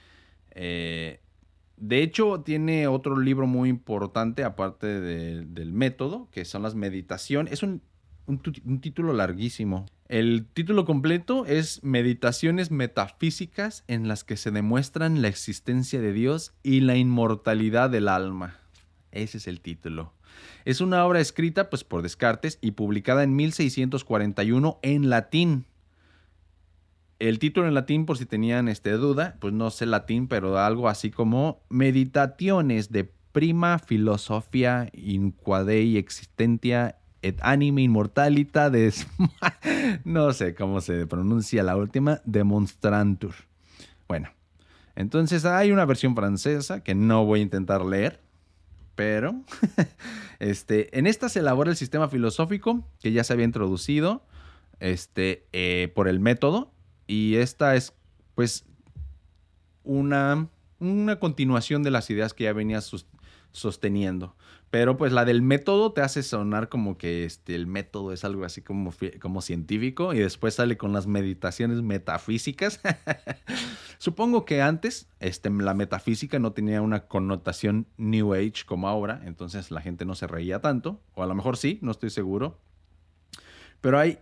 eh, 0.53 1.21
de 1.77 2.03
hecho, 2.03 2.41
tiene 2.41 2.87
otro 2.87 3.19
libro 3.19 3.47
muy 3.47 3.69
importante, 3.69 4.45
aparte 4.45 4.87
del 5.01 5.73
método, 5.73 6.29
que 6.31 6.45
son 6.45 6.63
las 6.63 6.75
meditaciones. 6.75 7.53
Es 7.53 7.63
un 7.63 7.83
un, 8.27 8.81
título 8.81 9.13
larguísimo. 9.13 9.87
El 10.09 10.47
título 10.53 10.85
completo 10.85 11.47
es 11.47 11.83
Meditaciones 11.83 12.71
metafísicas 12.71 13.85
en 13.89 14.09
las 14.09 14.25
que 14.25 14.37
se 14.37 14.51
demuestran 14.51 15.23
la 15.23 15.29
existencia 15.29 16.01
de 16.01 16.13
Dios 16.13 16.55
y 16.63 16.81
la 16.81 16.97
inmortalidad 16.97 17.91
del 17.91 18.09
alma. 18.09 18.59
Ese 19.13 19.39
es 19.39 19.47
el 19.47 19.61
título. 19.61 20.13
Es 20.65 20.81
una 20.81 21.05
obra 21.05 21.21
escrita 21.21 21.71
pues, 21.71 21.85
por 21.85 22.03
Descartes 22.03 22.59
y 22.61 22.73
publicada 22.73 23.23
en 23.23 23.37
1641 23.37 24.79
en 24.83 25.11
latín. 25.11 25.67
El 27.19 27.39
título 27.39 27.69
en 27.69 27.75
latín, 27.75 28.07
por 28.07 28.19
si 28.19 28.27
tenían 28.27 28.69
este, 28.69 28.91
duda, 28.93 29.37
pues 29.41 29.55
no 29.55 29.71
sé 29.71 29.87
latín, 29.87 30.27
pero 30.27 30.59
algo 30.59 30.89
así 30.89 31.11
como 31.11 31.63
Meditaciones 31.69 32.91
de 32.91 33.11
prima 33.33 33.79
filosofia 33.79 34.91
inquadei 34.93 35.97
existentia 35.97 36.99
et 37.25 37.39
anime 37.41 37.83
immortalita 37.83 38.69
de... 38.69 38.93
no 40.05 40.33
sé 40.35 40.55
cómo 40.55 40.83
se 40.83 41.07
pronuncia 41.07 41.63
la 41.63 41.75
última, 41.75 42.21
demonstrantur. 42.27 43.35
Bueno, 44.07 44.29
entonces 44.95 45.47
hay 45.47 45.73
una 45.73 45.87
versión 45.87 46.15
francesa 46.15 46.85
que 46.85 46.95
no 46.95 47.25
voy 47.25 47.41
a 47.41 47.43
intentar 47.43 47.83
leer, 47.83 48.21
pero 48.95 49.35
este, 50.39 50.97
en 50.99 51.07
esta 51.07 51.31
se 51.31 51.41
elabora 51.41 51.71
el 51.71 51.77
sistema 51.77 52.09
filosófico 52.09 52.87
que 53.01 53.13
ya 53.13 53.25
se 53.25 53.33
había 53.33 53.47
introducido 53.47 54.23
este, 54.79 55.47
eh, 55.55 55.91
por 55.95 56.09
el 56.09 56.21
método 56.21 56.73
y 57.07 57.37
esta 57.37 57.75
es 57.75 57.95
pues 58.35 58.67
una, 59.83 60.49
una 60.79 61.19
continuación 61.19 61.83
de 61.83 61.91
las 61.91 62.11
ideas 62.11 62.35
que 62.35 62.45
ya 62.45 62.53
venía 62.53 62.83
sosteniendo. 63.55 64.35
Pero 64.71 64.97
pues 64.97 65.13
la 65.13 65.25
del 65.25 65.41
método 65.41 65.93
te 65.93 66.01
hace 66.01 66.25
sonar 66.25 66.69
como 66.69 66.99
que 66.99 67.25
este, 67.25 67.55
el 67.55 67.69
método 67.69 68.13
es 68.13 68.25
algo 68.25 68.45
así 68.45 68.61
como, 68.61 68.93
como 69.21 69.41
científico 69.41 70.13
y 70.13 70.19
después 70.19 70.55
sale 70.55 70.77
con 70.77 70.93
las 70.93 71.07
meditaciones 71.07 71.81
metafísicas. 71.81 72.81
Supongo 73.99 74.45
que 74.45 74.61
antes 74.61 75.09
este, 75.21 75.49
la 75.51 75.75
metafísica 75.75 76.41
no 76.41 76.53
tenía 76.53 76.83
una 76.83 77.07
connotación 77.07 77.87
New 77.97 78.35
Age 78.35 78.65
como 78.67 78.89
ahora, 78.89 79.23
entonces 79.25 79.71
la 79.71 79.81
gente 79.81 80.05
no 80.05 80.17
se 80.17 80.27
reía 80.27 80.61
tanto, 80.61 81.01
o 81.15 81.23
a 81.23 81.27
lo 81.27 81.37
mejor 81.37 81.57
sí, 81.57 81.79
no 81.81 81.93
estoy 81.93 82.11
seguro. 82.11 82.59
Pero 83.81 84.01
hay, 84.01 84.19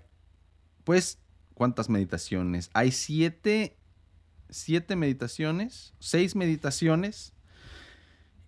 pues, 0.84 1.18
¿cuántas 1.54 1.88
meditaciones? 1.88 2.68
Hay 2.74 2.92
siete, 2.92 3.78
siete 4.50 4.96
meditaciones, 4.96 5.94
seis 5.98 6.36
meditaciones. 6.36 7.31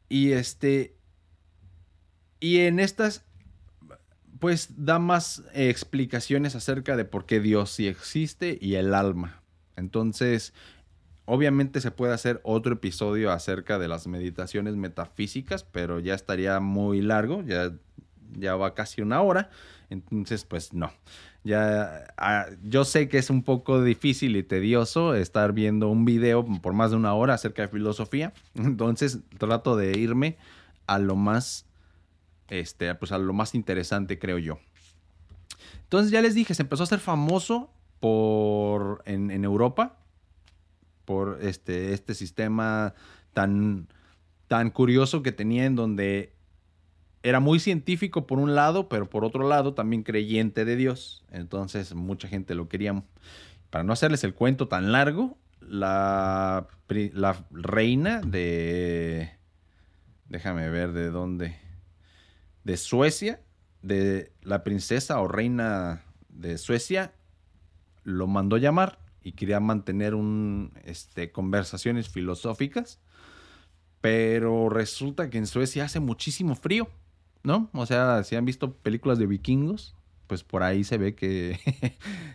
Y 0.09 0.33
este, 0.33 0.97
y 2.41 2.61
en 2.61 2.79
estas, 2.79 3.25
pues 4.39 4.69
da 4.77 4.99
más 4.99 5.43
explicaciones 5.55 6.55
acerca 6.55 6.97
de 6.97 7.05
por 7.05 7.27
qué 7.27 7.41
Dios 7.41 7.71
sí 7.71 7.87
existe 7.87 8.59
y 8.61 8.75
el 8.75 8.95
alma. 8.95 9.43
Entonces, 9.77 10.53
obviamente 11.25 11.81
se 11.81 11.91
puede 11.91 12.13
hacer 12.13 12.41
otro 12.45 12.75
episodio 12.75 13.33
acerca 13.33 13.79
de 13.79 13.89
las 13.89 14.07
meditaciones 14.07 14.77
metafísicas, 14.77 15.65
pero 15.65 16.01
ya 16.01 16.15
estaría 16.15 16.61
muy 16.61 17.01
largo, 17.01 17.43
ya, 17.43 17.73
ya 18.33 18.57
va 18.57 18.75
casi 18.75 19.01
una 19.01 19.23
hora. 19.23 19.51
Entonces, 19.91 20.45
pues 20.45 20.73
no. 20.73 20.91
Ya, 21.45 22.07
ah, 22.17 22.47
yo 22.63 22.85
sé 22.85 23.09
que 23.09 23.19
es 23.19 23.31
un 23.31 23.43
poco 23.43 23.83
difícil 23.83 24.37
y 24.37 24.43
tedioso 24.43 25.15
estar 25.15 25.53
viendo 25.53 25.89
un 25.89 26.05
video 26.05 26.45
por 26.45 26.73
más 26.73 26.91
de 26.91 26.97
una 26.97 27.15
hora 27.15 27.35
acerca 27.35 27.63
de 27.63 27.69
filosofía. 27.69 28.33
Entonces, 28.55 29.21
trato 29.39 29.77
de 29.77 29.99
irme 29.99 30.37
a 30.87 30.99
lo 30.99 31.17
más 31.17 31.67
este, 32.49 32.95
pues 32.95 33.13
a 33.13 33.19
lo 33.19 33.33
más 33.33 33.55
interesante, 33.55 34.19
creo 34.19 34.39
yo. 34.39 34.59
Entonces 35.83 36.11
ya 36.11 36.23
les 36.23 36.35
dije, 36.35 36.55
se 36.55 36.63
empezó 36.63 36.83
a 36.83 36.85
hacer 36.85 37.01
famoso 37.01 37.71
por, 38.01 39.03
en, 39.07 39.31
Europa 39.45 39.97
por 41.05 41.39
este, 41.43 41.93
este 41.93 42.15
sistema 42.15 42.95
tan, 43.33 43.89
tan 44.49 44.71
curioso 44.71 45.23
que 45.23 45.33
tenía 45.33 45.65
en 45.65 45.77
donde 45.77 46.34
era 47.25 47.41
muy 47.41 47.59
científico 47.59 48.27
por 48.27 48.39
un 48.39 48.55
lado, 48.55 48.89
pero 48.89 49.09
por 49.11 49.25
otro 49.25 49.49
lado 49.49 49.75
también 49.75 50.03
creyente 50.03 50.65
de 50.65 50.77
Dios. 50.77 51.25
Entonces 51.31 51.95
mucha 51.95 52.29
gente 52.29 52.55
lo 52.55 52.69
quería. 52.69 53.03
Para 53.71 53.83
no 53.83 53.93
hacerles 53.93 54.23
el 54.23 54.35
cuento 54.35 54.69
tan 54.69 54.93
largo, 54.93 55.37
la, 55.61 56.69
la 56.89 57.45
reina 57.51 58.21
de... 58.21 59.33
Déjame 60.29 60.69
ver 60.69 60.93
de 60.93 61.11
dónde 61.11 61.57
de 62.65 62.77
Suecia, 62.77 63.41
de 63.83 64.33
la 64.43 64.65
princesa 64.65 65.21
o 65.21 65.29
reina 65.29 66.03
de 66.29 66.59
Suecia, 66.59 67.15
lo 68.03 68.27
mandó 68.27 68.57
llamar 68.57 68.99
y 69.23 69.33
quería 69.33 69.61
mantener 69.61 70.15
un, 70.15 70.73
este, 70.85 71.31
conversaciones 71.31 72.09
filosóficas, 72.09 73.01
pero 74.01 74.69
resulta 74.69 75.31
que 75.31 75.39
en 75.39 75.47
Suecia 75.47 75.85
hace 75.85 76.01
muchísimo 76.01 76.55
frío, 76.55 76.91
¿no? 77.45 77.71
O 77.73 77.87
sea, 77.87 78.25
si 78.25 78.35
han 78.35 78.45
visto 78.45 78.73
películas 78.73 79.19
de 79.19 79.27
vikingos, 79.27 79.95
pues 80.27 80.43
por 80.43 80.63
ahí 80.63 80.83
se 80.83 80.99
ve 80.99 81.15
que, 81.15 81.61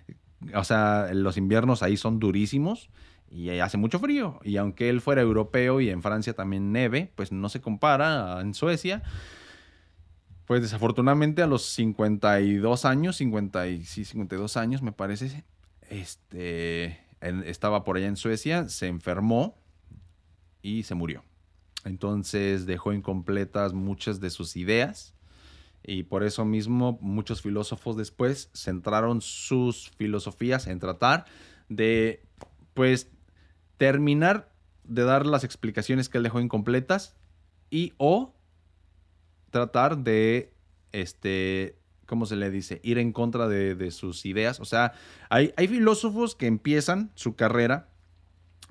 o 0.56 0.64
sea, 0.64 1.10
los 1.14 1.36
inviernos 1.36 1.84
ahí 1.84 1.98
son 1.98 2.20
durísimos 2.20 2.90
y 3.30 3.50
hace 3.50 3.78
mucho 3.78 4.00
frío. 4.00 4.40
Y 4.44 4.58
aunque 4.58 4.90
él 4.90 5.02
fuera 5.02 5.22
europeo 5.22 5.82
y 5.82 5.90
en 5.90 6.02
Francia 6.02 6.34
también 6.34 6.72
neve, 6.72 7.12
pues 7.16 7.32
no 7.32 7.50
se 7.50 7.60
compara 7.60 8.40
en 8.42 8.54
Suecia. 8.54 9.04
Pues 10.46 10.62
desafortunadamente 10.62 11.42
a 11.44 11.48
los 11.48 11.64
52 11.66 12.86
años, 12.86 13.18
50 13.18 13.68
y, 13.68 13.84
sí, 13.84 14.06
52 14.06 14.58
años 14.58 14.82
me 14.82 14.92
parece, 14.92 15.44
este, 15.90 17.00
estaba 17.22 17.84
por 17.84 17.98
allá 17.98 18.08
en 18.08 18.16
Suecia, 18.16 18.68
se 18.68 18.88
enfermó 18.88 19.56
y 20.64 20.84
se 20.84 20.96
murió. 20.96 21.24
Entonces 21.86 22.66
dejó 22.66 22.94
incompletas 22.94 23.74
muchas 23.74 24.20
de 24.20 24.30
sus 24.30 24.56
ideas 24.56 25.14
y 25.84 26.04
por 26.04 26.24
eso 26.24 26.46
mismo 26.46 26.98
muchos 27.02 27.42
filósofos 27.42 27.96
después 27.96 28.50
centraron 28.54 29.22
sus 29.22 29.90
filosofías 29.92 30.68
en 30.68 30.80
tratar 30.80 31.26
de, 31.70 32.26
pues, 32.74 33.10
terminar 33.78 34.52
de 34.84 35.04
dar 35.04 35.26
las 35.26 35.44
explicaciones 35.44 36.10
que 36.10 36.18
él 36.18 36.24
dejó 36.24 36.42
incompletas 36.42 37.16
y 37.70 37.94
o 37.98 38.34
tratar 39.52 40.00
de, 40.00 40.54
este, 40.92 41.78
¿cómo 42.06 42.26
se 42.26 42.36
le 42.36 42.50
dice? 42.50 42.82
Ir 42.84 42.98
en 42.98 43.14
contra 43.14 43.48
de, 43.48 43.92
sus 43.92 44.26
ideas. 44.26 44.60
O 44.60 44.66
sea, 44.66 44.94
hay, 45.30 45.54
hay, 45.58 45.68
filósofos 45.68 46.36
que 46.36 46.48
empiezan 46.48 47.12
su 47.16 47.36
carrera, 47.36 47.89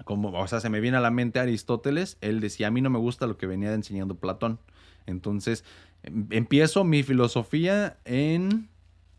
como, 0.04 0.30
o 0.30 0.46
sea, 0.46 0.60
se 0.60 0.68
me 0.68 0.80
viene 0.80 0.96
a 0.96 1.00
la 1.00 1.10
mente 1.10 1.40
Aristóteles, 1.40 2.18
él 2.20 2.40
decía, 2.40 2.68
a 2.68 2.70
mí 2.70 2.80
no 2.80 2.90
me 2.90 2.98
gusta 2.98 3.26
lo 3.26 3.36
que 3.36 3.46
venía 3.46 3.72
enseñando 3.72 4.16
Platón. 4.16 4.58
Entonces, 5.06 5.64
em, 6.02 6.26
empiezo 6.30 6.84
mi 6.84 7.02
filosofía 7.02 7.98
en 8.04 8.68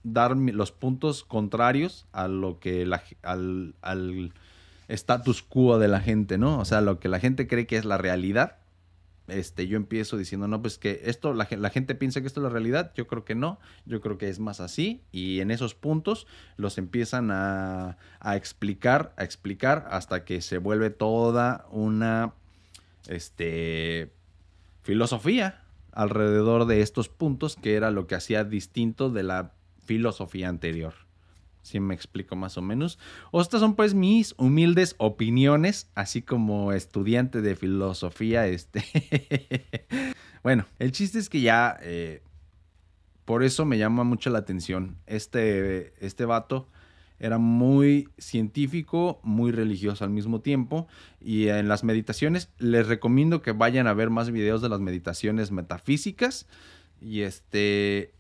dar 0.04 0.38
los 0.38 0.72
puntos 0.72 1.24
contrarios 1.24 2.08
a 2.12 2.28
lo 2.28 2.60
que 2.60 2.86
la, 2.86 3.04
al, 3.24 3.76
al 3.82 4.32
status 4.88 5.44
quo 5.44 5.78
de 5.78 5.88
la 5.88 6.00
gente, 6.00 6.38
¿no? 6.38 6.60
O 6.60 6.66
sea, 6.66 6.82
lo 6.82 7.00
que 7.00 7.10
la 7.10 7.20
gente 7.20 7.48
cree 7.48 7.68
que 7.68 7.78
es 7.78 7.86
la 7.86 7.98
realidad 7.98 8.59
este, 9.32 9.68
yo 9.68 9.78
empiezo 9.78 10.18
diciendo, 10.18 10.48
no, 10.48 10.62
pues 10.62 10.78
que 10.78 11.02
esto, 11.06 11.34
la, 11.34 11.46
gente 11.46 11.96
piensa 11.96 12.22
que 12.22 12.28
esto 12.28 12.40
es 12.40 12.44
la 12.44 12.50
realidad, 12.50 12.92
yo 12.96 13.08
creo 13.08 13.26
que 13.26 13.36
no, 13.36 13.60
yo 13.86 14.02
creo 14.02 14.18
que 14.18 14.30
es 14.30 14.40
más 14.40 14.60
así, 14.60 15.02
y 15.12 15.40
en 15.40 15.52
esos 15.52 15.76
puntos 15.76 16.28
los 16.58 16.78
empiezan 16.78 17.32
a, 17.32 17.98
a 18.20 18.36
explicar, 18.36 19.14
a 19.18 19.24
explicar, 19.24 19.88
hasta 19.92 20.26
que 20.26 20.42
se 20.42 20.58
vuelve 20.58 20.90
toda 20.90 21.66
una, 21.72 22.34
este, 23.08 24.12
filosofía 24.84 25.64
alrededor 25.92 26.66
de 26.66 26.82
estos 26.82 27.10
puntos, 27.10 27.56
que 27.56 27.76
era 27.76 27.92
lo 27.92 28.08
que 28.08 28.16
hacía 28.16 28.44
distinto 28.44 29.10
de 29.10 29.24
la 29.24 29.54
filosofía 29.86 30.50
anterior 30.50 31.09
si 31.62 31.80
me 31.80 31.94
explico 31.94 32.36
más 32.36 32.58
o 32.58 32.62
menos. 32.62 33.00
Estas 33.34 33.60
son 33.60 33.76
pues 33.76 33.94
mis 33.94 34.34
humildes 34.38 34.96
opiniones, 34.98 35.90
así 35.96 36.22
como 36.22 36.74
estudiante 36.74 37.42
de 37.42 37.56
filosofía. 37.56 38.48
Este. 38.48 38.84
bueno, 40.44 40.66
el 40.80 40.92
chiste 40.92 41.20
es 41.20 41.30
que 41.30 41.42
ya, 41.42 41.78
eh, 41.82 42.22
por 43.26 43.44
eso 43.44 43.66
me 43.66 43.78
llama 43.78 44.04
mucho 44.04 44.30
la 44.30 44.40
atención. 44.40 44.98
Este, 45.06 45.94
este 46.06 46.26
vato 46.26 46.68
era 47.20 47.38
muy 47.38 48.08
científico, 48.18 49.20
muy 49.24 49.52
religioso 49.52 50.06
al 50.06 50.10
mismo 50.10 50.42
tiempo. 50.42 50.88
Y 51.20 51.50
en 51.50 51.68
las 51.68 51.84
meditaciones 51.84 52.50
les 52.58 52.88
recomiendo 52.88 53.42
que 53.42 53.52
vayan 53.52 53.88
a 53.88 53.94
ver 53.94 54.10
más 54.10 54.32
videos 54.32 54.62
de 54.62 54.70
las 54.70 54.80
meditaciones 54.80 55.52
metafísicas. 55.52 56.48
Y 57.02 57.22
este, 57.22 58.14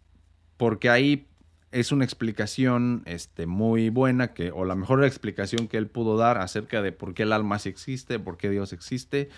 porque 0.57 0.89
ahí 0.89 1.28
es 1.71 1.91
una 1.91 2.03
explicación 2.03 3.03
este, 3.05 3.45
muy 3.45 3.89
buena, 3.89 4.33
que, 4.33 4.51
o 4.51 4.65
la 4.65 4.75
mejor 4.75 5.03
explicación 5.03 5.67
que 5.67 5.77
él 5.77 5.87
pudo 5.87 6.17
dar 6.17 6.37
acerca 6.39 6.81
de 6.81 6.91
por 6.91 7.13
qué 7.13 7.23
el 7.23 7.33
alma 7.33 7.59
sí 7.59 7.69
existe, 7.69 8.19
por 8.19 8.37
qué 8.37 8.49
Dios 8.49 8.73
existe. 8.73 9.29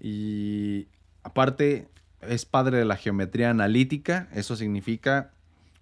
Y 0.00 0.88
aparte, 1.22 1.88
es 2.22 2.46
padre 2.46 2.78
de 2.78 2.84
la 2.84 2.96
geometría 2.96 3.50
analítica. 3.50 4.28
Eso 4.32 4.56
significa 4.56 5.32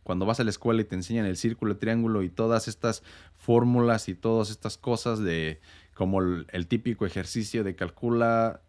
cuando 0.03 0.27
vas 0.27 0.41
a 0.41 0.45
la 0.45 0.51
escuela 0.51 0.81
y 0.81 0.85
te 0.85 0.97
enseñan 0.97 1.27
el 1.27 1.37
círculo, 1.37 1.73
el 1.73 1.79
triángulo 1.79 2.23
y 2.23 2.31
todas 2.31 2.67
estas 2.67 3.03
fórmulas 3.37 4.09
y 4.09 4.15
todas 4.15 4.51
estas 4.51 4.77
cosas 4.77 5.21
de 5.21 5.61
como 5.95 6.21
el, 6.21 6.47
el 6.51 6.67
típico 6.67 7.07
ejercicio 7.07 7.63
de 7.63 7.77
calcula 7.77 8.61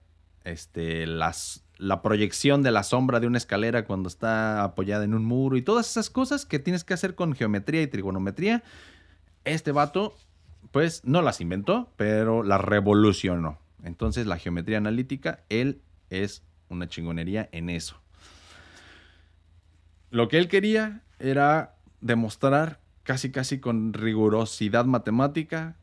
este, 0.43 1.07
las, 1.07 1.62
la 1.83 2.01
proyección 2.01 2.63
de 2.63 2.71
la 2.71 2.83
sombra 2.83 3.19
de 3.19 3.27
una 3.27 3.37
escalera 3.37 3.85
cuando 3.85 4.07
está 4.07 4.63
apoyada 4.63 5.03
en 5.03 5.13
un 5.13 5.25
muro 5.25 5.57
y 5.57 5.61
todas 5.61 5.89
esas 5.89 6.09
cosas 6.09 6.45
que 6.45 6.59
tienes 6.59 6.83
que 6.83 6.93
hacer 6.93 7.13
con 7.13 7.33
geometría 7.33 7.81
y 7.81 7.87
trigonometría. 7.87 8.63
Este 9.43 9.73
vato, 9.73 10.15
pues 10.71 11.03
no 11.03 11.21
las 11.21 11.41
inventó, 11.41 11.91
pero 11.97 12.41
las 12.41 12.61
revolucionó. 12.61 13.59
Entonces 13.83 14.25
la 14.25 14.37
geometría 14.37 14.77
analítica, 14.77 15.43
él 15.49 15.81
es 16.09 16.43
una 16.69 16.87
chingonería 16.87 17.49
en 17.51 17.69
eso. 17.69 17.99
Lo 20.09 20.29
que 20.29 20.37
él 20.37 20.47
quería 20.47 21.01
era 21.19 21.75
demostrar 21.99 22.79
casi 23.03 23.31
casi 23.31 23.59
con 23.59 23.91
rigurosidad 23.91 24.85
matemática 24.85 25.75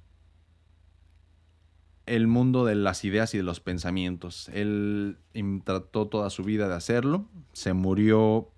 el 2.10 2.26
mundo 2.26 2.64
de 2.64 2.74
las 2.74 3.04
ideas 3.04 3.32
y 3.34 3.38
de 3.38 3.44
los 3.44 3.60
pensamientos. 3.60 4.50
Él 4.52 5.16
trató 5.64 6.08
toda 6.08 6.28
su 6.28 6.42
vida 6.42 6.68
de 6.68 6.74
hacerlo, 6.74 7.26
se 7.52 7.72
murió 7.72 8.50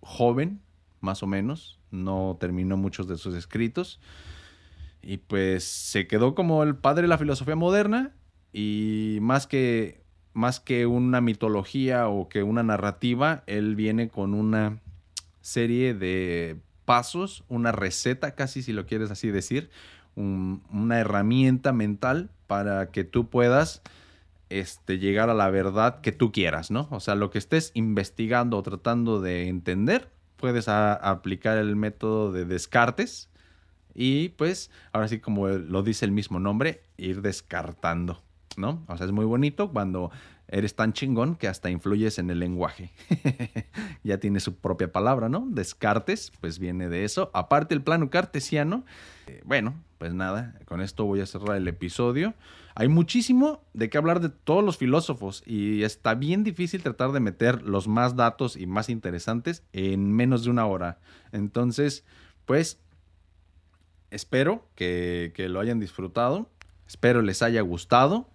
joven, 0.00 0.60
más 1.00 1.22
o 1.22 1.28
menos, 1.28 1.78
no 1.92 2.36
terminó 2.40 2.76
muchos 2.76 3.06
de 3.06 3.16
sus 3.16 3.36
escritos 3.36 4.00
y 5.00 5.18
pues 5.18 5.62
se 5.62 6.08
quedó 6.08 6.34
como 6.34 6.64
el 6.64 6.74
padre 6.74 7.02
de 7.02 7.08
la 7.08 7.18
filosofía 7.18 7.54
moderna 7.54 8.16
y 8.52 9.18
más 9.20 9.46
que 9.46 10.02
más 10.32 10.58
que 10.58 10.86
una 10.86 11.20
mitología 11.20 12.08
o 12.08 12.28
que 12.28 12.42
una 12.42 12.64
narrativa, 12.64 13.44
él 13.46 13.76
viene 13.76 14.08
con 14.08 14.34
una 14.34 14.80
serie 15.40 15.94
de 15.94 16.58
pasos, 16.84 17.44
una 17.48 17.70
receta 17.70 18.34
casi 18.34 18.62
si 18.62 18.72
lo 18.72 18.86
quieres 18.86 19.10
así 19.10 19.30
decir, 19.30 19.70
una 20.18 20.98
herramienta 20.98 21.72
mental 21.72 22.30
para 22.46 22.90
que 22.90 23.04
tú 23.04 23.28
puedas 23.28 23.82
este, 24.48 24.98
llegar 24.98 25.30
a 25.30 25.34
la 25.34 25.50
verdad 25.50 26.00
que 26.00 26.12
tú 26.12 26.32
quieras, 26.32 26.70
¿no? 26.70 26.88
O 26.90 27.00
sea, 27.00 27.14
lo 27.14 27.30
que 27.30 27.38
estés 27.38 27.70
investigando 27.74 28.56
o 28.56 28.62
tratando 28.62 29.20
de 29.20 29.48
entender, 29.48 30.10
puedes 30.36 30.68
aplicar 30.68 31.58
el 31.58 31.76
método 31.76 32.32
de 32.32 32.44
descartes 32.44 33.28
y 33.94 34.30
pues, 34.30 34.70
ahora 34.92 35.08
sí 35.08 35.18
como 35.18 35.48
lo 35.48 35.82
dice 35.82 36.04
el 36.04 36.12
mismo 36.12 36.40
nombre, 36.40 36.82
ir 36.96 37.20
descartando, 37.20 38.22
¿no? 38.56 38.84
O 38.88 38.96
sea, 38.96 39.06
es 39.06 39.12
muy 39.12 39.24
bonito 39.24 39.70
cuando 39.70 40.10
eres 40.46 40.74
tan 40.74 40.92
chingón 40.92 41.36
que 41.36 41.48
hasta 41.48 41.68
influyes 41.68 42.18
en 42.18 42.30
el 42.30 42.38
lenguaje. 42.38 42.90
ya 44.02 44.18
tiene 44.18 44.40
su 44.40 44.56
propia 44.56 44.90
palabra, 44.90 45.28
¿no? 45.28 45.46
Descartes, 45.50 46.32
pues 46.40 46.58
viene 46.58 46.88
de 46.88 47.04
eso. 47.04 47.30
Aparte 47.34 47.74
el 47.74 47.82
plano 47.82 48.08
cartesiano, 48.08 48.84
eh, 49.26 49.42
bueno, 49.44 49.74
pues 49.98 50.14
nada, 50.14 50.54
con 50.64 50.80
esto 50.80 51.04
voy 51.04 51.20
a 51.20 51.26
cerrar 51.26 51.56
el 51.56 51.66
episodio. 51.66 52.34
Hay 52.76 52.86
muchísimo 52.86 53.64
de 53.74 53.90
qué 53.90 53.98
hablar 53.98 54.20
de 54.20 54.28
todos 54.28 54.64
los 54.64 54.76
filósofos 54.76 55.42
y 55.44 55.82
está 55.82 56.14
bien 56.14 56.44
difícil 56.44 56.82
tratar 56.82 57.10
de 57.10 57.18
meter 57.18 57.62
los 57.62 57.88
más 57.88 58.14
datos 58.14 58.56
y 58.56 58.66
más 58.66 58.88
interesantes 58.88 59.64
en 59.72 60.12
menos 60.12 60.44
de 60.44 60.50
una 60.50 60.66
hora. 60.66 61.00
Entonces, 61.32 62.04
pues, 62.44 62.80
espero 64.12 64.68
que, 64.76 65.32
lo 65.50 65.58
hayan 65.58 65.80
disfrutado, 65.80 66.48
espero 66.86 67.20
les 67.20 67.42
haya 67.42 67.60
gustado. 67.62 68.30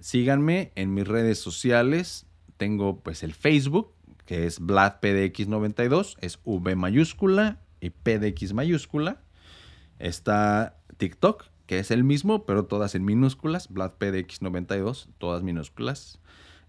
Síganme 0.00 0.72
en 0.76 0.92
mis 0.92 1.08
redes 1.08 1.38
sociales. 1.38 2.26
Tengo 2.58 3.00
pues 3.00 3.22
el 3.22 3.32
Facebook, 3.32 3.94
que 4.26 4.46
es 4.46 4.60
VladPDX92, 4.60 6.16
es 6.20 6.38
V 6.44 6.76
mayúscula 6.76 7.60
y 7.80 7.90
PDX 7.90 8.52
mayúscula. 8.52 9.22
Está 9.98 10.78
TikTok, 10.96 11.44
que 11.66 11.78
es 11.78 11.90
el 11.90 12.04
mismo, 12.04 12.46
pero 12.46 12.64
todas 12.64 12.94
en 12.94 13.04
minúsculas, 13.04 13.70
VladPDX92, 13.70 15.08
todas 15.18 15.42
minúsculas. 15.42 16.20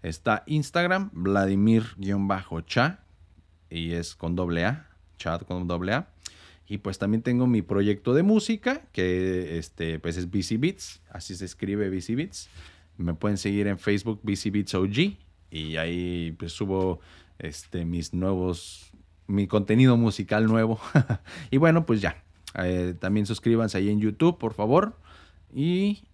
Está 0.02 0.44
Instagram, 0.46 1.10
Vladimir-cha, 1.12 3.00
y 3.70 3.92
es 3.92 4.14
con 4.14 4.34
doble 4.34 4.64
A, 4.64 4.90
chat 5.16 5.44
con 5.44 5.66
doble 5.68 5.94
A. 5.94 6.08
Y 6.66 6.78
pues 6.78 6.98
también 6.98 7.22
tengo 7.22 7.46
mi 7.46 7.62
proyecto 7.62 8.14
de 8.14 8.22
música, 8.22 8.82
que 8.92 9.58
este, 9.58 9.98
pues 9.98 10.16
es 10.16 10.30
BC 10.30 10.60
así 11.10 11.34
se 11.34 11.44
escribe 11.44 11.90
BC. 11.90 12.30
Me 12.96 13.14
pueden 13.14 13.38
seguir 13.38 13.66
en 13.66 13.78
Facebook 13.78 14.20
BC 14.22 14.74
OG 14.74 15.16
y 15.50 15.76
ahí 15.76 16.32
pues 16.38 16.52
subo 16.52 17.00
este, 17.38 17.84
mis 17.84 18.14
nuevos, 18.14 18.92
mi 19.26 19.46
contenido 19.46 19.96
musical 19.96 20.46
nuevo. 20.46 20.78
y 21.50 21.56
bueno, 21.56 21.86
pues 21.86 22.00
ya. 22.00 22.22
Eh, 22.58 22.94
también 22.98 23.26
suscríbanse 23.26 23.78
ahí 23.78 23.88
en 23.90 24.00
YouTube, 24.00 24.38
por 24.38 24.54
favor. 24.54 24.96
Y 25.54 26.04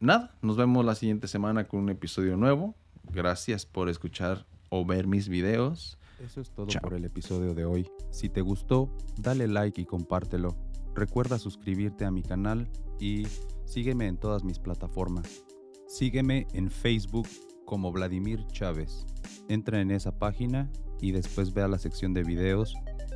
nada, 0.00 0.34
nos 0.42 0.56
vemos 0.56 0.84
la 0.84 0.94
siguiente 0.94 1.28
semana 1.28 1.64
con 1.64 1.80
un 1.80 1.90
episodio 1.90 2.36
nuevo. 2.36 2.74
Gracias 3.12 3.66
por 3.66 3.88
escuchar 3.88 4.46
o 4.70 4.84
ver 4.84 5.06
mis 5.06 5.28
videos. 5.28 5.98
Eso 6.24 6.40
es 6.40 6.50
todo 6.50 6.66
por 6.80 6.94
el 6.94 7.04
episodio 7.04 7.54
de 7.54 7.64
hoy. 7.64 7.90
Si 8.10 8.28
te 8.28 8.40
gustó, 8.42 8.96
dale 9.16 9.48
like 9.48 9.80
y 9.80 9.84
compártelo. 9.84 10.56
Recuerda 10.94 11.38
suscribirte 11.38 12.04
a 12.04 12.10
mi 12.10 12.22
canal 12.22 12.68
y 13.00 13.26
sígueme 13.64 14.06
en 14.06 14.16
todas 14.16 14.44
mis 14.44 14.58
plataformas. 14.58 15.44
Sígueme 15.88 16.46
en 16.52 16.70
Facebook 16.70 17.28
como 17.64 17.90
Vladimir 17.90 18.46
Chávez. 18.48 19.04
Entra 19.48 19.80
en 19.80 19.90
esa 19.90 20.16
página 20.18 20.70
y 21.00 21.10
después 21.10 21.52
ve 21.52 21.62
a 21.62 21.68
la 21.68 21.78
sección 21.78 22.14
de 22.14 22.22
videos 22.22 22.74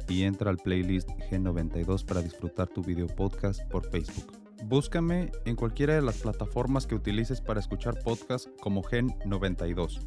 y 0.08 0.22
entra 0.24 0.50
al 0.50 0.58
playlist 0.58 1.08
G92 1.30 2.04
para 2.04 2.22
disfrutar 2.22 2.68
tu 2.68 2.82
video 2.82 3.06
podcast 3.06 3.62
por 3.70 3.88
Facebook. 3.88 4.32
Búscame 4.64 5.30
en 5.44 5.56
cualquiera 5.56 5.94
de 5.94 6.02
las 6.02 6.18
plataformas 6.18 6.86
que 6.86 6.94
utilices 6.94 7.40
para 7.40 7.60
escuchar 7.60 7.98
podcast 8.02 8.48
como 8.60 8.82
Gen92. 8.82 10.00